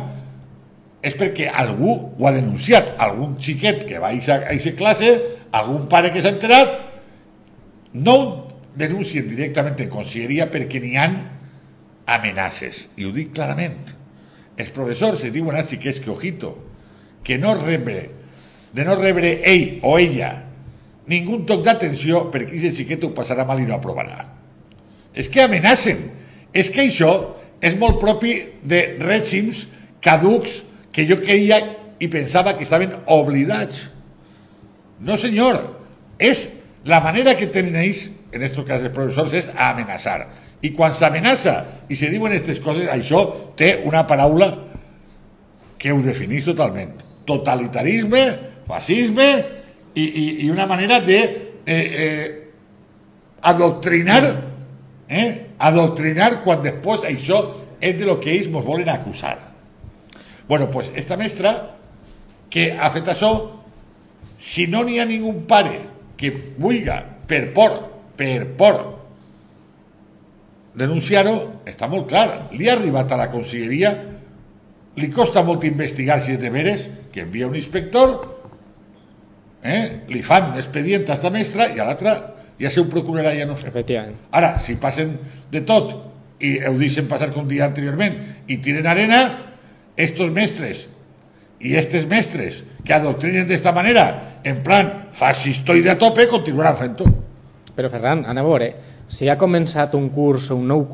és 1.02 1.16
perquè 1.16 1.48
algú 1.48 1.94
ho 1.96 2.28
ha 2.28 2.34
denunciat, 2.34 2.94
algun 3.00 3.34
xiquet 3.40 3.86
que 3.88 4.00
va 4.02 4.12
a 4.12 4.36
aquesta 4.36 4.74
classe, 4.76 5.10
algun 5.56 5.86
pare 5.88 6.12
que 6.12 6.20
s'ha 6.22 6.34
enterat, 6.34 6.76
no 7.94 8.16
ho 8.16 8.26
denuncien 8.78 9.26
directament 9.28 9.80
en 9.80 9.90
conselleria 9.90 10.50
perquè 10.52 10.82
n'hi 10.82 10.98
han 11.00 11.16
amenaces, 12.10 12.86
i 13.00 13.08
ho 13.08 13.14
dic 13.16 13.32
clarament. 13.34 13.96
Els 14.60 14.72
professors 14.76 15.24
se 15.24 15.32
diuen 15.32 15.56
així 15.56 15.78
que 15.80 15.90
és 15.92 16.00
que, 16.02 16.10
ojito, 16.12 16.52
que 17.24 17.38
no 17.40 17.54
rebre, 17.56 18.10
de 18.76 18.84
no 18.86 18.96
rebre 18.98 19.38
ell 19.48 19.80
o 19.86 19.96
ella 19.98 20.34
ningú 21.10 21.40
toc 21.48 21.64
d'atenció 21.66 22.26
perquè 22.30 22.54
aquest 22.54 22.78
xiquet 22.78 23.04
ho 23.04 23.10
passarà 23.16 23.46
mal 23.46 23.60
i 23.60 23.66
no 23.66 23.76
aprovarà. 23.76 24.24
És 25.14 25.28
que 25.28 25.42
amenacen. 25.42 26.06
És 26.54 26.70
que 26.70 26.84
això 26.86 27.10
és 27.62 27.76
molt 27.78 28.00
propi 28.02 28.34
de 28.66 28.80
règims 29.02 29.66
caducs 30.02 30.60
que 30.94 31.06
jo 31.06 31.18
creia 31.20 31.60
i 32.00 32.08
pensava 32.10 32.56
que 32.56 32.64
estaven 32.66 32.94
oblidats. 33.10 33.88
No, 35.00 35.16
senyor. 35.20 35.60
És 36.18 36.48
la 36.84 37.00
manera 37.04 37.36
que 37.36 37.50
ells, 37.50 38.08
en 38.32 38.42
aquest 38.42 38.62
cas 38.66 38.86
els 38.86 38.94
professors, 38.94 39.34
és 39.34 39.50
amenaçar. 39.54 40.28
I 40.62 40.72
quan 40.76 40.92
s'amenaça 40.94 41.54
i 41.88 41.96
se 41.96 42.10
diuen 42.12 42.34
aquestes 42.34 42.60
coses, 42.60 42.88
això 42.92 43.24
té 43.56 43.78
una 43.88 44.04
paraula 44.06 44.50
que 45.80 45.92
ho 45.92 46.02
definís 46.04 46.44
totalment. 46.44 46.92
Totalitarisme, 47.28 48.24
fascisme 48.68 49.28
i, 49.94 50.04
i, 50.04 50.24
i 50.46 50.50
una 50.52 50.66
manera 50.68 51.00
de 51.00 51.20
eh, 51.20 51.74
eh, 51.74 52.26
adoctrinar 53.42 54.22
eh? 55.10 55.46
adoctrinar 55.58 56.40
quan 56.44 56.62
després 56.64 57.04
això 57.04 57.40
és 57.80 57.96
de 57.98 58.06
lo 58.08 58.18
que 58.20 58.32
ells 58.32 58.48
ens 58.48 58.64
volen 58.64 58.88
acusar. 58.88 59.38
Bueno, 60.48 60.70
pues 60.70 60.92
esta 60.94 61.16
mestra 61.16 61.76
que 62.50 62.72
ha 62.78 62.90
fet 62.90 63.08
això, 63.08 63.32
si 64.36 64.66
no 64.66 64.82
n'hi 64.84 64.98
ha 64.98 65.06
ningú 65.06 65.32
pare 65.46 65.78
que 66.16 66.32
vulga 66.58 67.02
per 67.26 67.52
por, 67.54 67.76
per 68.16 68.56
por 68.58 68.99
denunciar-ho, 70.78 71.62
està 71.68 71.88
molt 71.90 72.08
clar. 72.10 72.50
Li 72.54 72.68
ha 72.68 72.76
arribat 72.76 73.12
a 73.12 73.18
la 73.20 73.30
conselleria, 73.32 73.94
li 75.00 75.08
costa 75.10 75.42
molt 75.46 75.64
investigar 75.68 76.20
si 76.20 76.34
és 76.36 76.42
de 76.42 76.50
veres, 76.52 76.88
que 77.12 77.24
envia 77.24 77.48
un 77.48 77.56
inspector, 77.58 78.18
eh? 79.62 80.06
li 80.08 80.22
fan 80.22 80.54
expedient 80.58 81.08
a 81.08 81.16
esta 81.18 81.30
mestra 81.32 81.68
i 81.70 81.80
a 81.80 81.86
l'altra 81.88 82.14
ja 82.60 82.70
se 82.70 82.80
ho 82.80 82.88
procurarà 82.92 83.32
ja 83.36 83.46
no. 83.48 83.56
Efectivament. 83.56 84.16
Ara, 84.36 84.54
si 84.60 84.76
passen 84.80 85.16
de 85.50 85.62
tot 85.66 85.94
i 86.40 86.56
ho 86.68 86.74
deixen 86.78 87.08
passar 87.08 87.30
com 87.32 87.48
dia 87.48 87.66
anteriorment 87.68 88.16
i 88.48 88.60
tiren 88.64 88.88
arena, 88.88 89.20
estos 89.96 90.30
mestres 90.32 90.86
i 91.60 91.74
estes 91.76 92.06
mestres 92.08 92.62
que 92.84 92.94
adoctrinen 92.96 93.48
d'esta 93.48 93.72
manera, 93.76 94.06
en 94.44 94.62
plan 94.64 94.92
fascistoide 95.12 95.92
a 95.92 95.98
tope, 96.00 96.24
continuaran 96.28 96.78
fent-ho. 96.78 97.08
Però 97.76 97.90
Ferran, 97.92 98.24
anem 98.24 98.44
a 98.44 98.48
veure, 98.48 98.70
si 99.10 99.26
ha 99.28 99.34
començat 99.38 99.94
un 99.98 100.06
curs, 100.14 100.48
un 100.54 100.68
nou, 100.70 100.84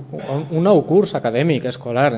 un 0.51 0.63
nou 0.65 0.81
curs 0.89 1.13
acadèmic, 1.19 1.67
escolar, 1.69 2.15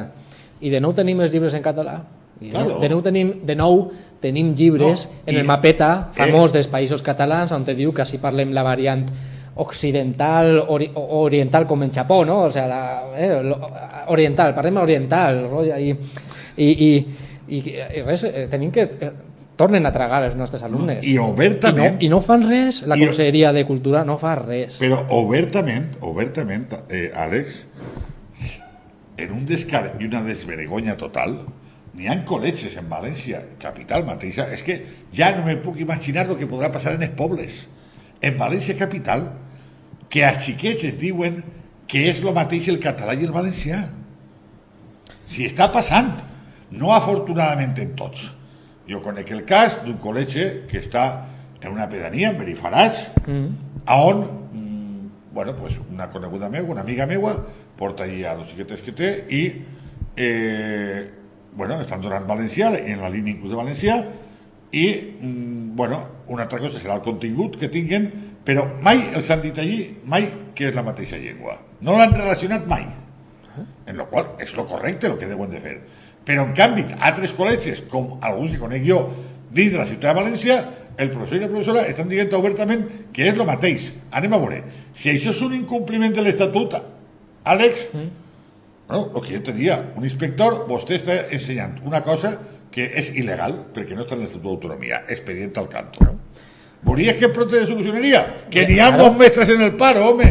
i 0.63 0.71
de 0.71 0.79
nou 0.81 0.95
tenim 0.95 1.19
els 1.25 1.33
llibres 1.35 1.55
en 1.59 1.63
català, 1.65 1.97
i 2.41 2.49
de, 2.49 2.53
nou, 2.55 2.69
Claro. 2.69 2.81
de, 2.85 2.89
nou 2.93 3.01
tenim, 3.03 3.33
de 3.43 3.55
nou 3.59 3.81
tenim 4.23 4.53
llibres 4.55 5.09
No, 5.09 5.17
en 5.27 5.35
i- 5.35 5.39
el 5.43 5.47
mapeta 5.47 6.09
famós 6.15 6.51
eh, 6.53 6.55
dels 6.61 6.69
països 6.71 7.03
catalans, 7.03 7.51
on 7.53 7.65
te 7.67 7.75
diu 7.75 7.91
que 7.93 8.07
si 8.07 8.19
parlem 8.23 8.53
la 8.55 8.63
variant 8.63 9.03
occidental, 9.59 10.65
ori, 10.69 10.91
oriental 10.95 11.67
com 11.67 11.83
en 11.83 11.91
Japó, 11.93 12.25
no? 12.25 12.45
O 12.45 12.51
sea, 12.51 12.67
la, 12.67 12.83
eh, 13.17 13.43
lo- 13.43 13.59
oriental, 14.15 14.55
parlem 14.55 14.77
oriental, 14.79 15.49
i, 15.67 15.91
i, 15.91 16.69
i, 16.69 17.07
i, 17.49 17.59
i 17.99 18.03
res, 18.07 18.25
eh, 18.25 18.47
tenim 18.51 18.71
que... 18.71 18.87
Tornen 19.59 19.89
a 19.89 19.91
tragar 19.91 20.23
els 20.23 20.37
nostres 20.39 20.63
alumnes. 20.63 21.03
I 21.03 21.17
obertament, 21.19 21.97
I 21.99 22.07
no, 22.07 22.07
I 22.07 22.11
no 22.13 22.21
fan 22.23 22.45
res, 22.47 22.85
la 22.87 22.99
Conselleria 23.01 23.51
de 23.57 23.65
Cultura 23.67 24.05
no 24.07 24.15
fa 24.21 24.37
res. 24.39 24.79
però 24.79 25.01
obertament, 25.17 25.97
obertament, 26.07 26.69
eh, 26.89 27.09
Àlex, 27.11 27.65
en 29.19 29.33
un 29.35 29.43
descar 29.49 29.97
i 29.99 30.07
una 30.07 30.23
desvergonya 30.23 30.95
total, 31.01 31.41
n'hi 31.99 32.07
ha 32.07 32.21
col·legis 32.29 32.79
en 32.79 32.87
València, 32.87 33.43
capital 33.59 34.07
mateixa, 34.07 34.47
és 34.55 34.63
que 34.63 34.79
ja 35.13 35.33
no 35.35 35.43
me 35.43 35.57
puc 35.59 35.81
imaginar 35.83 36.29
el 36.29 36.39
que 36.39 36.47
podrà 36.47 36.71
passar 36.71 36.95
en 36.95 37.03
els 37.03 37.17
pobles. 37.19 37.65
En 38.23 38.39
València 38.39 38.79
capital, 38.79 39.27
que 40.09 40.25
a 40.25 40.33
xiquets 40.39 40.87
es 40.87 40.99
diuen 41.03 41.43
que 41.91 42.07
és 42.13 42.23
el 42.23 42.31
mateix 42.37 42.69
el 42.71 42.79
català 42.79 43.19
i 43.19 43.27
el 43.27 43.35
valencià. 43.35 43.89
Si 45.29 45.45
està 45.49 45.67
passant, 45.73 46.15
no 46.71 46.95
afortunadament 46.95 47.75
en 47.83 47.95
tots. 47.99 48.29
Jo 48.89 49.03
conec 49.05 49.31
el 49.35 49.45
cas 49.49 49.81
d'un 49.85 49.99
col·legi 50.01 50.67
que 50.69 50.81
està 50.81 51.05
en 51.61 51.73
una 51.75 51.89
pedania, 51.91 52.31
en 52.31 52.39
Berifaràs, 52.39 53.09
mm. 53.27 53.49
a 53.85 53.97
on, 54.01 54.23
mm, 54.53 55.35
bueno, 55.35 55.55
pues 55.57 55.81
una 55.91 56.09
coneguda 56.11 56.49
meva, 56.49 56.71
una 56.73 56.83
amiga 56.87 57.07
meva, 57.07 57.35
porta 57.77 58.07
allà 58.07 58.37
dos 58.39 58.49
xiquetes 58.53 58.83
que 58.83 58.95
té 58.97 59.11
i, 59.29 59.43
eh, 60.17 61.11
bueno, 61.53 61.81
estan 61.83 62.01
donant 62.01 62.27
valencià, 62.27 62.73
en 62.79 63.03
la 63.03 63.11
línia 63.11 63.35
inclús 63.35 63.53
de 63.53 63.61
valencià, 63.61 63.99
i, 64.73 64.87
mm, 65.21 65.77
bueno, 65.77 66.01
una 66.29 66.45
altra 66.45 66.59
cosa 66.59 66.79
serà 66.79 66.97
el 66.97 67.03
contingut 67.03 67.59
que 67.59 67.69
tinguen, 67.69 68.09
però 68.45 68.65
mai 68.81 69.11
els 69.15 69.31
han 69.31 69.43
dit 69.43 69.59
allí, 69.59 69.99
mai 70.05 70.29
que 70.55 70.69
és 70.69 70.75
la 70.75 70.83
mateixa 70.83 71.19
llengua. 71.21 71.59
No 71.81 71.97
l'han 71.99 72.15
relacionat 72.15 72.67
mai. 72.67 72.87
En 73.87 73.97
lo 73.97 74.07
qual 74.09 74.37
és 74.39 74.55
lo 74.57 74.65
correcte 74.67 75.09
el 75.09 75.19
que 75.19 75.27
deuen 75.27 75.51
de 75.51 75.61
fer. 75.61 75.81
Però, 76.29 76.45
en 76.45 76.53
canvi, 76.53 76.85
altres 77.01 77.33
col·legis, 77.33 77.87
com 77.89 78.19
alguns 78.21 78.53
que 78.53 78.61
conec 78.61 78.85
jo, 78.85 79.01
dins 79.49 79.73
de 79.73 79.81
la 79.81 79.87
ciutat 79.89 80.13
de 80.13 80.21
València, 80.21 80.59
el 80.99 81.09
professor 81.15 81.39
i 81.39 81.45
la 81.45 81.49
professora 81.49 81.85
estan 81.89 82.11
dient 82.11 82.35
obertament 82.37 82.85
que 83.15 83.29
és 83.31 83.39
el 83.39 83.47
mateix. 83.49 83.93
Anem 84.19 84.35
a 84.35 84.41
veure. 84.43 84.59
Si 84.93 85.09
això 85.13 85.33
és 85.33 85.41
un 85.47 85.55
incompliment 85.57 86.13
de 86.13 86.25
l'Estatut, 86.27 86.75
Àlex, 87.49 87.87
mm. 87.95 88.11
bueno, 88.91 89.07
el 89.15 89.25
que 89.25 89.37
jo 89.37 89.43
te 89.47 89.55
dia, 89.57 89.79
un 89.97 90.05
inspector, 90.05 90.65
vostè 90.69 90.99
està 90.99 91.17
ensenyant 91.33 91.79
una 91.89 92.03
cosa 92.05 92.35
que 92.75 92.91
és 93.01 93.09
il·legal 93.17 93.55
perquè 93.73 93.97
no 93.97 94.05
està 94.05 94.19
en 94.19 94.27
l'Estatut 94.27 94.51
d'Autonomia, 94.51 95.05
expedient 95.09 95.55
al 95.57 95.71
canto. 95.73 96.05
No? 96.05 96.19
Veuries 96.83 97.17
que 97.17 97.31
pronto 97.33 97.57
se 97.57 97.65
solucionaria? 97.67 98.21
Que 98.51 98.67
n'hi 98.69 98.79
ha 98.83 98.91
dos 98.95 99.17
mestres 99.17 99.49
en 99.55 99.65
el 99.65 99.73
paro, 99.81 100.05
home. 100.11 100.29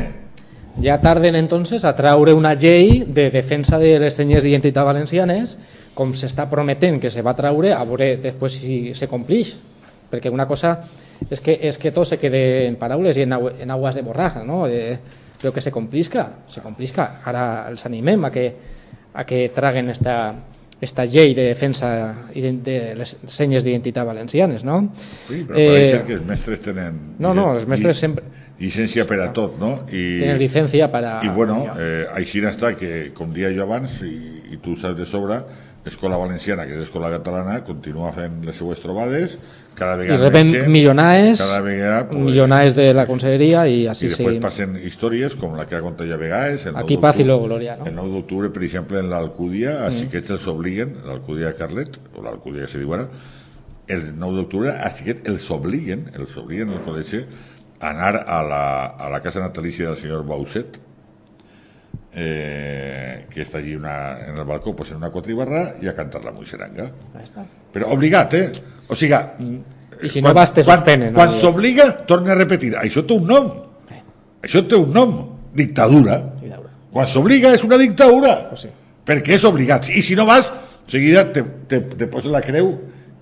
Ja 0.83 0.99
tarden 1.01 1.35
entonces 1.35 1.83
a 1.83 1.95
traure 1.97 2.35
una 2.37 2.53
llei 2.53 3.01
de 3.07 3.31
defensa 3.33 3.79
de 3.81 3.97
les 3.99 4.13
senyes 4.13 4.45
d'identitat 4.45 4.85
valencianes 4.85 5.57
com 5.97 6.13
s'està 6.13 6.45
prometent 6.49 7.01
que 7.01 7.09
se 7.09 7.23
va 7.25 7.33
traure, 7.37 7.73
a 7.73 7.83
veure 7.87 8.13
després 8.21 8.59
si 8.61 8.77
se 8.97 9.09
complix. 9.09 9.55
Perquè 10.07 10.29
una 10.31 10.45
cosa 10.47 10.77
és 11.29 11.41
que, 11.43 11.57
és 11.67 11.77
que 11.81 11.91
tot 11.91 12.07
se 12.07 12.19
quede 12.21 12.67
en 12.67 12.77
paraules 12.79 13.17
i 13.17 13.25
en, 13.25 13.33
agu 13.35 13.49
en 13.49 13.73
aguas 13.73 13.97
de 13.97 14.05
borraja, 14.05 14.45
no? 14.47 14.65
Eh, 14.69 14.95
però 15.37 15.51
que 15.53 15.61
se 15.61 15.71
complisca, 15.73 16.27
se 16.49 16.61
complisca. 16.61 17.09
Ara 17.25 17.67
els 17.69 17.85
animem 17.89 18.25
a 18.25 18.31
que, 18.33 18.45
a 19.13 19.25
que 19.27 19.49
traguen 19.53 19.89
esta, 19.93 20.15
esta 20.81 21.05
llei 21.05 21.33
de 21.37 21.49
defensa 21.49 21.89
de 22.33 22.77
les 22.97 23.15
senyes 23.25 23.65
d'identitat 23.65 24.05
valencianes, 24.05 24.65
no? 24.65 24.79
Sí, 25.27 25.43
però 25.43 25.57
eh, 25.57 25.69
pareix 25.73 26.03
que 26.07 26.17
els 26.19 26.25
mestres 26.25 26.61
tenen... 26.65 26.99
No, 27.19 27.33
no, 27.37 27.51
els 27.57 27.67
mestres 27.69 28.01
sempre... 28.05 28.25
Llicència 28.57 29.03
per 29.05 29.19
a 29.21 29.27
tot, 29.33 29.59
no? 29.61 29.83
I, 29.93 30.03
tenen 30.23 30.39
llicència 30.41 30.87
per 30.93 31.03
a... 31.05 31.17
I 31.25 31.29
bueno, 31.33 31.59
eh, 31.77 32.07
així 32.17 32.41
està 32.45 32.73
que, 32.77 33.11
com 33.17 33.33
dia 33.33 33.51
jo 33.53 33.65
abans, 33.67 33.99
i, 34.05 34.15
i 34.53 34.61
tu 34.63 34.73
saps 34.77 34.97
de 34.97 35.05
sobre, 35.09 35.41
Escola 35.87 36.17
Valenciana, 36.19 36.65
que 36.67 36.75
és 36.77 36.83
Escola 36.85 37.09
Catalana, 37.13 37.61
continua 37.67 38.11
fent 38.15 38.41
les 38.45 38.57
seues 38.59 38.81
trobades, 38.83 39.37
cada 39.77 39.95
vegada 39.99 40.17
I 40.17 40.29
reben 40.29 40.51
gent, 40.51 41.37
cada 41.37 41.61
vegada, 41.61 42.09
pues, 42.09 42.23
milionaes 42.25 42.75
de 42.75 42.87
la 42.97 43.05
conselleria 43.09 43.65
i 43.69 43.85
així 43.87 44.07
I 44.07 44.11
després 44.13 44.37
sí. 44.37 44.41
passen 44.43 44.77
històries 44.81 45.35
com 45.39 45.57
la 45.57 45.67
que 45.69 45.77
ha 45.77 45.81
contat 45.85 46.09
ja 46.09 46.17
vegades. 46.19 46.65
El 46.69 46.79
Aquí 46.81 46.97
paz 47.01 47.21
i 47.21 47.27
luego 47.27 47.45
gloria, 47.45 47.77
no? 47.77 47.85
El 47.89 47.95
9 47.95 48.15
d'octubre, 48.17 48.51
per 48.53 48.63
exemple, 48.67 48.99
en 48.99 49.11
l'Alcúdia, 49.13 49.75
mm. 49.79 49.89
així 49.91 50.09
que 50.11 50.23
els 50.23 50.47
obliguen, 50.51 50.97
l'Alcúdia 51.05 51.51
de 51.51 51.59
Carlet, 51.59 51.99
o 52.15 52.25
l'Alcúdia 52.25 52.65
que 52.65 52.73
se 52.73 52.81
diu 52.81 52.95
ara, 52.97 53.07
el 53.87 54.09
9 54.17 54.41
d'octubre, 54.41 54.73
així 54.89 55.07
que 55.07 55.19
els 55.29 55.45
obliguen, 55.53 56.09
els 56.17 56.35
obliguen 56.41 56.73
al 56.73 56.83
col·legi 56.85 57.23
a 57.79 57.93
anar 57.93 58.23
a 58.25 58.41
la, 58.43 58.65
a 58.97 59.09
la 59.13 59.21
casa 59.21 59.39
natalícia 59.43 59.91
del 59.91 59.97
senyor 60.01 60.25
Bauset, 60.27 60.81
eh, 62.17 63.27
que 63.29 63.43
està 63.45 63.61
allí 63.61 63.75
una, 63.77 63.95
en 64.25 64.37
el 64.37 64.45
balcó 64.49 64.75
pues 64.75 64.91
en 64.91 64.97
una 64.97 65.11
quatribarra 65.13 65.75
i 65.81 65.89
a 65.89 65.93
cantar 65.95 66.23
la 66.25 66.33
muixeranga 66.33 66.89
però 67.73 67.91
obligat, 67.93 68.33
eh? 68.33 68.47
o 68.89 68.97
sigui 68.97 69.13
i 70.01 70.09
si 70.09 70.21
quan, 70.21 70.31
no 70.31 70.37
vas 70.37 70.53
te 70.53 70.63
suspenen 70.65 71.13
quan, 71.13 71.29
quan 71.29 71.39
s'obliga, 71.41 71.87
torna 72.09 72.33
a 72.33 72.37
repetir. 72.37 72.75
Això 72.77 73.01
té 73.07 73.15
un 73.17 73.25
nom. 73.29 73.47
Eh. 73.89 74.01
això 74.45 74.61
té 74.69 74.77
un 74.77 74.91
nom. 74.93 75.15
Dictadura, 75.57 76.19
dictadura. 76.37 76.73
quan 76.93 77.07
s'obliga 77.09 77.53
és 77.55 77.63
una 77.65 77.79
dictadura. 77.81 78.33
Pues 78.49 78.67
sí. 78.67 78.69
perquè 79.07 79.33
és 79.37 79.45
obligat. 79.49 79.89
I 79.89 80.03
si 80.05 80.17
no 80.19 80.27
vas, 80.29 80.51
seguida 80.91 81.23
te, 81.33 81.41
te, 81.69 81.79
te 81.97 82.09
poses 82.13 82.29
la 82.29 82.43
creu 82.45 82.75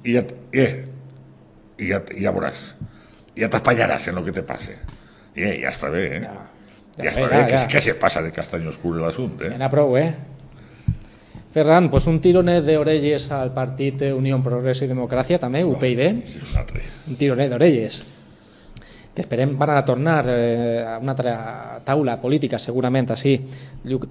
i 0.03 0.17
ja, 0.17 0.25
eh, 0.51 0.71
i 1.79 1.93
ja, 1.93 2.01
ja 2.19 2.35
veuràs. 2.35 2.65
Ja 3.39 3.47
t'espanyaràs 3.53 4.09
en 4.11 4.19
el 4.19 4.27
que 4.27 4.35
te 4.35 4.43
passe. 4.47 4.75
I 5.35 5.47
eh, 5.47 5.55
ja 5.63 5.71
està 5.71 5.93
bé, 5.93 6.03
eh? 6.17 6.21
Ja 6.25 6.35
ja 6.97 7.11
està 7.11 7.27
bé, 7.27 7.43
que, 7.51 7.59
que 7.73 7.81
se 7.83 7.95
passa 7.99 8.23
de 8.23 8.31
castany 8.31 8.67
oscur 8.71 8.95
l'assumpte. 9.01 9.51
Eh? 9.51 9.59
N'ha 9.59 9.69
prou, 9.71 9.97
eh? 9.99 10.09
Ferran, 11.55 11.87
pues 11.87 12.03
un 12.11 12.17
tironet 12.19 12.65
d'orelles 12.67 13.29
al 13.31 13.53
partit 13.55 14.01
Unió 14.11 14.41
Progrés 14.43 14.81
i 14.83 14.89
Democràcia, 14.91 15.39
també, 15.39 15.63
UPyD. 15.63 16.01
és 16.19 16.41
un 16.43 16.57
altre. 16.59 16.81
Un 17.07 17.15
tironet 17.15 17.51
d'orelles. 17.53 18.01
Que 19.15 19.23
esperem 19.23 19.53
van 19.55 19.71
a 19.71 19.85
tornar 19.87 20.25
eh, 20.27 20.83
a 20.83 20.97
una 20.99 21.13
altra 21.13 21.35
taula 21.87 22.17
política, 22.19 22.59
segurament, 22.59 23.07
així 23.15 23.37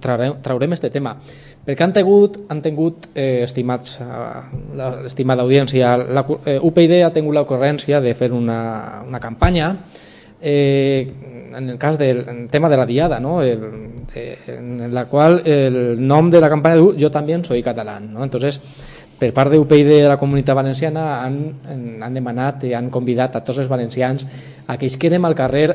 traurem, 0.01 0.39
traurem 0.41 0.73
este 0.73 0.89
tema. 0.89 1.13
Perquè 1.65 1.85
han 1.85 1.93
tingut, 1.93 2.39
han 2.49 2.63
tingut 2.65 3.11
eh, 3.13 3.43
estimats, 3.45 3.99
eh, 4.01 4.87
l'estimada 5.03 5.45
audiència, 5.45 5.93
la, 6.01 6.25
eh, 6.49 6.57
UPyD 6.57 7.03
ha 7.05 7.13
tingut 7.13 7.37
l'ocorrència 7.37 8.01
de 8.01 8.15
fer 8.17 8.31
una, 8.33 9.03
una 9.05 9.21
campanya 9.21 9.75
eh, 10.45 11.11
en 11.55 11.69
el 11.69 11.77
cas 11.77 11.97
del 11.97 12.47
tema 12.49 12.69
de 12.69 12.77
la 12.77 12.85
diada, 12.85 13.19
¿no? 13.19 13.41
El, 13.41 13.59
eh, 14.13 14.37
en 14.47 14.93
la 14.93 15.05
qual 15.05 15.41
el 15.45 16.05
nom 16.05 16.29
de 16.29 16.39
la 16.39 16.49
campanya 16.51 16.77
diu 16.77 16.93
jo 16.99 17.09
també 17.11 17.37
soy 17.43 17.63
català. 17.63 17.99
¿no? 17.99 18.23
Entonces, 18.23 18.59
per 19.17 19.31
part 19.33 19.51
de 19.51 19.59
UPyD 19.59 19.89
de 20.03 20.07
la 20.07 20.19
comunitat 20.21 20.55
valenciana 20.55 21.23
han, 21.23 21.39
han 22.03 22.13
demanat 22.13 22.67
i 22.67 22.73
han 22.75 22.91
convidat 22.91 23.35
a 23.35 23.43
tots 23.43 23.63
els 23.63 23.71
valencians 23.71 24.25
a 24.67 24.77
que 24.77 24.85
isquerem 24.85 25.25
al 25.25 25.35
carrer 25.35 25.67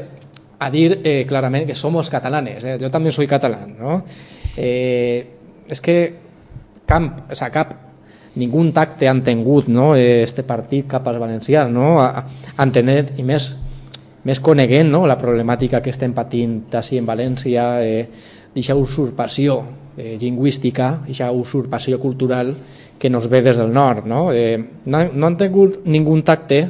a 0.60 0.70
dir 0.70 1.00
eh, 1.02 1.24
clarament 1.26 1.66
que 1.66 1.74
somos 1.74 2.10
catalanes, 2.12 2.64
eh? 2.64 2.76
jo 2.78 2.90
també 2.92 3.10
soy 3.10 3.26
català. 3.26 3.64
No? 3.66 4.02
Eh, 4.56 5.26
és 5.70 5.80
que 5.80 5.96
camp, 6.86 7.10
o 7.30 7.34
sea, 7.34 7.48
cap 7.50 7.72
ningú 8.36 8.62
tacte 8.72 9.08
han 9.08 9.24
tingut 9.26 9.68
no? 9.72 9.94
este 9.96 10.44
partit 10.46 10.86
cap 10.86 11.08
als 11.08 11.18
valencians 11.18 11.72
no? 11.72 11.96
han 11.98 12.72
tenit, 12.72 13.16
i 13.18 13.24
més 13.26 13.50
més 14.24 14.40
coneguent 14.40 14.90
no? 14.92 15.06
la 15.08 15.18
problemàtica 15.18 15.80
que 15.80 15.92
estem 15.92 16.12
patint 16.16 16.62
així 16.76 16.98
en 17.00 17.08
València, 17.08 17.66
eh, 17.84 18.04
d'aquesta 18.50 18.76
usurpació 18.76 19.60
eh, 19.96 20.16
lingüística, 20.20 20.98
d'aquesta 21.06 21.30
usurpació 21.32 22.00
cultural 22.00 22.54
que 23.00 23.08
nos 23.08 23.30
ve 23.30 23.40
des 23.42 23.56
del 23.56 23.72
nord. 23.72 24.04
No, 24.04 24.28
eh, 24.32 24.58
no, 24.84 25.04
no 25.12 25.26
han 25.26 25.38
tingut 25.40 25.86
ningú 25.86 26.18
tacte 26.22 26.66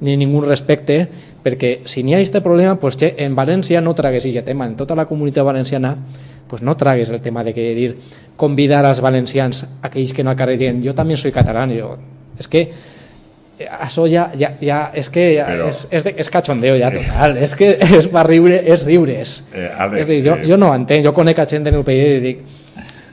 ni 0.00 0.16
ningú 0.16 0.40
respecte 0.44 1.06
perquè 1.40 1.80
si 1.88 2.02
n'hi 2.04 2.14
ha 2.14 2.20
aquest 2.20 2.40
problema, 2.44 2.74
pues, 2.80 2.96
che, 3.00 3.14
en 3.24 3.36
València 3.36 3.80
no 3.80 3.94
tragues 3.96 4.26
aquest 4.26 4.46
tema, 4.46 4.66
en 4.68 4.76
tota 4.76 4.96
la 4.96 5.06
comunitat 5.08 5.44
valenciana 5.44 5.96
pues 6.50 6.62
no 6.62 6.76
tragues 6.76 7.08
el 7.08 7.20
tema 7.22 7.44
de 7.44 7.54
que 7.54 7.74
dir 7.74 7.96
convidar 8.36 8.84
als 8.84 9.00
valencians, 9.00 9.66
aquells 9.82 10.12
que 10.12 10.24
no 10.24 10.34
dient 10.34 10.82
jo 10.82 10.94
també 10.98 11.16
soy 11.16 11.30
català, 11.30 11.62
jo, 11.70 11.96
és 12.36 12.48
que 12.48 12.64
això 13.68 14.06
ja, 14.10 14.28
ja, 14.38 14.52
ja 14.64 14.80
és 14.96 15.10
que 15.12 15.26
ja, 15.34 15.46
Però, 15.50 15.68
és, 15.72 15.82
és, 15.90 16.06
de, 16.06 16.14
és 16.22 16.30
cachondeo 16.32 16.78
ja 16.80 16.90
total, 16.94 17.36
és 17.44 17.54
que 17.58 17.72
és 17.98 18.08
per 18.12 18.24
riure, 18.28 18.60
és 18.74 18.84
riures. 18.86 19.34
Eh, 19.52 19.68
Alex, 19.70 20.00
és 20.02 20.10
dir, 20.10 20.20
jo, 20.28 20.38
eh, 20.38 20.48
jo 20.48 20.58
no 20.60 20.72
entenc, 20.76 21.04
jo 21.06 21.14
conec 21.16 21.42
a 21.42 21.48
gent 21.50 21.66
de 21.66 21.74
meu 21.74 21.84
país 21.86 22.18
i 22.18 22.24
dic 22.24 22.58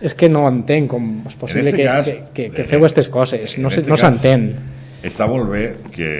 és 0.08 0.14
que 0.14 0.30
no 0.30 0.45
entenc 0.45 0.91
com 0.93 1.10
és 1.26 1.36
possible 1.41 1.72
este 1.72 1.82
que, 1.82 1.88
cas, 1.89 2.06
que, 2.06 2.18
que, 2.34 2.50
que 2.54 2.68
feu 2.70 2.84
aquestes 2.84 3.10
coses, 3.10 3.58
no 3.58 3.72
s'entén. 3.74 4.48
No 4.54 5.08
està 5.08 5.28
molt 5.30 5.50
bé 5.50 5.64
que, 5.93 6.12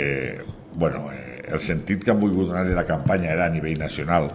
bueno, 0.78 1.08
eh, 1.14 1.44
el 1.54 1.62
sentit 1.64 2.04
que 2.04 2.14
han 2.14 2.20
volgut 2.20 2.50
donar 2.50 2.66
de 2.66 2.76
la 2.78 2.86
campanya 2.86 3.32
era 3.34 3.48
a 3.48 3.54
nivell 3.54 3.78
nacional, 3.80 4.32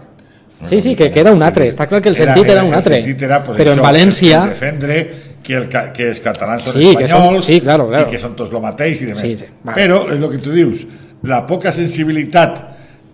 Sí, 0.68 0.80
sí, 0.80 0.94
que 0.94 1.10
queda 1.10 1.32
un 1.34 1.42
altre, 1.42 1.66
està 1.72 1.88
clar 1.90 1.98
que 2.04 2.12
el 2.12 2.14
sentit 2.14 2.44
era, 2.44 2.52
era, 2.52 2.60
era 2.60 2.68
un 2.68 2.74
altre, 2.76 3.00
era, 3.02 3.40
pues, 3.42 3.56
però 3.58 3.72
això, 3.72 3.80
en 3.80 3.82
València... 3.82 4.42
Defendre 4.52 4.98
que, 5.42 5.56
el, 5.58 5.68
que 5.68 6.08
els 6.10 6.20
catalans 6.24 6.66
són 6.66 6.76
sí, 6.78 6.90
espanyols 6.92 7.46
sí, 7.46 7.60
claro, 7.60 7.88
claro. 7.90 8.08
i 8.08 8.14
que 8.14 8.20
són 8.22 8.36
tots 8.38 8.54
el 8.54 8.62
mateix 8.64 9.02
i 9.02 9.08
demés. 9.10 9.22
Sí, 9.22 9.36
sí, 9.42 9.48
vale. 9.62 9.76
Però 9.78 10.02
és 10.12 10.20
el 10.20 10.28
que 10.32 10.42
tu 10.42 10.54
dius, 10.54 10.84
la 11.28 11.42
poca 11.46 11.72
sensibilitat 11.74 12.60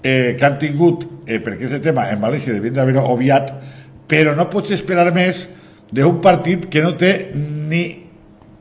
eh, 0.03 0.37
que 0.39 0.47
han 0.47 0.59
tingut 0.61 1.07
eh, 1.27 1.39
per 1.45 1.55
aquest 1.57 1.81
tema 1.85 2.09
en 2.13 2.21
València 2.23 2.57
devien 2.57 2.77
d'haver 2.77 2.99
obviat, 3.03 3.53
però 4.09 4.35
no 4.37 4.49
pots 4.53 4.73
esperar 4.77 5.11
més 5.15 5.47
d'un 5.93 6.21
partit 6.25 6.69
que 6.73 6.85
no 6.85 6.95
té 7.01 7.33
ni 7.35 7.85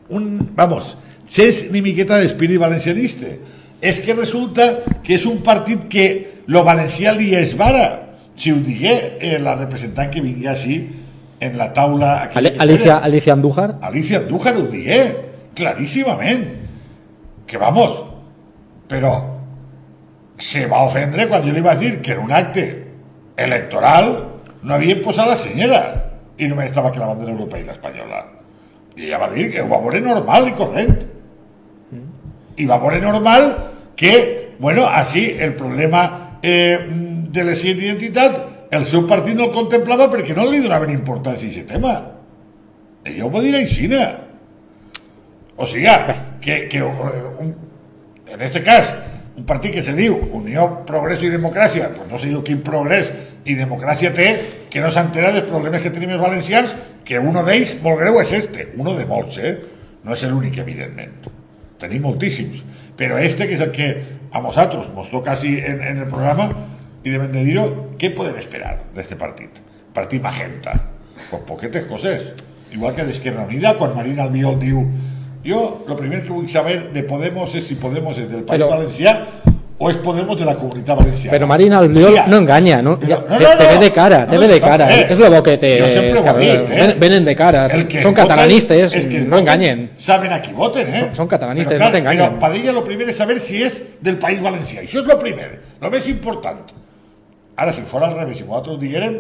un, 0.09 0.49
vamos, 0.55 0.95
sens 1.27 1.65
ni 1.71 1.83
miqueta 1.83 2.19
d'espírit 2.21 2.59
valencianista. 2.59 3.35
És 3.83 3.99
que 4.01 4.15
resulta 4.15 4.71
que 5.05 5.15
és 5.17 5.25
un 5.29 5.43
partit 5.45 5.85
que 5.91 6.07
lo 6.47 6.63
valencià 6.65 7.13
li 7.13 7.33
esbara. 7.37 8.07
Si 8.37 8.51
ho 8.53 8.57
digué 8.61 8.93
eh, 9.19 9.37
la 9.41 9.57
representant 9.57 10.09
que 10.13 10.23
vingui 10.23 10.47
així, 10.49 10.79
en 11.39 11.57
la 11.57 11.71
taula... 11.73 12.29
Ale, 12.33 12.53
Alicia, 12.59 12.97
Alicia 12.97 13.33
Andújar. 13.33 13.77
Alicia 13.81 14.19
Andújar 14.19 14.55
ho 14.57 14.65
digué, 14.65 15.01
claríssimament. 15.55 16.47
Que 17.47 17.57
vamos, 17.57 18.03
però 18.87 19.13
se 20.37 20.65
va 20.67 20.83
ofendre 20.85 21.27
quan 21.29 21.45
jo 21.45 21.53
li 21.53 21.63
vaig 21.63 21.79
dir 21.79 21.93
que 22.03 22.13
en 22.13 22.25
un 22.25 22.33
acte 22.35 22.65
electoral 23.37 24.09
no 24.63 24.73
havien 24.75 25.01
posat 25.01 25.29
la 25.29 25.37
senyera 25.39 25.81
i 26.37 26.49
només 26.49 26.69
estava 26.69 26.91
que 26.91 26.99
la 26.99 27.07
bandera 27.09 27.33
europea 27.33 27.63
i 27.63 27.67
l'espanyola. 27.67 28.25
I 28.97 29.07
ella 29.07 29.21
va 29.21 29.29
dir 29.31 29.47
que 29.53 29.63
ho 29.63 29.69
va 29.69 29.79
veure 29.81 30.01
normal 30.01 30.49
i 30.49 30.53
corrent. 30.57 30.93
I 32.57 32.65
va 32.65 32.79
veure 32.81 32.99
normal 33.01 33.49
que, 33.95 34.13
bueno, 34.59 34.85
així 34.85 35.29
el 35.39 35.53
problema 35.57 36.37
eh, 36.41 36.77
de 37.31 37.43
la 37.45 37.55
seva 37.57 37.85
identitat 37.85 38.39
el 38.71 38.85
seu 38.85 39.05
partit 39.07 39.37
no 39.37 39.47
el 39.47 39.55
contemplava 39.55 40.09
perquè 40.11 40.35
no 40.35 40.47
li 40.49 40.61
donaven 40.63 40.91
importància 40.93 41.47
a 41.47 41.51
aquest 41.51 41.69
tema. 41.71 41.93
Ella 43.07 43.25
ho 43.25 43.31
va 43.31 43.43
dir 43.43 43.55
així, 43.55 43.87
no? 43.91 44.01
O 45.57 45.65
sigui, 45.65 45.89
que, 46.41 46.67
que 46.69 46.81
eh, 46.83 47.29
un, 47.39 47.55
en 48.27 48.41
este 48.41 48.61
cas, 48.63 48.93
un 49.37 49.45
partit 49.45 49.73
que 49.73 49.83
se 49.85 49.95
diu 49.97 50.17
Unió, 50.37 50.67
Progreso 50.85 51.25
i 51.25 51.31
Democràcia, 51.33 51.89
pues 51.95 52.11
no 52.11 52.19
sé 52.19 52.29
diu 52.29 52.43
quin 52.45 52.61
progrés 52.65 53.09
i 53.47 53.55
democràcia 53.55 54.11
té 54.13 54.27
que 54.69 54.81
no 54.83 54.91
s'entera 54.91 55.31
dels 55.31 55.47
problemes 55.47 55.81
que 55.81 55.93
tenim 55.93 56.11
els 56.13 56.21
valencians, 56.21 56.75
que 57.07 57.21
uno 57.23 57.45
d'ells 57.47 57.77
molt 57.83 58.01
greu 58.01 58.19
és 58.21 58.33
este, 58.35 58.71
uno 58.77 58.93
de 58.97 59.07
molts, 59.09 59.39
eh? 59.39 59.55
No 60.03 60.13
és 60.13 60.25
l'únic, 60.27 60.59
evidentment. 60.61 61.15
Tenim 61.79 62.03
moltíssims. 62.03 62.63
Però 62.97 63.17
este, 63.21 63.47
que 63.47 63.55
és 63.55 63.63
el 63.63 63.71
que 63.71 63.87
a 64.33 64.41
nosaltres 64.43 64.89
ens 64.91 65.11
toca 65.13 65.33
així 65.33 65.55
en, 65.61 65.81
en 65.81 66.03
el 66.03 66.09
programa, 66.11 66.49
i 67.07 67.13
devem 67.15 67.31
de 67.31 67.43
dir-ho, 67.47 67.65
què 67.97 68.11
podem 68.15 68.37
esperar 68.41 68.75
d'este 68.95 69.15
partit? 69.19 69.61
Partit 69.95 70.21
magenta. 70.21 70.75
Pues 71.31 71.41
poquetes 71.47 71.85
coses. 71.89 72.33
Igual 72.73 72.93
que 72.93 73.05
d'Esquerra 73.07 73.45
Unida, 73.47 73.75
quan 73.79 73.95
Marina 73.95 74.23
Albiol 74.27 74.59
diu 74.59 74.83
jo, 75.47 75.83
lo 75.87 75.95
primer 75.95 76.21
que 76.23 76.33
vull 76.35 76.49
saber 76.51 76.91
de 76.91 77.03
Podemos 77.07 77.53
és 77.55 77.63
si 77.65 77.75
Podemos 77.79 78.17
és 78.19 78.27
del 78.29 78.43
País 78.43 78.59
Però- 78.61 78.69
Valencià 78.75 79.13
o 79.79 79.89
és 79.91 79.97
Podemos 80.03 80.37
de 80.37 80.43
la 80.43 80.55
Comunitat 80.57 80.97
Valenciana. 80.97 81.31
Però 81.37 81.47
Marina 81.47 81.77
Albiol 81.79 82.11
O 82.11 82.15
sigui, 82.17 82.29
no 82.29 82.37
enganya, 82.41 82.81
no? 82.81 82.97
però- 82.99 83.39
Ja, 83.39 83.55
te, 83.55 83.63
te 83.63 83.67
ve 83.71 83.77
de 83.85 83.91
cara, 83.93 84.27
te 84.27 84.35
No, 84.35 84.41
ve 84.41 84.47
de 84.49 84.59
cara. 84.59 84.87
bé. 84.87 85.07
És 85.13 85.19
lo 85.19 85.29
bo 85.31 85.41
que 85.43 85.57
té. 85.57 85.77
Jo 85.79 85.87
sempre 85.87 86.11
ho 86.11 86.15
he 86.15 86.17
Esquerra. 86.17 86.39
dit, 86.39 86.69
eh? 86.71 86.81
Ven- 86.87 86.99
Venen 86.99 87.25
de 87.25 87.35
cara. 87.35 87.67
Que 87.69 88.01
Són 88.01 88.13
catalanistes, 88.13 88.93
és 88.93 89.05
que 89.05 89.19
no 89.21 89.37
enganyen. 89.37 89.91
Saben 89.95 90.33
a 90.33 90.41
qui 90.41 90.51
voten, 90.53 90.87
eh? 90.93 90.99
Son- 90.99 91.15
son 91.15 91.27
catalanistes, 91.27 91.79
Però, 91.79 91.85
no 91.85 91.91
t'enganyen. 91.91 92.25
Però 92.33 92.39
Padilla 92.39 92.71
lo 92.73 92.83
primer 92.83 93.07
és 93.09 93.15
saber 93.15 93.39
si 93.39 93.61
és 93.63 93.81
del 94.01 94.17
País 94.17 94.41
Valencià. 94.41 94.81
Això 94.81 94.99
és 95.01 95.07
lo 95.07 95.17
primer, 95.17 95.61
lo 95.79 95.89
més 95.91 96.07
important. 96.09 96.73
Ara, 97.57 97.73
si 97.73 97.81
fora 97.89 98.07
al 98.07 98.15
revés, 98.19 98.37
si 98.37 98.45
nosaltres 98.45 98.79
diguérem, 98.79 99.15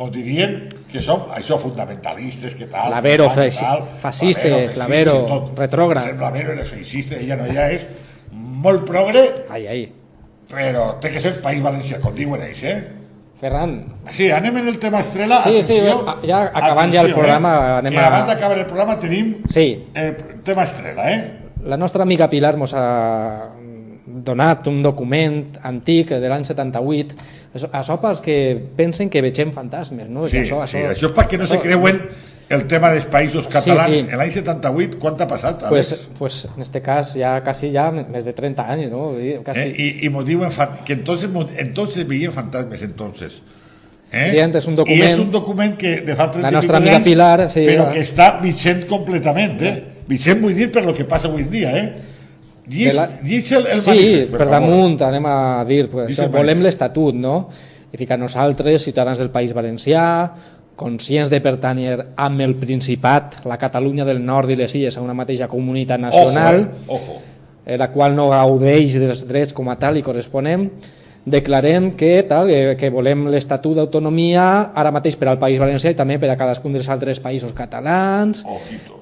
ens 0.00 0.12
dirien 0.14 0.54
que 0.90 1.02
som 1.04 1.26
això 1.36 1.58
fundamentalistes, 1.60 2.54
que 2.56 2.66
tal... 2.66 2.88
Flavero, 2.90 3.28
que 3.28 3.50
tal, 3.52 3.82
fasciste, 4.00 4.52
Flavero, 4.74 5.16
i 5.22 5.28
tot. 5.28 5.50
retrògrad. 5.58 6.14
Flavero 6.16 6.52
era 6.56 6.64
feixista, 6.64 7.14
ella 7.20 7.36
no, 7.36 7.44
ella 7.46 7.68
és 7.70 7.84
molt 8.32 8.86
progre, 8.88 9.22
Ai, 9.52 9.66
ai. 9.68 9.82
però 10.50 10.94
té 11.00 11.12
que 11.14 11.20
ser 11.22 11.36
País 11.44 11.60
Valencià, 11.62 12.00
com 12.02 12.14
diuen 12.16 12.42
ells, 12.48 12.64
eh? 12.64 12.78
Ferran, 13.40 13.76
Sí, 14.12 14.26
anem 14.34 14.56
en 14.60 14.66
el 14.68 14.78
tema 14.78 14.98
estrela. 15.00 15.38
Sí, 15.44 15.62
sí, 15.62 15.78
atenció, 15.78 16.16
ja 16.28 16.40
acabant 16.50 16.90
ja 16.92 17.00
el 17.00 17.06
atenció, 17.06 17.14
programa, 17.20 17.52
eh? 17.54 17.76
anem 17.84 17.98
a- 18.00 18.06
abans 18.08 18.26
d'acabar 18.28 18.58
el 18.58 18.66
programa 18.66 18.98
tenim 19.00 19.30
sí, 19.48 19.86
eh, 19.94 20.10
tema 20.44 20.64
estrela, 20.64 21.06
eh? 21.12 21.20
la 21.64 21.76
nostra 21.76 22.02
amiga 22.02 22.28
Pilar 22.28 22.56
mos 22.56 22.72
ha 22.74 23.50
donat 24.24 24.66
un 24.70 24.82
document 24.82 25.56
antic 25.62 26.10
de 26.20 26.28
l'any 26.28 26.44
78 26.44 27.14
això, 27.54 27.70
això 27.72 27.96
pels 28.02 28.20
que 28.24 28.36
pensen 28.76 29.10
que 29.10 29.22
vegem 29.22 29.52
fantasmes 29.52 30.08
no? 30.08 30.26
Sí, 30.26 30.36
Que 30.38 30.42
això, 30.44 30.60
sí, 30.66 30.78
això 30.78 31.10
és 31.10 31.14
perquè 31.16 31.38
no 31.38 31.46
se 31.46 31.58
creuen 31.62 32.00
el 32.50 32.66
tema 32.66 32.90
dels 32.90 33.06
països 33.06 33.46
catalans. 33.46 33.94
sí. 33.94 34.06
En 34.10 34.18
l'any 34.18 34.32
78, 34.34 34.98
quant 34.98 35.20
ha 35.22 35.26
passat? 35.30 35.62
pues, 35.68 35.92
Alex? 35.92 36.08
pues 36.18 36.48
en 36.56 36.62
este 36.62 36.82
cas 36.82 37.14
ja 37.14 37.36
quasi 37.44 37.70
ja 37.70 37.90
més 37.92 38.24
de 38.26 38.32
30 38.32 38.66
anys 38.66 38.90
no? 38.90 39.12
Quasi, 39.44 39.60
Eh? 39.60 39.74
I, 39.76 40.06
i 40.06 40.10
mos 40.10 40.26
diuen 40.26 40.50
que 40.84 40.92
entonces, 40.92 41.30
entonces 41.58 42.06
veien 42.06 42.32
fantasmes, 42.32 42.82
entonces. 42.82 43.42
Eh? 44.12 44.32
Dient, 44.32 44.54
és 44.56 44.66
un 44.66 44.74
document- 44.74 44.98
I 44.98 45.12
és 45.12 45.18
un 45.18 45.30
document 45.30 45.76
que 45.78 46.00
de 46.00 46.16
fa 46.16 46.30
30 46.30 46.42
La 46.42 46.50
nostra 46.50 46.78
amiga 46.78 46.92
d'anys, 46.98 47.04
Pilar, 47.04 47.48
sí, 47.48 47.60
però 47.60 47.84
ja. 47.84 47.92
que 47.92 48.00
està 48.00 48.40
vigent 48.42 48.86
completament, 48.86 49.62
eh? 49.62 49.84
Vigent 50.08 50.40
vull 50.42 50.54
dir 50.56 50.72
per 50.72 50.82
lo 50.84 50.92
que 50.92 51.04
passa 51.04 51.28
avui 51.28 51.44
dia, 51.44 51.70
eh? 51.78 51.94
Llis, 52.70 52.92
De 52.92 52.94
la- 52.94 53.08
llis 53.22 53.50
el, 53.52 53.66
el 53.66 53.80
sí, 53.82 53.90
manifest, 53.90 54.30
per 54.30 54.44
favor. 54.46 54.52
damunt 54.54 55.02
anem 55.02 55.26
a 55.26 55.64
dir 55.66 55.88
pues, 55.90 56.12
això, 56.14 56.28
volem 56.30 56.62
l'estatut 56.62 57.14
no? 57.18 57.48
i 57.92 57.98
ficar 57.98 58.16
nosaltres, 58.18 58.84
ciutadans 58.86 59.18
del 59.18 59.30
País 59.34 59.52
Valencià 59.56 60.04
conscients 60.80 61.28
de 61.28 61.40
pertànyer 61.44 61.96
amb 62.16 62.40
el 62.40 62.54
Principat, 62.56 63.40
la 63.44 63.58
Catalunya 63.60 64.04
del 64.08 64.22
Nord 64.24 64.48
i 64.50 64.56
les 64.56 64.72
Illes 64.78 64.96
a 64.96 65.02
una 65.02 65.12
mateixa 65.18 65.48
comunitat 65.50 66.00
nacional 66.00 66.62
Ojo, 66.62 66.70
eh? 66.70 66.94
Ojo. 66.94 67.18
eh, 67.66 67.76
la 67.76 67.90
qual 67.92 68.14
no 68.16 68.30
gaudeix 68.30 68.94
dels 69.02 69.26
drets 69.28 69.52
com 69.52 69.68
a 69.68 69.76
tal 69.76 69.98
i 69.98 70.02
corresponem 70.06 70.70
declarem 71.26 71.90
que, 72.00 72.22
tal, 72.24 72.48
eh, 72.48 72.76
que 72.80 72.88
volem 72.88 73.26
l'Estatut 73.28 73.76
d'Autonomia 73.76 74.70
ara 74.72 74.90
mateix 74.94 75.18
per 75.20 75.28
al 75.28 75.38
País 75.42 75.58
Valencià 75.60 75.90
i 75.92 75.98
també 75.98 76.16
per 76.18 76.30
a 76.32 76.36
cadascun 76.40 76.72
dels 76.72 76.88
altres 76.88 77.20
països 77.20 77.52
catalans 77.52 78.44
Ojito. 78.48 78.99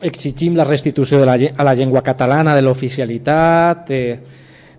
Exigim 0.00 0.56
la 0.56 0.64
restitució 0.64 1.18
de 1.20 1.26
la, 1.26 1.34
a 1.34 1.64
la 1.64 1.74
llengua 1.74 2.02
catalana 2.02 2.54
de 2.54 2.62
l'oficialitat, 2.62 3.90
eh, 3.90 4.18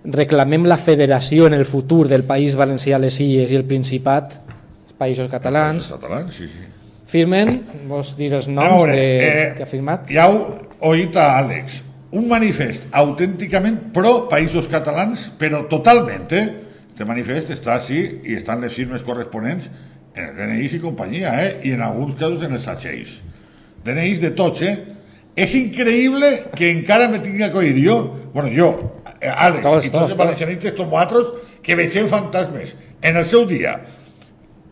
reclamem 0.05 0.65
la 0.65 0.77
federació 0.77 1.47
en 1.47 1.57
el 1.57 1.65
futur 1.65 2.07
del 2.07 2.23
País 2.23 2.55
Valencià, 2.55 2.99
les 2.99 3.19
Illes 3.19 3.51
i 3.51 3.59
el 3.59 3.65
Principat, 3.67 4.39
els 4.87 4.95
països 4.99 5.29
catalans, 5.31 5.89
Els 5.89 5.99
catalans, 5.99 6.33
sí, 6.35 6.47
sí. 6.47 6.63
firmen, 7.09 7.59
vols 7.89 8.15
dir 8.17 8.31
els 8.33 8.47
noms 8.47 8.71
veure, 8.71 8.95
de, 8.95 9.11
eh, 9.27 9.51
que 9.57 9.63
ha 9.63 9.69
firmat? 9.69 10.07
Ja 10.11 10.29
heu 10.29 10.41
oït 10.91 11.19
a 11.19 11.33
Àlex. 11.41 11.83
Un 12.15 12.25
manifest 12.25 12.87
autènticament 12.97 13.91
pro 13.93 14.29
països 14.31 14.67
catalans, 14.71 15.27
però 15.37 15.67
totalment, 15.69 16.25
eh? 16.33 16.47
Este 16.89 17.05
manifest 17.07 17.51
està 17.53 17.75
així 17.77 17.99
i 18.27 18.33
estan 18.35 18.59
les 18.59 18.73
firmes 18.75 19.03
corresponents 19.07 19.69
en 20.15 20.25
el 20.25 20.33
DNI 20.35 20.65
i 20.75 20.79
companyia, 20.83 21.35
eh? 21.43 21.51
I 21.69 21.75
en 21.77 21.83
alguns 21.85 22.15
casos 22.19 22.41
en 22.43 22.55
els 22.57 22.65
satxells. 22.65 23.19
DNIs 23.85 24.19
de 24.23 24.31
tots, 24.35 24.63
eh? 24.67 24.73
És 25.35 25.53
increïble 25.55 26.31
que 26.55 26.71
encara 26.73 27.07
me 27.11 27.19
tinga 27.23 27.51
que 27.51 27.61
oír 27.61 27.75
jo, 27.83 27.99
bueno, 28.33 28.49
jo, 28.53 28.71
Àlex, 29.19 29.63
Tots, 29.63 29.85
i 29.85 29.91
tots 29.91 29.97
tots, 29.99 30.11
els 30.13 30.19
valencianistes 30.19 30.75
com 30.77 30.89
vosaltres, 30.91 31.33
que 31.63 31.75
vegem 31.75 32.07
fantasmes. 32.07 32.75
En 33.03 33.19
el 33.19 33.25
seu 33.27 33.45
dia, 33.47 33.75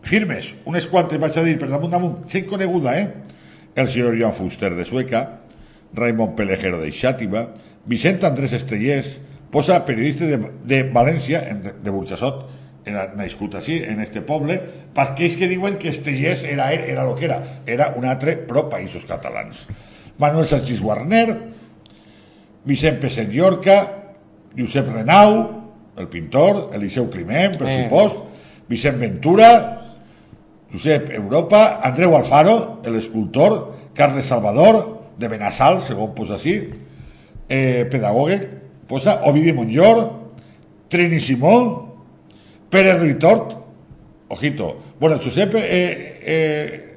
firmes, 0.08 0.54
unes 0.68 0.88
quantes 0.88 1.20
vaig 1.20 1.36
a 1.36 1.44
dir 1.44 1.58
per 1.60 1.68
damunt 1.68 1.92
damunt, 1.92 2.14
gent 2.32 2.46
coneguda, 2.48 2.96
eh? 2.96 3.08
El 3.76 3.88
senyor 3.88 4.16
Joan 4.18 4.34
Fuster 4.34 4.72
de 4.74 4.86
Sueca, 4.88 5.24
Raimon 5.94 6.34
Pelejero 6.36 6.80
de 6.80 6.90
Xàtiva, 6.92 7.48
Vicent 7.88 8.24
Andrés 8.24 8.54
Estellers, 8.56 9.18
posa 9.52 9.84
periodista 9.84 10.26
de, 10.28 10.40
de 10.68 10.80
València, 10.92 11.42
en, 11.52 11.62
de 11.84 11.92
Burxassot, 11.92 12.46
era 12.88 13.04
nascut 13.16 13.58
així, 13.58 13.82
en 13.84 14.00
este 14.00 14.22
poble, 14.24 14.56
perquè 14.96 15.26
ells 15.26 15.36
que 15.36 15.48
diuen 15.50 15.76
que 15.80 15.92
Estellers 15.92 16.44
era, 16.48 16.70
era 16.72 17.04
lo 17.04 17.14
que 17.16 17.28
era, 17.28 17.38
era 17.68 17.92
un 18.00 18.08
altre 18.08 18.38
pro 18.48 18.66
països 18.72 19.04
catalans. 19.08 19.66
Manuel 20.18 20.46
Sánchez 20.46 20.80
Guarner, 20.80 21.38
Vicent 22.64 22.98
Peset 23.00 23.30
Llorca, 23.32 24.12
Josep 24.56 24.88
Renau, 24.92 25.62
el 25.96 26.08
pintor, 26.08 26.70
Eliseu 26.74 27.08
Climent, 27.10 27.56
per 27.56 27.68
Eh. 27.68 27.84
supost, 27.84 28.16
Vicent 28.68 28.98
Ventura, 28.98 29.82
Josep 30.72 31.10
Europa, 31.10 31.80
Andreu 31.82 32.16
Alfaro, 32.16 32.80
l'escultor, 32.84 33.74
Carles 33.94 34.26
Salvador, 34.26 34.98
de 35.18 35.28
Benassal, 35.28 35.80
segons 35.80 36.14
posa 36.14 36.34
així, 36.34 36.70
eh, 37.48 37.86
pedagogue, 37.90 38.38
posa 38.86 39.22
Ovidi 39.24 39.52
Monllor, 39.52 40.12
Trini 40.88 41.20
Simó, 41.20 41.96
Pere 42.70 42.98
Ritort, 42.98 43.56
ojito, 44.28 44.76
bueno, 45.00 45.18
Josep 45.22 45.54
eh, 45.56 46.20
eh, 46.22 46.87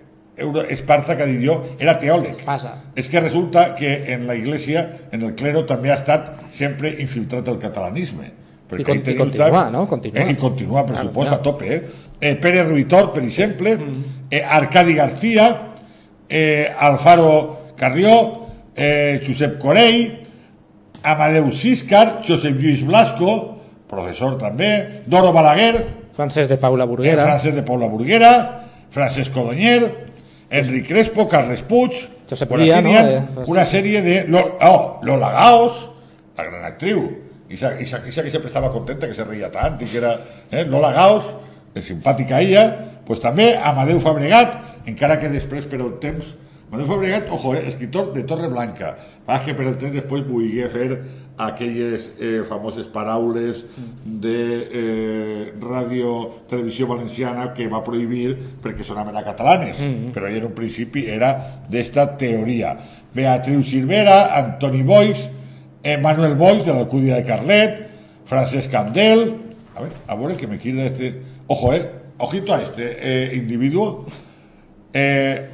Esparza, 0.69 1.15
que 1.17 1.27
jo, 1.45 1.63
era 1.79 1.97
teòleg. 1.99 2.43
Passa. 2.45 2.75
És 2.95 3.07
que 3.09 3.19
resulta 3.21 3.75
que 3.75 4.13
en 4.13 4.27
la 4.27 4.35
iglesia, 4.35 4.99
en 5.11 5.21
el 5.23 5.35
clero, 5.35 5.65
també 5.65 5.91
ha 5.91 5.95
estat 5.95 6.41
sempre 6.49 6.95
infiltrat 6.99 7.47
el 7.47 7.57
catalanisme. 7.59 8.31
I 8.71 8.83
con- 8.83 9.01
i 9.05 9.15
continua, 9.15 9.69
no? 9.69 9.85
Continua. 9.87 10.21
Eh, 10.21 10.31
I 10.31 10.35
continua, 10.35 10.85
per 10.85 10.97
supost, 10.97 11.29
ja. 11.29 11.35
a 11.35 11.41
tope. 11.41 11.75
Eh? 11.75 11.81
Eh, 12.21 12.35
Pere 12.35 12.63
Ruitor, 12.63 13.11
per 13.11 13.23
exemple, 13.23 13.75
Mm. 13.77 14.03
eh, 14.31 14.41
Arcadi 14.47 14.93
García, 14.93 15.73
eh, 16.29 16.71
Alfaro 16.79 17.73
Carrió, 17.75 18.47
eh, 18.75 19.19
Josep 19.27 19.57
Corell, 19.59 20.19
Amadeu 21.03 21.51
Siscar, 21.51 22.21
Josep 22.25 22.55
Lluís 22.61 22.85
Blasco, 22.85 23.57
professor 23.89 24.37
també, 24.37 25.03
Doro 25.05 25.33
Balaguer, 25.33 25.99
Francesc 26.13 26.49
de 26.49 26.57
Paula 26.57 26.85
Burguera, 26.85 27.23
Francesc 27.23 27.55
de 27.55 27.63
Paula 27.63 27.87
Burguera, 27.87 28.67
Francesc 28.89 29.33
Codonyer, 29.33 30.11
Enric 30.51 30.87
Crespo, 30.87 31.27
Carles 31.31 31.61
Puig, 31.63 31.95
Josep 32.29 32.49
bueno, 32.49 32.63
Pria, 32.65 32.77
així 32.77 32.87
no? 32.87 32.93
ha 32.97 33.03
Eh, 33.43 33.45
una 33.47 33.65
sèrie 33.65 34.01
de... 34.03 34.15
Lo- 34.27 34.57
Oh, 34.61 34.99
Lola 35.07 35.29
Gaos, 35.31 35.89
la 36.37 36.43
gran 36.49 36.65
actriu, 36.67 37.05
i 37.49 37.55
esa, 37.55 37.73
esa, 37.79 38.01
esa 38.07 38.23
que 38.23 38.31
sempre 38.31 38.47
estava 38.51 38.69
contenta, 38.71 39.07
que 39.07 39.15
se 39.15 39.23
reia 39.27 39.49
tant, 39.51 39.79
i 39.81 39.87
que 39.87 39.97
era 39.99 40.13
eh, 40.51 40.65
Lola 40.65 40.91
Gaos, 40.95 41.31
és 41.75 41.87
simpàtica 41.87 42.41
ella, 42.43 42.65
pues 43.07 43.19
també 43.23 43.53
Amadeu 43.57 43.99
Fabregat, 44.03 44.59
encara 44.87 45.17
que 45.19 45.31
després 45.31 45.65
per 45.71 45.79
el 45.81 45.97
temps... 46.03 46.35
Amadeu 46.71 46.87
Fabregat, 46.87 47.25
ojo, 47.35 47.51
eh, 47.55 47.63
escritor 47.67 48.13
de 48.15 48.23
Torre 48.23 48.47
Blanca, 48.51 48.93
va 49.27 49.41
que 49.43 49.55
per 49.55 49.65
el 49.67 49.75
temps 49.79 49.91
després 49.95 50.23
volia 50.27 50.69
fer 50.71 50.87
aquelles 51.47 52.11
eh, 52.19 52.43
famoses 52.47 52.87
paraules 52.87 53.63
de 54.05 54.37
eh, 54.71 55.53
Radio 55.61 56.43
Televisió 56.49 56.87
Valenciana 56.87 57.51
que 57.57 57.67
va 57.71 57.83
prohibir 57.83 58.35
perquè 58.61 58.85
sonaven 58.85 59.17
a 59.17 59.25
catalanes, 59.25 59.81
però 60.13 60.29
en 60.29 60.49
un 60.49 60.55
principi 60.57 61.07
era 61.09 61.33
d'esta 61.69 62.07
teoria. 62.17 62.75
Beatriu 63.13 63.63
Silvera, 63.63 64.35
Antoni 64.37 64.83
Boix, 64.83 65.25
Manuel 66.01 66.35
Boix, 66.37 66.61
de 66.63 66.75
l'Alcúdia 66.75 67.17
de 67.17 67.25
Carlet, 67.25 67.79
Francesc 68.29 68.71
Candel, 68.71 69.25
a 69.75 69.81
ver, 69.81 69.91
a 70.07 70.15
veure 70.15 70.35
que 70.35 70.47
me 70.47 70.59
queda 70.59 70.85
este... 70.85 71.21
Ojo, 71.47 71.73
eh, 71.73 71.91
ojito 72.17 72.53
a 72.53 72.61
este 72.61 72.97
eh, 73.01 73.35
individuo. 73.35 74.05
Eh, 74.93 75.49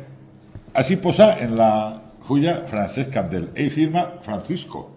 así 0.73 0.95
posa 0.97 1.39
en 1.39 1.57
la 1.57 2.01
fulla 2.21 2.65
Francesc 2.67 3.09
Candel. 3.09 3.49
Ell 3.55 3.71
firma 3.71 4.19
Francisco, 4.21 4.96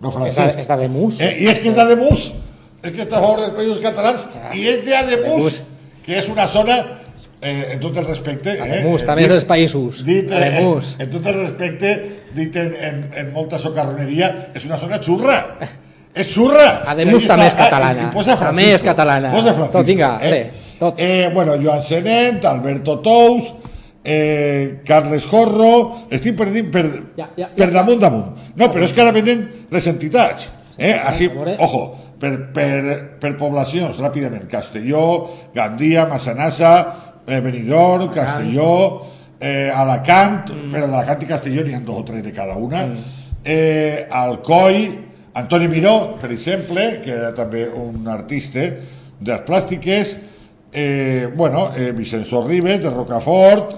no 0.00 0.08
És, 0.08 0.14
Francesc. 0.14 0.54
de- 0.56 0.60
és 0.62 0.68
d'Ademus. 0.68 1.20
Eh, 1.20 1.36
I 1.42 1.48
és 1.48 1.58
que 1.58 1.68
és 1.68 1.74
d'Ademus, 1.76 2.32
és 2.82 2.90
que 2.92 3.02
està 3.02 3.18
a 3.18 3.20
favor 3.20 3.40
dels 3.40 3.52
països 3.56 3.80
catalans, 3.80 4.26
i 4.54 4.66
és 4.68 4.84
d'Ademus, 4.86 5.28
Ademus. 5.28 5.60
que 6.06 6.18
és 6.18 6.28
una 6.28 6.46
zona, 6.48 6.78
eh, 7.42 7.72
en 7.74 7.80
tot 7.80 7.96
el 7.96 8.06
respecte... 8.06 8.56
Ademus, 8.60 9.02
eh, 9.02 9.06
també 9.06 9.22
dit- 9.22 9.30
dels 9.30 9.44
països. 9.46 10.04
Dit, 10.04 10.30
eh, 10.32 10.62
en 10.98 11.10
tot 11.10 11.26
el 11.26 11.34
respecte, 11.42 11.92
dit 12.34 12.56
en, 12.56 12.74
en, 12.80 13.10
en 13.16 13.32
molta 13.32 13.58
socarroneria, 13.58 14.50
és 14.54 14.64
una 14.64 14.78
zona 14.78 14.98
xurra. 15.00 15.58
És 16.14 16.26
xurra. 16.26 16.82
Ademus 16.90 17.26
també 17.26 17.46
és 17.46 17.54
catalana. 17.54 18.08
ah, 18.08 18.10
posa 18.12 18.34
També 18.36 18.72
és 18.74 18.82
catalana. 18.82 19.30
Posa 19.30 19.52
Francisco, 19.54 19.78
Tot, 19.78 19.86
vinga, 19.86 20.18
eh? 20.22 20.50
tot. 20.80 20.94
Eh, 20.98 21.30
bueno, 21.32 21.54
Joan 21.62 21.82
Senent, 21.82 22.44
Alberto 22.44 22.98
Tous, 22.98 23.52
eh, 24.04 24.80
Carles 24.86 25.26
Jorro... 25.28 26.06
Estic 26.10 26.36
perdint 26.38 26.70
per, 26.72 26.84
Ja, 27.16 27.28
ja, 27.36 27.48
ja. 27.48 27.48
per 27.56 27.70
damunt 27.74 28.00
damunt. 28.00 28.36
No, 28.56 28.70
però 28.72 28.84
és 28.84 28.92
que 28.96 29.02
ara 29.04 29.12
venen 29.12 29.46
les 29.70 29.86
entitats. 29.90 30.48
Eh? 30.78 30.94
Així, 30.96 31.28
ojo, 31.58 31.82
per, 32.20 32.32
per, 32.54 32.72
per 33.20 33.34
poblacions, 33.38 33.98
ràpidament. 34.00 34.46
Castelló, 34.50 35.04
Gandia, 35.54 36.06
Massanassa, 36.08 36.72
eh, 37.26 37.40
Benidorm, 37.44 38.10
Castelló, 38.14 39.02
eh, 39.40 39.70
Alacant, 39.74 40.50
Mm. 40.50 40.70
però 40.72 40.86
d'Alacant 40.88 41.22
i 41.22 41.26
Castelló 41.28 41.62
n'hi 41.64 41.74
ha 41.74 41.80
dos 41.80 42.00
o 42.00 42.04
tres 42.04 42.22
de 42.24 42.32
cada 42.32 42.56
una. 42.56 42.86
Eh, 43.44 44.06
Alcoi, 44.10 45.06
Antoni 45.34 45.68
Miró, 45.68 46.16
per 46.20 46.32
exemple, 46.32 47.00
que 47.04 47.10
era 47.12 47.30
també 47.34 47.68
un 47.68 48.08
artista 48.08 48.60
de 48.60 49.32
les 49.32 49.40
plàstiques, 49.46 50.16
eh, 50.72 51.28
bueno, 51.34 51.70
eh, 51.76 51.92
Vicençó 51.92 52.42
Ribes, 52.46 52.80
de 52.82 52.90
Rocafort, 52.90 53.76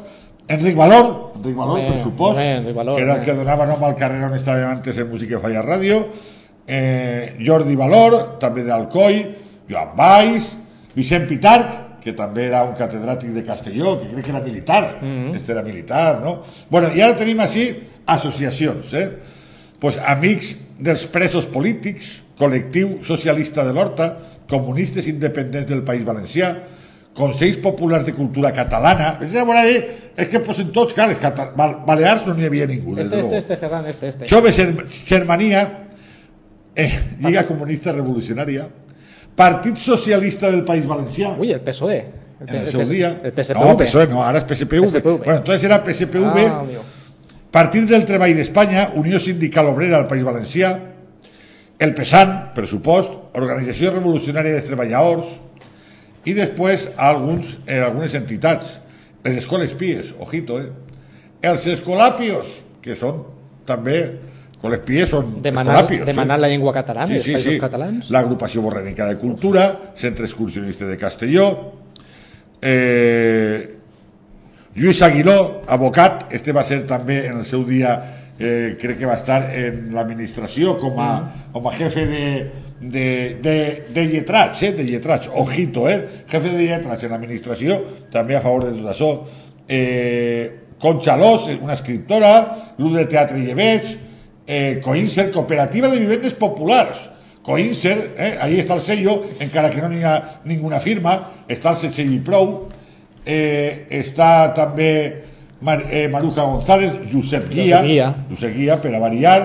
Enric 0.48 0.76
Valor, 0.76 1.32
Enric 1.36 1.56
Valor, 1.56 1.78
bé, 1.78 1.86
per 1.90 2.00
supost, 2.02 2.38
bé, 2.38 2.48
Enric 2.58 2.76
Valor, 2.76 2.96
que 2.96 3.04
era 3.06 3.16
el 3.18 3.24
que 3.24 3.36
donava 3.38 3.66
nom 3.68 3.84
al 3.86 3.94
carrer 3.98 4.24
on 4.26 4.34
estàvem 4.36 4.68
antes 4.68 4.98
en 4.98 5.08
Música 5.10 5.40
Falla 5.42 5.62
Ràdio, 5.64 6.02
eh, 6.66 7.36
Jordi 7.44 7.76
Valor, 7.78 8.18
també 8.42 8.64
d'Alcoi, 8.66 9.22
Joan 9.70 9.94
Valls, 9.98 10.52
Vicent 10.94 11.28
Pitarc, 11.30 11.78
que 12.02 12.12
també 12.18 12.48
era 12.48 12.64
un 12.66 12.74
catedràtic 12.74 13.30
de 13.30 13.44
Castelló, 13.46 13.94
que 14.00 14.10
crec 14.10 14.26
que 14.26 14.32
era 14.34 14.42
militar, 14.42 14.82
este 15.34 15.52
era 15.52 15.62
militar, 15.62 16.20
no? 16.20 16.40
Bueno, 16.68 16.90
i 16.94 17.00
ara 17.00 17.14
tenim 17.16 17.40
així 17.40 17.68
associacions, 18.10 18.92
eh? 18.98 19.06
Pues 19.78 19.98
amics 19.98 20.56
dels 20.82 21.06
presos 21.10 21.46
polítics, 21.46 22.20
col·lectiu 22.38 22.98
socialista 23.06 23.64
de 23.64 23.72
l'Horta, 23.74 24.16
comunistes 24.50 25.06
independents 25.08 25.70
del 25.70 25.84
País 25.86 26.04
Valencià, 26.04 26.52
Consells 27.14 27.58
Populars 27.58 28.06
de 28.06 28.14
Cultura 28.14 28.52
Catalana, 28.52 29.18
és, 29.20 29.34
a 29.36 29.44
veure, 29.44 29.62
és 30.16 30.28
que 30.28 30.40
posen 30.40 30.70
tots, 30.72 30.94
clar, 30.96 31.10
els 31.10 31.18
cata- 31.20 31.50
Bal- 31.56 31.82
Balears 31.86 32.26
no 32.26 32.32
n'hi 32.34 32.46
havia 32.46 32.66
ningú, 32.66 32.96
Este, 32.98 33.20
este, 33.20 33.36
este, 33.38 33.56
Ferran, 33.56 33.84
este, 33.86 34.08
este. 34.08 34.26
Jove 34.28 34.50
Ger- 34.52 34.86
Germania, 34.88 35.88
eh, 36.74 36.90
Lliga 37.20 37.44
Comunista 37.46 37.92
Revolucionària, 37.92 38.68
Partit 39.36 39.76
Socialista 39.76 40.50
del 40.50 40.64
País 40.64 40.86
Valencià, 40.86 41.36
Ui, 41.38 41.52
el 41.52 41.60
PSOE. 41.60 42.04
en 42.46 42.56
el 42.56 42.66
seu 42.66 42.80
dia. 42.88 43.20
El 43.22 43.32
PSPV. 43.32 43.60
No, 43.64 43.76
PSOE 43.76 44.06
no, 44.08 44.24
ara 44.24 44.38
és 44.38 44.44
PSPV. 44.44 44.86
PSPV. 44.86 45.18
Bueno, 45.18 45.36
entonces 45.38 45.64
era 45.64 45.82
PSPV, 45.84 46.46
Ah, 46.46 46.60
amigo. 46.60 46.82
Partit 47.50 47.84
del 47.88 48.04
Treball 48.06 48.34
d'Espanya, 48.34 48.90
Unió 48.94 49.20
Sindical 49.20 49.66
Obrera 49.66 49.98
del 49.98 50.06
País 50.06 50.24
Valencià, 50.24 50.78
el 51.78 51.92
PESAN, 51.94 52.52
per 52.54 52.66
supost, 52.66 53.10
Organització 53.34 53.90
Revolucionària 53.92 54.52
dels 54.52 54.64
Treballadors, 54.64 55.26
i 56.24 56.34
després 56.34 56.88
alguns, 56.96 57.58
eh, 57.66 57.80
algunes 57.80 58.14
entitats, 58.14 58.78
les 59.24 59.36
escoles 59.38 59.74
pies, 59.78 60.14
ojito, 60.20 60.60
eh? 60.60 60.68
els 61.42 61.66
escolapios, 61.66 62.60
que 62.82 62.94
són 62.98 63.24
també, 63.66 63.96
escoles 64.52 64.80
pies 64.86 65.10
són 65.10 65.40
Demanar, 65.42 65.74
escolapios. 65.82 66.06
demanar 66.06 66.38
la 66.38 66.48
llengua 66.48 66.72
catalana, 66.72 67.06
Sí, 67.10 67.14
els 67.18 67.24
sí, 67.24 67.34
sí. 67.54 67.58
catalans. 67.58 68.10
L'agrupació 68.14 68.62
borrènica 68.62 69.06
de 69.10 69.16
cultura, 69.18 69.92
Centre 69.98 70.24
Excursionista 70.26 70.86
de 70.86 70.96
Castelló, 70.96 71.48
eh, 72.62 73.76
Lluís 74.74 75.02
Aguiló, 75.02 75.62
abocat, 75.66 76.28
este 76.32 76.52
va 76.52 76.62
ser 76.64 76.86
també 76.86 77.26
en 77.26 77.42
el 77.42 77.44
seu 77.44 77.64
dia, 77.66 78.21
eh, 78.42 78.76
crec 78.80 78.98
que 78.98 79.06
va 79.06 79.14
estar 79.14 79.44
en 79.54 79.92
l'administració 79.94 80.74
com, 80.80 80.98
a, 80.98 81.10
com 81.54 81.68
a 81.68 81.74
jefe 81.76 82.04
de, 82.10 82.24
de, 82.82 83.06
de, 83.44 83.54
de 83.94 84.06
lletrats, 84.10 84.64
eh, 84.66 84.72
de 84.74 84.84
lletrats, 84.88 85.30
ojito, 85.32 85.86
eh, 85.88 86.24
jefe 86.26 86.50
de 86.50 86.66
lletrats 86.66 87.06
en 87.06 87.14
l'administració, 87.14 87.78
també 88.10 88.36
a 88.36 88.42
favor 88.42 88.66
de 88.66 88.74
tot 88.80 88.90
això. 88.92 89.12
Eh, 89.68 90.58
Concha 90.82 91.14
Los, 91.16 91.46
una 91.54 91.78
escriptora, 91.78 92.34
grup 92.74 92.98
de 92.98 93.06
teatre 93.06 93.38
i 93.38 93.46
llevets, 93.46 93.94
eh, 94.46 94.80
Coinser, 94.82 95.30
cooperativa 95.30 95.88
de 95.88 96.02
vivendes 96.02 96.34
populars, 96.34 97.06
Coinser, 97.46 98.14
eh, 98.18 98.36
ahí 98.42 98.58
està 98.58 98.74
el 98.74 98.82
sello, 98.82 99.20
encara 99.42 99.70
que 99.70 99.82
no 99.82 99.90
n'hi 99.90 100.02
ha 100.06 100.16
ninguna 100.46 100.82
firma, 100.82 101.14
està 101.50 101.76
el 101.76 101.78
setxell 101.78 102.10
i 102.14 102.18
prou, 102.26 102.72
eh, 103.22 103.86
està 104.02 104.50
també 104.54 104.90
Mar, 105.62 105.82
eh, 105.90 106.08
Maruja 106.08 106.42
González, 106.42 106.92
Josep 107.10 107.48
Guia, 107.48 107.78
Josep 107.78 107.86
Guia. 107.86 108.08
Josep 108.30 108.54
Guia 108.56 108.80
per 108.82 108.94
a 108.94 109.00
variar, 109.00 109.40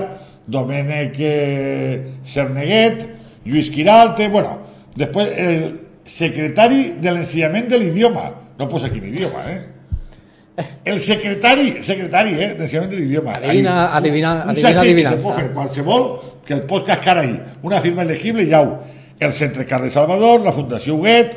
Domènec 0.47 1.15
eh, 1.19 2.17
Cerneguet, 2.25 3.05
Lluís 3.45 3.69
Quiralte, 3.69 4.29
bueno, 4.33 4.57
després 4.97 5.31
el 5.37 5.65
secretari 6.07 6.95
de 6.99 7.13
l'ensenyament 7.13 7.69
de 7.69 7.79
l'idioma, 7.79 8.31
no 8.57 8.67
posa 8.67 8.89
quin 8.89 9.05
idioma, 9.05 9.43
eh? 9.51 9.59
El 10.89 10.97
secretari, 10.99 11.83
secretari, 11.85 12.33
eh, 12.33 12.53
d'ensenyament 12.57 12.89
de 12.89 12.97
l'idioma. 12.97 13.35
Adivina, 13.37 13.75
Ahí, 13.85 13.97
adivina, 13.99 14.31
un 14.33 14.49
adivina, 14.49 14.69
segell 14.69 14.79
adivina. 14.81 15.09
Que 15.11 15.17
se 15.17 15.21
pot 15.21 15.35
fer 15.37 15.51
qualsevol, 15.53 16.07
que 16.47 16.55
el 16.55 16.63
pots 16.65 16.87
cascar 16.87 17.19
ahí. 17.21 17.35
Una 17.61 17.81
firma 17.83 18.01
elegible 18.01 18.41
i 18.47 18.55
au. 18.57 18.79
El 19.19 19.33
Centre 19.33 19.65
Carles 19.69 19.93
Salvador, 19.93 20.41
la 20.41 20.53
Fundació 20.55 20.95
Huguet, 20.95 21.35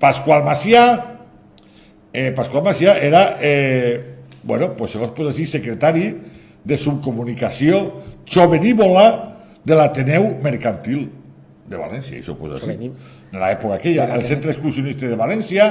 Pasqual 0.00 0.40
Macià, 0.46 1.17
eh, 2.12 2.30
Pasqual 2.36 2.64
Macià 2.64 2.96
era, 3.02 3.38
eh, 3.40 4.16
bueno, 4.42 4.72
pues 4.76 4.94
segons 4.96 5.14
posa 5.16 5.32
així, 5.34 5.46
secretari 5.46 6.10
de 6.64 6.78
subcomunicació 6.78 7.80
jovenívola 8.28 9.06
de 9.64 9.76
l'Ateneu 9.76 10.34
Mercantil 10.42 11.06
de 11.68 11.76
València, 11.76 12.18
això 12.20 12.36
posa 12.38 12.58
així. 12.58 12.90
En 13.32 13.40
l'època 13.42 13.76
aquella, 13.76 14.08
el 14.16 14.24
Centre 14.24 14.54
Excursionista 14.54 15.08
de 15.08 15.16
València, 15.20 15.68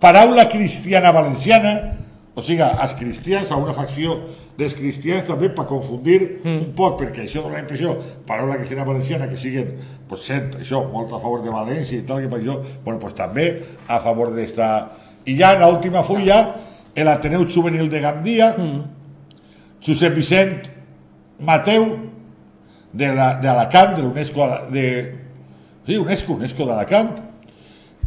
Paraula 0.00 0.46
Cristiana 0.50 1.12
Valenciana, 1.14 1.76
o 2.36 2.42
sigui, 2.44 2.60
els 2.60 2.92
cristians, 2.98 3.50
a 3.50 3.56
una 3.56 3.72
facció 3.72 4.18
dels 4.58 4.74
cristians 4.76 5.24
també 5.28 5.48
per 5.56 5.64
confundir 5.68 6.18
mm. 6.42 6.58
un 6.66 6.72
poc, 6.76 6.98
perquè 7.00 7.24
això 7.24 7.42
dona 7.44 7.58
la 7.58 7.62
impressió, 7.64 7.94
paraula 8.28 8.58
cristiana 8.58 8.84
valenciana, 8.88 9.28
que 9.30 9.38
siguen, 9.40 9.74
pues, 10.08 10.24
sent 10.28 10.56
això, 10.60 10.82
molt 10.92 11.12
a 11.12 11.20
favor 11.20 11.44
de 11.44 11.52
València 11.52 12.00
i 12.00 12.04
tal, 12.08 12.22
que 12.24 12.30
per 12.32 12.40
això, 12.40 12.58
bueno, 12.84 13.00
pues 13.02 13.16
també 13.18 13.50
a 13.88 14.00
favor 14.04 14.32
d'esta... 14.36 14.70
I 15.26 15.36
ja 15.38 15.52
en 15.56 15.62
l'última 15.64 16.02
fulla, 16.06 16.40
el 16.94 17.08
Ateneu 17.08 17.44
Juvenil 17.50 17.88
de 17.90 18.00
Gandia, 18.00 18.52
mm. 18.56 18.82
Josep 19.84 20.14
Vicent 20.14 20.68
Mateu, 21.40 21.86
de 22.92 23.08
la- 23.14 23.34
d'Alacant, 23.42 23.94
de 23.96 24.02
l'UNESCO, 24.02 24.46
de, 24.72 24.84
sí, 25.86 25.96
UNESCO, 25.98 26.34
UNESCO 26.38 26.64
d'Alacant, 26.66 27.10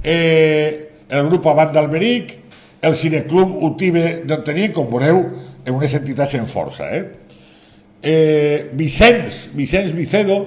eh, 0.03 0.89
el 1.09 1.25
grup 1.27 1.45
Avant 1.47 1.71
d'Alberic, 1.73 2.37
el 2.81 2.95
Cineclub 2.95 3.57
Ultive 3.63 4.23
d'on 4.25 4.43
tenien, 4.47 4.71
com 4.73 4.87
veureu, 4.89 5.19
en 5.65 5.75
unes 5.75 5.93
entitats 5.93 6.33
en 6.39 6.47
força. 6.47 6.87
Eh? 6.95 7.03
Eh, 8.01 8.69
Vicenç, 8.73 9.49
Vicenç 9.53 9.91
Vicedo, 9.93 10.39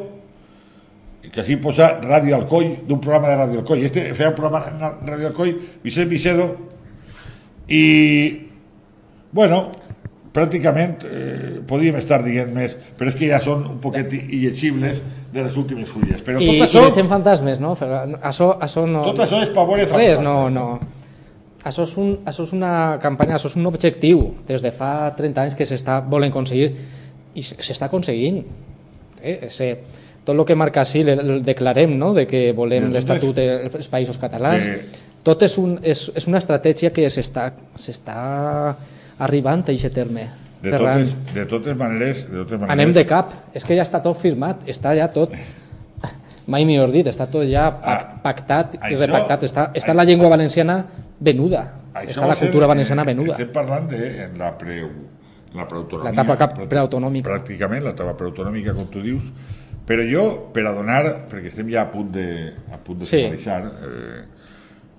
que 1.33 1.41
així 1.41 1.57
posa 1.57 1.95
Ràdio 2.03 2.37
Alcoi, 2.37 2.75
d'un 2.89 3.01
programa 3.01 3.31
de 3.31 3.39
Ràdio 3.41 3.63
Alcoi. 3.63 3.87
Este 3.89 4.05
feia 4.15 4.31
un 4.35 4.37
programa 4.37 4.67
en 4.69 5.09
Ràdio 5.09 5.31
Alcoi, 5.31 5.55
Vicenç 5.85 6.11
Vicedo, 6.11 6.49
i, 7.73 7.85
bueno, 9.33 9.63
pràcticament 10.33 11.05
eh, 11.09 11.59
podíem 11.69 11.97
estar 12.01 12.21
dient 12.25 12.53
més, 12.53 12.77
però 12.99 13.13
és 13.13 13.17
que 13.17 13.29
ja 13.31 13.41
són 13.41 13.65
un 13.75 13.79
poquet 13.81 14.13
illegibles 14.13 15.01
de 15.33 15.45
les 15.45 15.57
últimes 15.57 15.89
fulles. 15.89 16.21
Però 16.25 16.41
I, 16.41 16.49
tot 16.51 16.59
i 16.59 16.65
això, 16.67 16.85
veiem 16.89 17.09
fantasmes, 17.09 17.61
no? 17.61 17.73
Ferran? 17.81 18.19
Això, 18.21 18.53
això 18.61 18.85
no... 18.89 19.07
tot 19.09 19.25
això 19.25 19.41
és 19.45 19.53
pavor 19.57 19.81
i 19.81 19.87
Res, 19.87 19.93
fantasmes. 19.93 20.25
no, 20.27 20.51
no. 20.53 21.01
Això 21.63 21.87
és, 21.87 21.93
un, 22.01 22.15
això 22.27 22.45
és 22.45 22.53
una 22.57 22.75
campanya, 23.01 23.37
això 23.39 23.49
és 23.53 23.57
un 23.57 23.69
objectiu 23.71 24.25
des 24.49 24.65
de 24.65 24.73
fa 24.75 25.13
30 25.17 25.45
anys 25.45 25.57
que 25.57 25.65
s'està 25.69 26.01
volent 26.03 26.33
aconseguir 26.33 26.73
i 27.39 27.45
s'està 27.45 27.87
aconseguint. 27.87 28.43
eh, 29.23 29.39
ese, 29.47 29.69
tot 30.25 30.37
el 30.39 30.45
que 30.47 30.55
marca 30.57 30.81
així 30.85 31.01
el, 31.03 31.43
declarem, 31.45 31.97
no?, 31.99 32.13
de 32.15 32.27
que 32.27 32.53
volem 32.53 32.89
De 32.89 32.95
l'Estatut 32.97 33.35
dels 33.37 33.89
països 33.91 34.19
catalans, 34.23 34.65
de- 34.67 35.11
tot 35.23 35.43
és, 35.47 35.57
un, 35.59 35.77
és, 35.83 36.09
és 36.15 36.27
una 36.27 36.39
estratègia 36.39 36.91
que 36.91 37.05
s'està 37.11 38.77
arribant 39.19 39.63
a 39.67 39.71
aquest 39.73 39.95
terme. 39.95 40.29
De 40.63 40.71
Ferran, 40.71 41.03
totes, 41.03 41.35
de 41.35 41.45
totes 41.51 41.77
maneres... 41.77 42.25
De 42.31 42.39
totes 42.45 42.59
maneres 42.61 42.73
anem 42.77 42.93
de 42.95 43.03
cap, 43.07 43.33
és 43.55 43.65
que 43.67 43.75
ja 43.75 43.83
està 43.83 43.99
tot 44.03 44.17
firmat, 44.19 44.63
està 44.71 44.93
ja 44.95 45.09
tot 45.11 45.35
mai 46.47 46.65
millor 46.67 46.91
dit, 46.95 47.07
està 47.11 47.27
tot 47.31 47.47
ja 47.51 47.69
Ah, 47.83 47.99
pactat 48.23 48.77
i 48.77 48.79
això- 48.79 49.01
repactat, 49.07 49.43
està, 49.47 49.69
està 49.79 49.95
la 49.95 50.05
llengua 50.07 50.29
valenciana 50.31 50.85
venuda, 51.19 51.65
Això 51.95 52.15
està 52.21 52.29
la 52.31 52.35
ser, 52.35 52.47
cultura 52.49 52.67
eh, 52.67 52.73
valenciana 52.75 53.05
venuda. 53.05 53.35
Estem 53.35 53.51
parlant 53.53 53.89
de 53.91 54.03
en 54.25 54.39
la 54.39 54.53
pre, 54.59 54.79
la 55.55 55.67
preautonomia. 55.69 56.11
L'etapa 56.15 56.67
preautonòmica. 56.71 57.31
Pràcticament, 57.31 57.83
l'etapa 57.85 58.15
preautonòmica, 58.17 58.75
com 58.75 58.87
tu 58.91 59.03
dius. 59.03 59.33
Però 59.87 60.05
jo, 60.07 60.27
per 60.55 60.63
a 60.69 60.75
donar, 60.77 61.03
perquè 61.31 61.51
estem 61.51 61.71
ja 61.73 61.83
a 61.87 61.91
punt 61.91 62.13
de, 62.15 62.27
a 62.71 62.79
punt 62.79 63.01
de 63.03 63.09
Sí. 63.09 63.25
eh, 63.27 64.23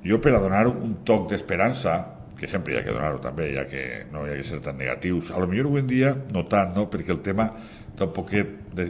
jo 0.03 0.19
per 0.21 0.33
a 0.35 0.41
donar 0.43 0.67
un 0.67 0.97
toc 1.07 1.29
d'esperança, 1.31 1.95
que 2.37 2.47
sempre 2.51 2.73
hi 2.73 2.77
ha 2.77 2.83
que 2.83 2.91
donar-ho 2.91 3.21
també, 3.23 3.53
ja 3.55 3.63
que 3.69 4.05
no 4.11 4.25
hi 4.27 4.33
ha 4.33 4.35
que 4.35 4.43
ser 4.43 4.59
tan 4.59 4.77
negatius, 4.77 5.31
a 5.31 5.39
lo 5.39 5.47
millor 5.47 5.69
avui 5.71 5.79
en 5.79 5.87
dia 5.87 6.13
no 6.33 6.43
tant, 6.51 6.73
no? 6.75 6.89
perquè 6.91 7.13
el 7.15 7.21
tema 7.23 7.53
un 7.93 8.09
poquet, 8.11 8.49
de, 8.75 8.89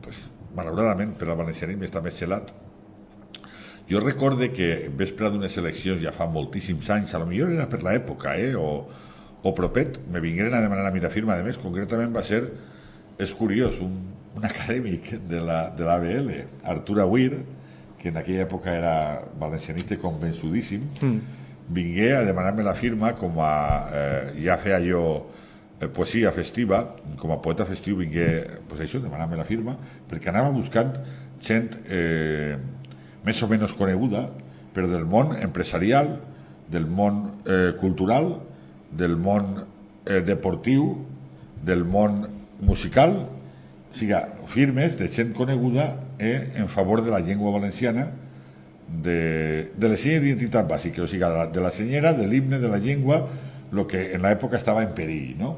pues, 0.00 0.24
malauradament, 0.56 1.12
per 1.18 1.28
al 1.28 1.36
valencianisme 1.36 1.84
està 1.84 2.00
més 2.00 2.16
gelat, 2.16 2.54
jo 3.90 4.00
recorde 4.00 4.48
que 4.56 4.86
en 4.86 4.96
vespre 4.96 5.28
d'unes 5.28 5.58
eleccions 5.60 6.00
ja 6.00 6.14
fa 6.16 6.24
moltíssims 6.30 6.88
anys, 6.94 7.12
a 7.12 7.20
lo 7.20 7.26
millor 7.28 7.52
era 7.52 7.68
per 7.68 7.82
l'època, 7.84 8.38
eh, 8.40 8.54
o, 8.56 8.86
o 9.44 9.52
propet, 9.54 9.98
me 10.08 10.22
vingueren 10.24 10.54
a 10.56 10.62
demanar 10.64 10.86
a 10.88 10.94
mi 10.94 11.02
la 11.04 11.12
firma, 11.12 11.36
a 11.36 11.44
més, 11.44 11.60
concretament 11.60 12.14
va 12.14 12.22
ser, 12.24 12.46
és 13.20 13.34
curiós, 13.36 13.82
un, 13.84 13.98
un 14.34 14.44
acadèmic 14.44 15.14
de 15.28 15.40
la, 15.40 15.70
de 15.70 15.84
l'ABL, 15.86 16.30
Artur 16.64 17.00
Aguirre, 17.00 17.44
que 17.98 18.10
en 18.10 18.18
aquella 18.20 18.44
època 18.44 18.72
era 18.74 19.22
valencianista 19.40 19.96
convençudíssim, 19.96 20.82
mm. 21.00 21.20
vingué 21.72 22.10
a 22.16 22.24
demanar-me 22.26 22.66
la 22.66 22.74
firma 22.74 23.14
com 23.16 23.40
a... 23.40 23.54
Eh, 23.94 24.42
ja 24.44 24.58
feia 24.60 24.80
jo 24.84 25.04
eh, 25.80 25.88
poesia 25.88 26.32
festiva, 26.36 26.82
com 27.20 27.32
a 27.32 27.40
poeta 27.40 27.64
festiu 27.64 27.96
vingué, 28.02 28.28
pues 28.68 28.82
això, 28.84 29.00
demanar-me 29.00 29.38
la 29.40 29.46
firma, 29.48 29.78
perquè 30.10 30.32
anava 30.32 30.52
buscant 30.52 30.92
gent 31.44 31.70
eh, 31.88 32.58
més 33.24 33.40
o 33.42 33.48
menys 33.48 33.72
coneguda, 33.78 34.26
però 34.74 34.90
del 34.90 35.06
món 35.08 35.32
empresarial, 35.38 36.18
del 36.68 36.84
món 36.90 37.22
eh, 37.46 37.72
cultural, 37.80 38.34
del 38.90 39.16
món 39.16 39.54
eh, 39.62 40.20
deportiu, 40.26 40.90
del 41.64 41.86
món 41.88 42.24
musical, 42.60 43.16
o 43.94 43.96
sigui, 43.96 44.18
firmes 44.50 44.98
de 44.98 45.06
gent 45.08 45.32
coneguda 45.32 45.94
eh, 46.18 46.50
en 46.56 46.68
favor 46.68 47.04
de 47.04 47.12
la 47.14 47.20
llengua 47.20 47.52
valenciana, 47.54 48.08
de, 48.90 49.70
de 49.76 49.88
les 49.88 50.00
senyes 50.02 50.20
d'identitat 50.22 50.66
bàsica, 50.68 51.04
o 51.04 51.06
sigui, 51.06 51.22
de 51.22 51.30
la, 51.30 51.46
de 51.46 51.60
la 51.62 51.70
senyera, 51.72 52.12
de 52.12 52.26
l'himne, 52.26 52.58
de 52.58 52.68
la 52.68 52.78
llengua, 52.82 53.22
lo 53.72 53.86
que 53.86 54.12
en 54.14 54.22
l'època 54.26 54.58
estava 54.58 54.82
en 54.82 54.90
perill, 54.94 55.38
no? 55.38 55.54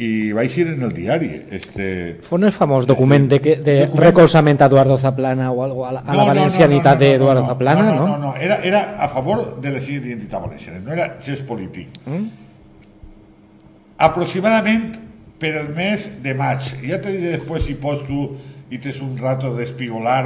I 0.00 0.32
vaig 0.32 0.54
ir 0.56 0.66
en 0.72 0.82
el 0.82 0.92
diari, 0.96 1.28
este... 1.52 1.86
Fon 2.24 2.44
el 2.48 2.52
famós 2.56 2.86
document 2.88 3.26
de, 3.28 3.38
que, 3.44 3.54
de 3.60 3.74
Document- 3.84 4.00
recolzament 4.06 4.60
a 4.64 4.68
Eduardo 4.70 4.96
Zaplana 4.98 5.50
o 5.52 5.60
algo 5.64 5.84
a 5.84 5.92
la, 5.92 6.00
a 6.00 6.16
la 6.16 6.24
valencianitat 6.24 6.98
d'Eduardo 7.00 7.44
Zaplana, 7.46 7.84
no? 7.84 7.94
no? 7.94 8.06
No, 8.06 8.16
no, 8.18 8.34
era, 8.40 8.62
era 8.64 8.80
a 8.96 9.08
favor 9.12 9.60
de 9.60 9.72
les 9.76 9.84
senyes 9.84 10.02
d'identitat 10.06 10.40
valenciana, 10.40 10.80
no 10.80 10.92
era 10.96 11.10
gest 11.20 11.44
polític. 11.48 11.92
Mm? 12.08 12.26
Aproximadament 14.00 14.94
per 15.40 15.54
el 15.56 15.70
mes 15.74 16.06
de 16.22 16.34
maig. 16.36 16.68
Ja 16.84 17.00
te 17.02 17.14
diré 17.14 17.36
després 17.38 17.66
si 17.66 17.78
pots 17.80 18.04
tu 18.08 18.26
i 18.70 18.78
tens 18.78 19.00
un 19.02 19.16
rato 19.18 19.54
d'espigolar 19.56 20.22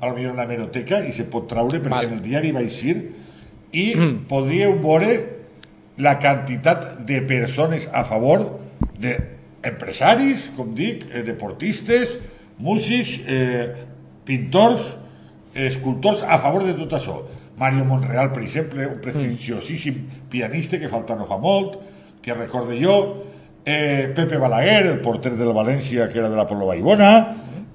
al 0.00 0.14
millor 0.14 0.36
en 0.36 0.38
la 0.38 0.46
meroteca 0.46 1.00
i 1.06 1.14
se 1.16 1.26
pot 1.30 1.48
traure 1.50 1.80
perquè 1.80 1.96
Val. 1.96 2.12
en 2.12 2.18
el 2.18 2.22
diari 2.22 2.52
va 2.54 2.62
eixir 2.62 2.94
i 3.72 3.88
mm. 3.96 4.14
podríeu 4.30 4.76
veure 4.84 5.16
la 5.98 6.14
quantitat 6.22 7.00
de 7.08 7.20
persones 7.26 7.88
a 7.90 8.04
favor 8.06 8.44
de 9.02 9.16
empresaris, 9.66 10.52
com 10.54 10.70
dic, 10.78 11.02
eh, 11.10 11.24
deportistes, 11.26 12.14
músics, 12.62 13.18
eh, 13.26 13.74
pintors, 14.24 14.94
escultors 15.54 16.22
a 16.22 16.38
favor 16.38 16.62
de 16.62 16.76
tot 16.78 16.94
això. 16.94 17.18
Mario 17.58 17.84
Monreal, 17.84 18.30
per 18.32 18.44
exemple, 18.44 18.86
un 18.86 19.00
prestigiosíssim 19.02 20.04
pianista 20.30 20.78
que 20.78 20.90
falta 20.90 21.16
no 21.18 21.26
fa 21.26 21.40
molt, 21.42 21.80
que 22.22 22.36
recorde 22.36 22.78
jo, 22.78 22.94
eh, 23.68 24.08
Pepe 24.16 24.38
Balaguer, 24.40 24.86
el 24.94 25.00
porter 25.04 25.34
del 25.36 25.52
València, 25.52 26.06
que 26.08 26.18
era 26.22 26.30
de 26.32 26.36
la 26.38 26.46
Polo 26.48 26.66
Baibona, 26.70 27.10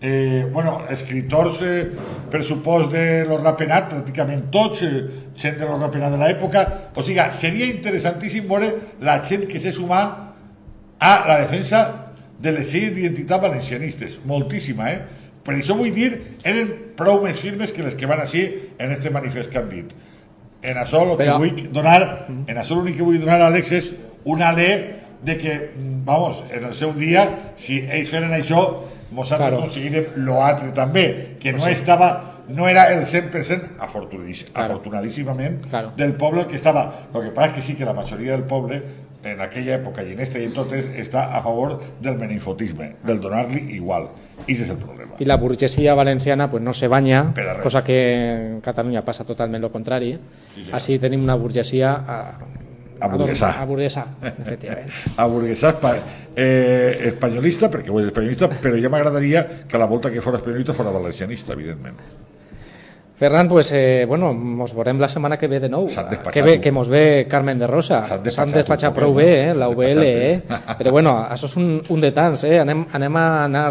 eh, 0.01 0.47
bueno, 0.51 0.79
escriptors 0.89 1.59
eh, 1.61 1.83
per 2.31 2.41
supost 2.43 2.89
de 2.91 3.23
lo 3.29 3.37
rapenat, 3.37 3.91
pràcticament 3.91 4.47
tots, 4.51 4.81
eh, 4.87 5.03
gent 5.37 5.59
de 5.61 5.67
lo 5.69 5.77
rapenat 5.77 6.15
de 6.15 6.17
l'època, 6.17 6.63
o 6.97 7.03
sigui, 7.05 7.21
seria 7.37 7.67
interessantíssim 7.69 8.47
veure 8.49 8.71
la 9.05 9.19
gent 9.23 9.45
que 9.47 9.61
s'ha 9.61 9.71
sumat 9.75 10.17
a 10.99 11.11
la 11.29 11.37
defensa 11.43 11.83
de 12.41 12.55
les 12.57 12.65
seves 12.73 12.95
d'identitat 12.95 13.45
valencianistes, 13.45 14.17
moltíssima, 14.25 14.89
eh? 14.91 15.21
Per 15.43 15.53
això 15.53 15.75
vull 15.77 15.93
dir, 15.93 16.09
eren 16.47 16.73
prou 16.97 17.21
més 17.21 17.37
firmes 17.37 17.71
que 17.75 17.83
les 17.85 17.93
que 17.99 18.09
van 18.09 18.23
així 18.23 18.47
en 18.79 18.91
este 18.97 19.11
manifest 19.13 19.51
que 19.51 19.61
han 19.61 19.69
dit. 19.69 19.93
En 20.63 20.77
això 20.79 21.03
el 21.03 21.13
que 21.17 21.25
Però- 21.27 21.37
vull 21.37 21.69
donar, 21.75 22.25
en 22.31 22.57
això 22.57 22.73
l'únic 22.79 22.97
que 22.97 23.03
vull 23.05 23.19
donar 23.21 23.41
a 23.41 23.49
Àlex 23.51 23.71
és 23.77 23.93
una 24.23 24.49
alè 24.49 25.02
de 25.23 25.37
que, 25.37 25.71
vamos, 26.05 26.43
en 26.51 26.63
el 26.65 26.73
seu 26.73 26.93
dia, 26.93 27.53
si 27.55 27.79
ells 27.89 28.09
feren 28.11 28.31
això, 28.33 28.83
nosaltres 29.11 29.49
Claro. 29.49 29.57
aconseguirem 29.63 30.05
l'altre 30.25 30.71
també, 30.73 31.37
que 31.39 31.53
no 31.53 31.67
estava, 31.67 32.41
no 32.49 32.67
era 32.67 32.91
el 32.93 33.05
100% 33.05 33.77
afortunadís, 33.79 34.45
Claro. 34.51 34.73
afortunadíssimament 34.73 35.65
Claro. 35.69 35.93
del 35.95 36.15
poble 36.15 36.45
que 36.47 36.55
estava. 36.55 37.07
Lo 37.13 37.21
que 37.21 37.31
pasa 37.31 37.47
es 37.47 37.53
que 37.53 37.61
sí 37.61 37.75
que 37.75 37.85
la 37.85 37.93
majoria 37.93 38.31
del 38.31 38.43
poble 38.43 38.83
en 39.23 39.39
aquella 39.39 39.75
època 39.79 40.03
i 40.03 40.11
en 40.11 40.19
esta 40.19 40.37
i 40.37 40.43
en 40.43 40.53
totes 40.53 40.89
està 40.99 41.31
a 41.33 41.41
favor 41.41 41.79
del 42.01 42.17
menifotisme, 42.17 42.95
del 43.03 43.21
donar-li 43.21 43.75
igual. 43.75 44.09
I 44.47 44.51
és 44.51 44.69
el 44.69 44.75
problema. 44.75 45.13
I 45.19 45.25
la 45.25 45.37
burgesia 45.37 45.93
valenciana 45.93 46.49
pues, 46.49 46.61
no 46.61 46.73
se 46.73 46.87
banya, 46.89 47.33
cosa 47.61 47.83
que 47.83 48.33
en 48.55 48.59
Catalunya 48.61 49.05
passa 49.05 49.23
totalment 49.23 49.63
el 49.63 49.71
contrari. 49.71 50.19
Sí, 50.53 50.65
sí. 50.65 50.71
Així 50.73 50.99
tenim 50.99 51.23
una 51.23 51.35
burgesia 51.35 51.93
a, 51.93 52.17
Aburguesar. 53.03 53.53
Aburguesar, 53.61 54.05
efectivament. 54.23 54.91
Aburguesar 55.17 55.75
eh, 56.35 57.09
espanyolista, 57.11 57.69
perquè 57.71 57.91
ho 57.91 57.99
és 57.99 58.09
espanyolista, 58.11 58.49
però 58.63 58.79
ja 58.79 58.91
m'agradaria 58.93 59.43
que 59.67 59.75
a 59.75 59.81
la 59.81 59.89
volta 59.91 60.11
que 60.11 60.23
fora 60.23 60.39
espanyolista 60.39 60.75
fora 60.77 60.93
valencianista, 60.95 61.53
evidentment. 61.53 61.99
Ferran, 63.19 63.47
pues, 63.47 63.71
eh, 63.71 64.05
bueno, 64.07 64.33
mos 64.33 64.73
veurem 64.73 64.99
la 64.99 65.07
setmana 65.07 65.37
que 65.37 65.47
ve 65.47 65.59
de 65.61 65.69
nou. 65.69 65.85
Que 66.33 66.41
ve, 66.41 66.57
que 66.59 66.71
mos 66.71 66.89
ve 66.89 67.27
Carmen 67.29 67.59
de 67.59 67.67
Rosa. 67.67 68.01
S'han 68.03 68.23
despatxat 68.25 68.57
despatxat 68.57 68.95
prou 68.95 69.13
bé, 69.13 69.29
eh, 69.49 69.53
la 69.53 69.69
UBL, 69.69 70.01
eh? 70.03 70.41
despatxat 70.41 70.79
Però 70.79 70.91
bueno, 70.91 71.13
això 71.29 71.47
és 71.47 71.55
un, 71.61 71.69
un 71.87 72.01
de 72.01 72.11
tants, 72.11 72.43
eh? 72.49 72.57
Anem, 72.63 72.87
anem 72.91 73.19
a 73.21 73.27
anar 73.45 73.69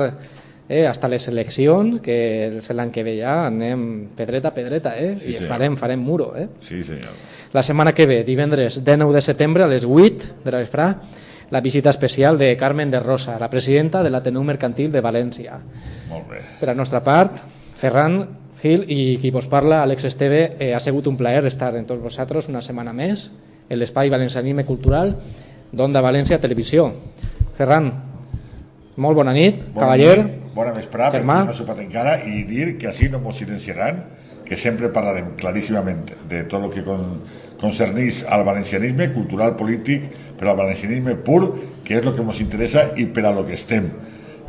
eh, 0.73 0.87
hasta 0.89 1.09
les 1.13 1.27
eleccions, 1.29 1.99
que 2.01 2.17
és 2.49 2.71
l'any 2.73 2.91
que 2.95 3.05
ve 3.05 3.19
ja, 3.19 3.43
anem 3.51 4.09
pedreta 4.17 4.49
a 4.49 4.57
pedreta, 4.57 4.95
eh? 4.97 5.13
Sí, 5.21 5.35
I 5.35 5.37
senyor. 5.37 5.51
farem, 5.53 5.77
farem 5.77 6.01
muro, 6.01 6.31
eh? 6.35 6.47
Sí, 6.65 6.81
senyor. 6.89 7.13
La 7.53 7.63
setmana 7.63 7.93
que 7.93 8.07
ve, 8.09 8.23
divendres 8.25 8.79
19 8.81 9.13
de 9.13 9.21
setembre 9.21 9.67
a 9.67 9.69
les 9.69 9.85
8 9.85 10.41
de 10.45 10.55
la 10.55 10.63
vesprà, 10.63 10.87
la 11.53 11.61
visita 11.61 11.91
especial 11.91 12.39
de 12.41 12.57
Carmen 12.57 12.91
de 12.91 13.01
Rosa, 13.01 13.37
la 13.39 13.51
presidenta 13.53 14.03
de 14.03 14.09
l'Ateneu 14.09 14.41
Mercantil 14.49 14.89
de 14.91 15.03
València. 15.05 15.59
Molt 16.09 16.31
bé. 16.31 16.41
Per 16.63 16.71
a 16.73 16.75
nostra 16.75 17.03
part, 17.05 17.43
Ferran 17.77 18.23
Gil 18.63 18.87
i 18.89 19.19
qui 19.21 19.33
vos 19.35 19.51
parla, 19.51 19.83
Àlex 19.83 20.07
Esteve, 20.09 20.55
eh, 20.59 20.73
ha 20.73 20.81
sigut 20.81 21.11
un 21.11 21.19
plaer 21.21 21.45
estar 21.51 21.75
en 21.77 21.85
tots 21.85 22.01
vosaltres 22.01 22.49
una 22.49 22.63
setmana 22.63 22.95
més 22.97 23.27
en 23.69 23.79
l'espai 23.79 24.09
valencianisme 24.09 24.65
cultural 24.65 25.17
d'Onda 25.73 26.01
València 26.01 26.41
Televisió. 26.41 26.89
Ferran, 27.59 27.91
molt 28.97 29.17
bona 29.17 29.33
nit, 29.33 29.65
Bona 29.73 29.87
cavaller. 29.87 30.19
nit, 30.25 30.55
bona 30.55 30.73
vesprà, 30.73 31.09
perquè 31.11 31.21
germà. 31.23 31.45
no 31.45 31.51
ha 31.51 31.55
sopat 31.55 31.79
encara, 31.81 32.19
i 32.27 32.45
dir 32.45 32.77
que 32.79 32.89
així 32.89 33.09
no 33.09 33.19
mos 33.21 33.37
silenciaran, 33.37 34.05
que 34.45 34.57
sempre 34.57 34.91
parlarem 34.93 35.31
claríssimament 35.39 36.11
de 36.29 36.43
tot 36.45 36.63
el 36.65 36.71
que 36.71 36.83
con, 36.85 37.23
concernís 37.61 38.25
al 38.29 38.45
valencianisme 38.45 39.13
cultural, 39.15 39.55
polític, 39.57 40.11
però 40.39 40.51
al 40.51 40.57
valencianisme 40.59 41.15
pur, 41.25 41.55
que 41.85 41.97
és 41.99 42.05
el 42.07 42.13
que 42.15 42.21
ens 42.23 42.41
interessa 42.41 42.91
i 42.97 43.07
per 43.07 43.25
a 43.27 43.33
lo 43.33 43.47
que 43.47 43.55
estem. 43.55 43.87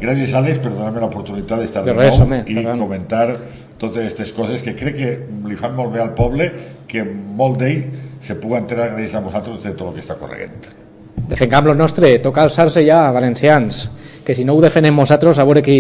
Gràcies, 0.01 0.33
Àlex, 0.35 0.57
per 0.59 0.71
donar-me 0.73 0.99
l'oportunitat 0.99 1.59
d'estar 1.61 1.83
De 1.85 1.93
de, 1.93 1.97
res, 1.97 2.17
nou 2.19 2.25
home, 2.27 2.43
i 2.47 2.55
Ferran. 2.55 2.79
comentar 2.79 3.37
totes 3.77 3.99
aquestes 4.01 4.33
coses 4.33 4.61
que 4.63 4.73
crec 4.75 4.95
que 4.97 5.11
li 5.47 5.55
fan 5.55 5.75
molt 5.75 5.93
bé 5.93 6.01
al 6.01 6.13
poble, 6.17 6.51
que 6.87 7.03
molt 7.05 7.59
d'ell 7.61 7.85
se 8.19 8.35
pugui 8.35 8.57
enterar 8.57 8.89
gràcies 8.95 9.15
a 9.15 9.21
vosaltres 9.21 9.63
de 9.63 9.71
tot 9.73 9.89
el 9.89 9.93
que 9.93 10.01
està 10.01 10.17
corregent. 10.19 10.67
Defengam 11.29 11.65
lo 11.69 11.75
nostre, 11.75 12.17
toca 12.19 12.41
alçar-se 12.43 12.83
ja 12.85 13.07
a 13.07 13.11
valencians, 13.15 13.89
que 14.25 14.35
si 14.35 14.45
no 14.45 14.55
ho 14.55 14.63
defenem 14.63 14.95
nosaltres, 14.95 15.39
a 15.39 15.45
veure 15.47 15.61
qui, 15.61 15.77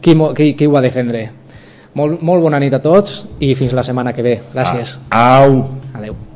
qui, 0.00 0.18
qui, 0.36 0.52
qui 0.54 0.66
ho 0.66 0.76
ha 0.76 0.82
de 0.82 0.90
defendre. 0.90 1.24
Molt, 1.94 2.22
molt 2.26 2.42
bona 2.42 2.58
nit 2.58 2.74
a 2.74 2.82
tots 2.82 3.22
i 3.38 3.54
fins 3.54 3.74
la 3.74 3.86
setmana 3.86 4.12
que 4.12 4.26
ve. 4.26 4.38
Gràcies. 4.54 4.98
Au! 5.14 5.60
Adeu. 5.94 6.33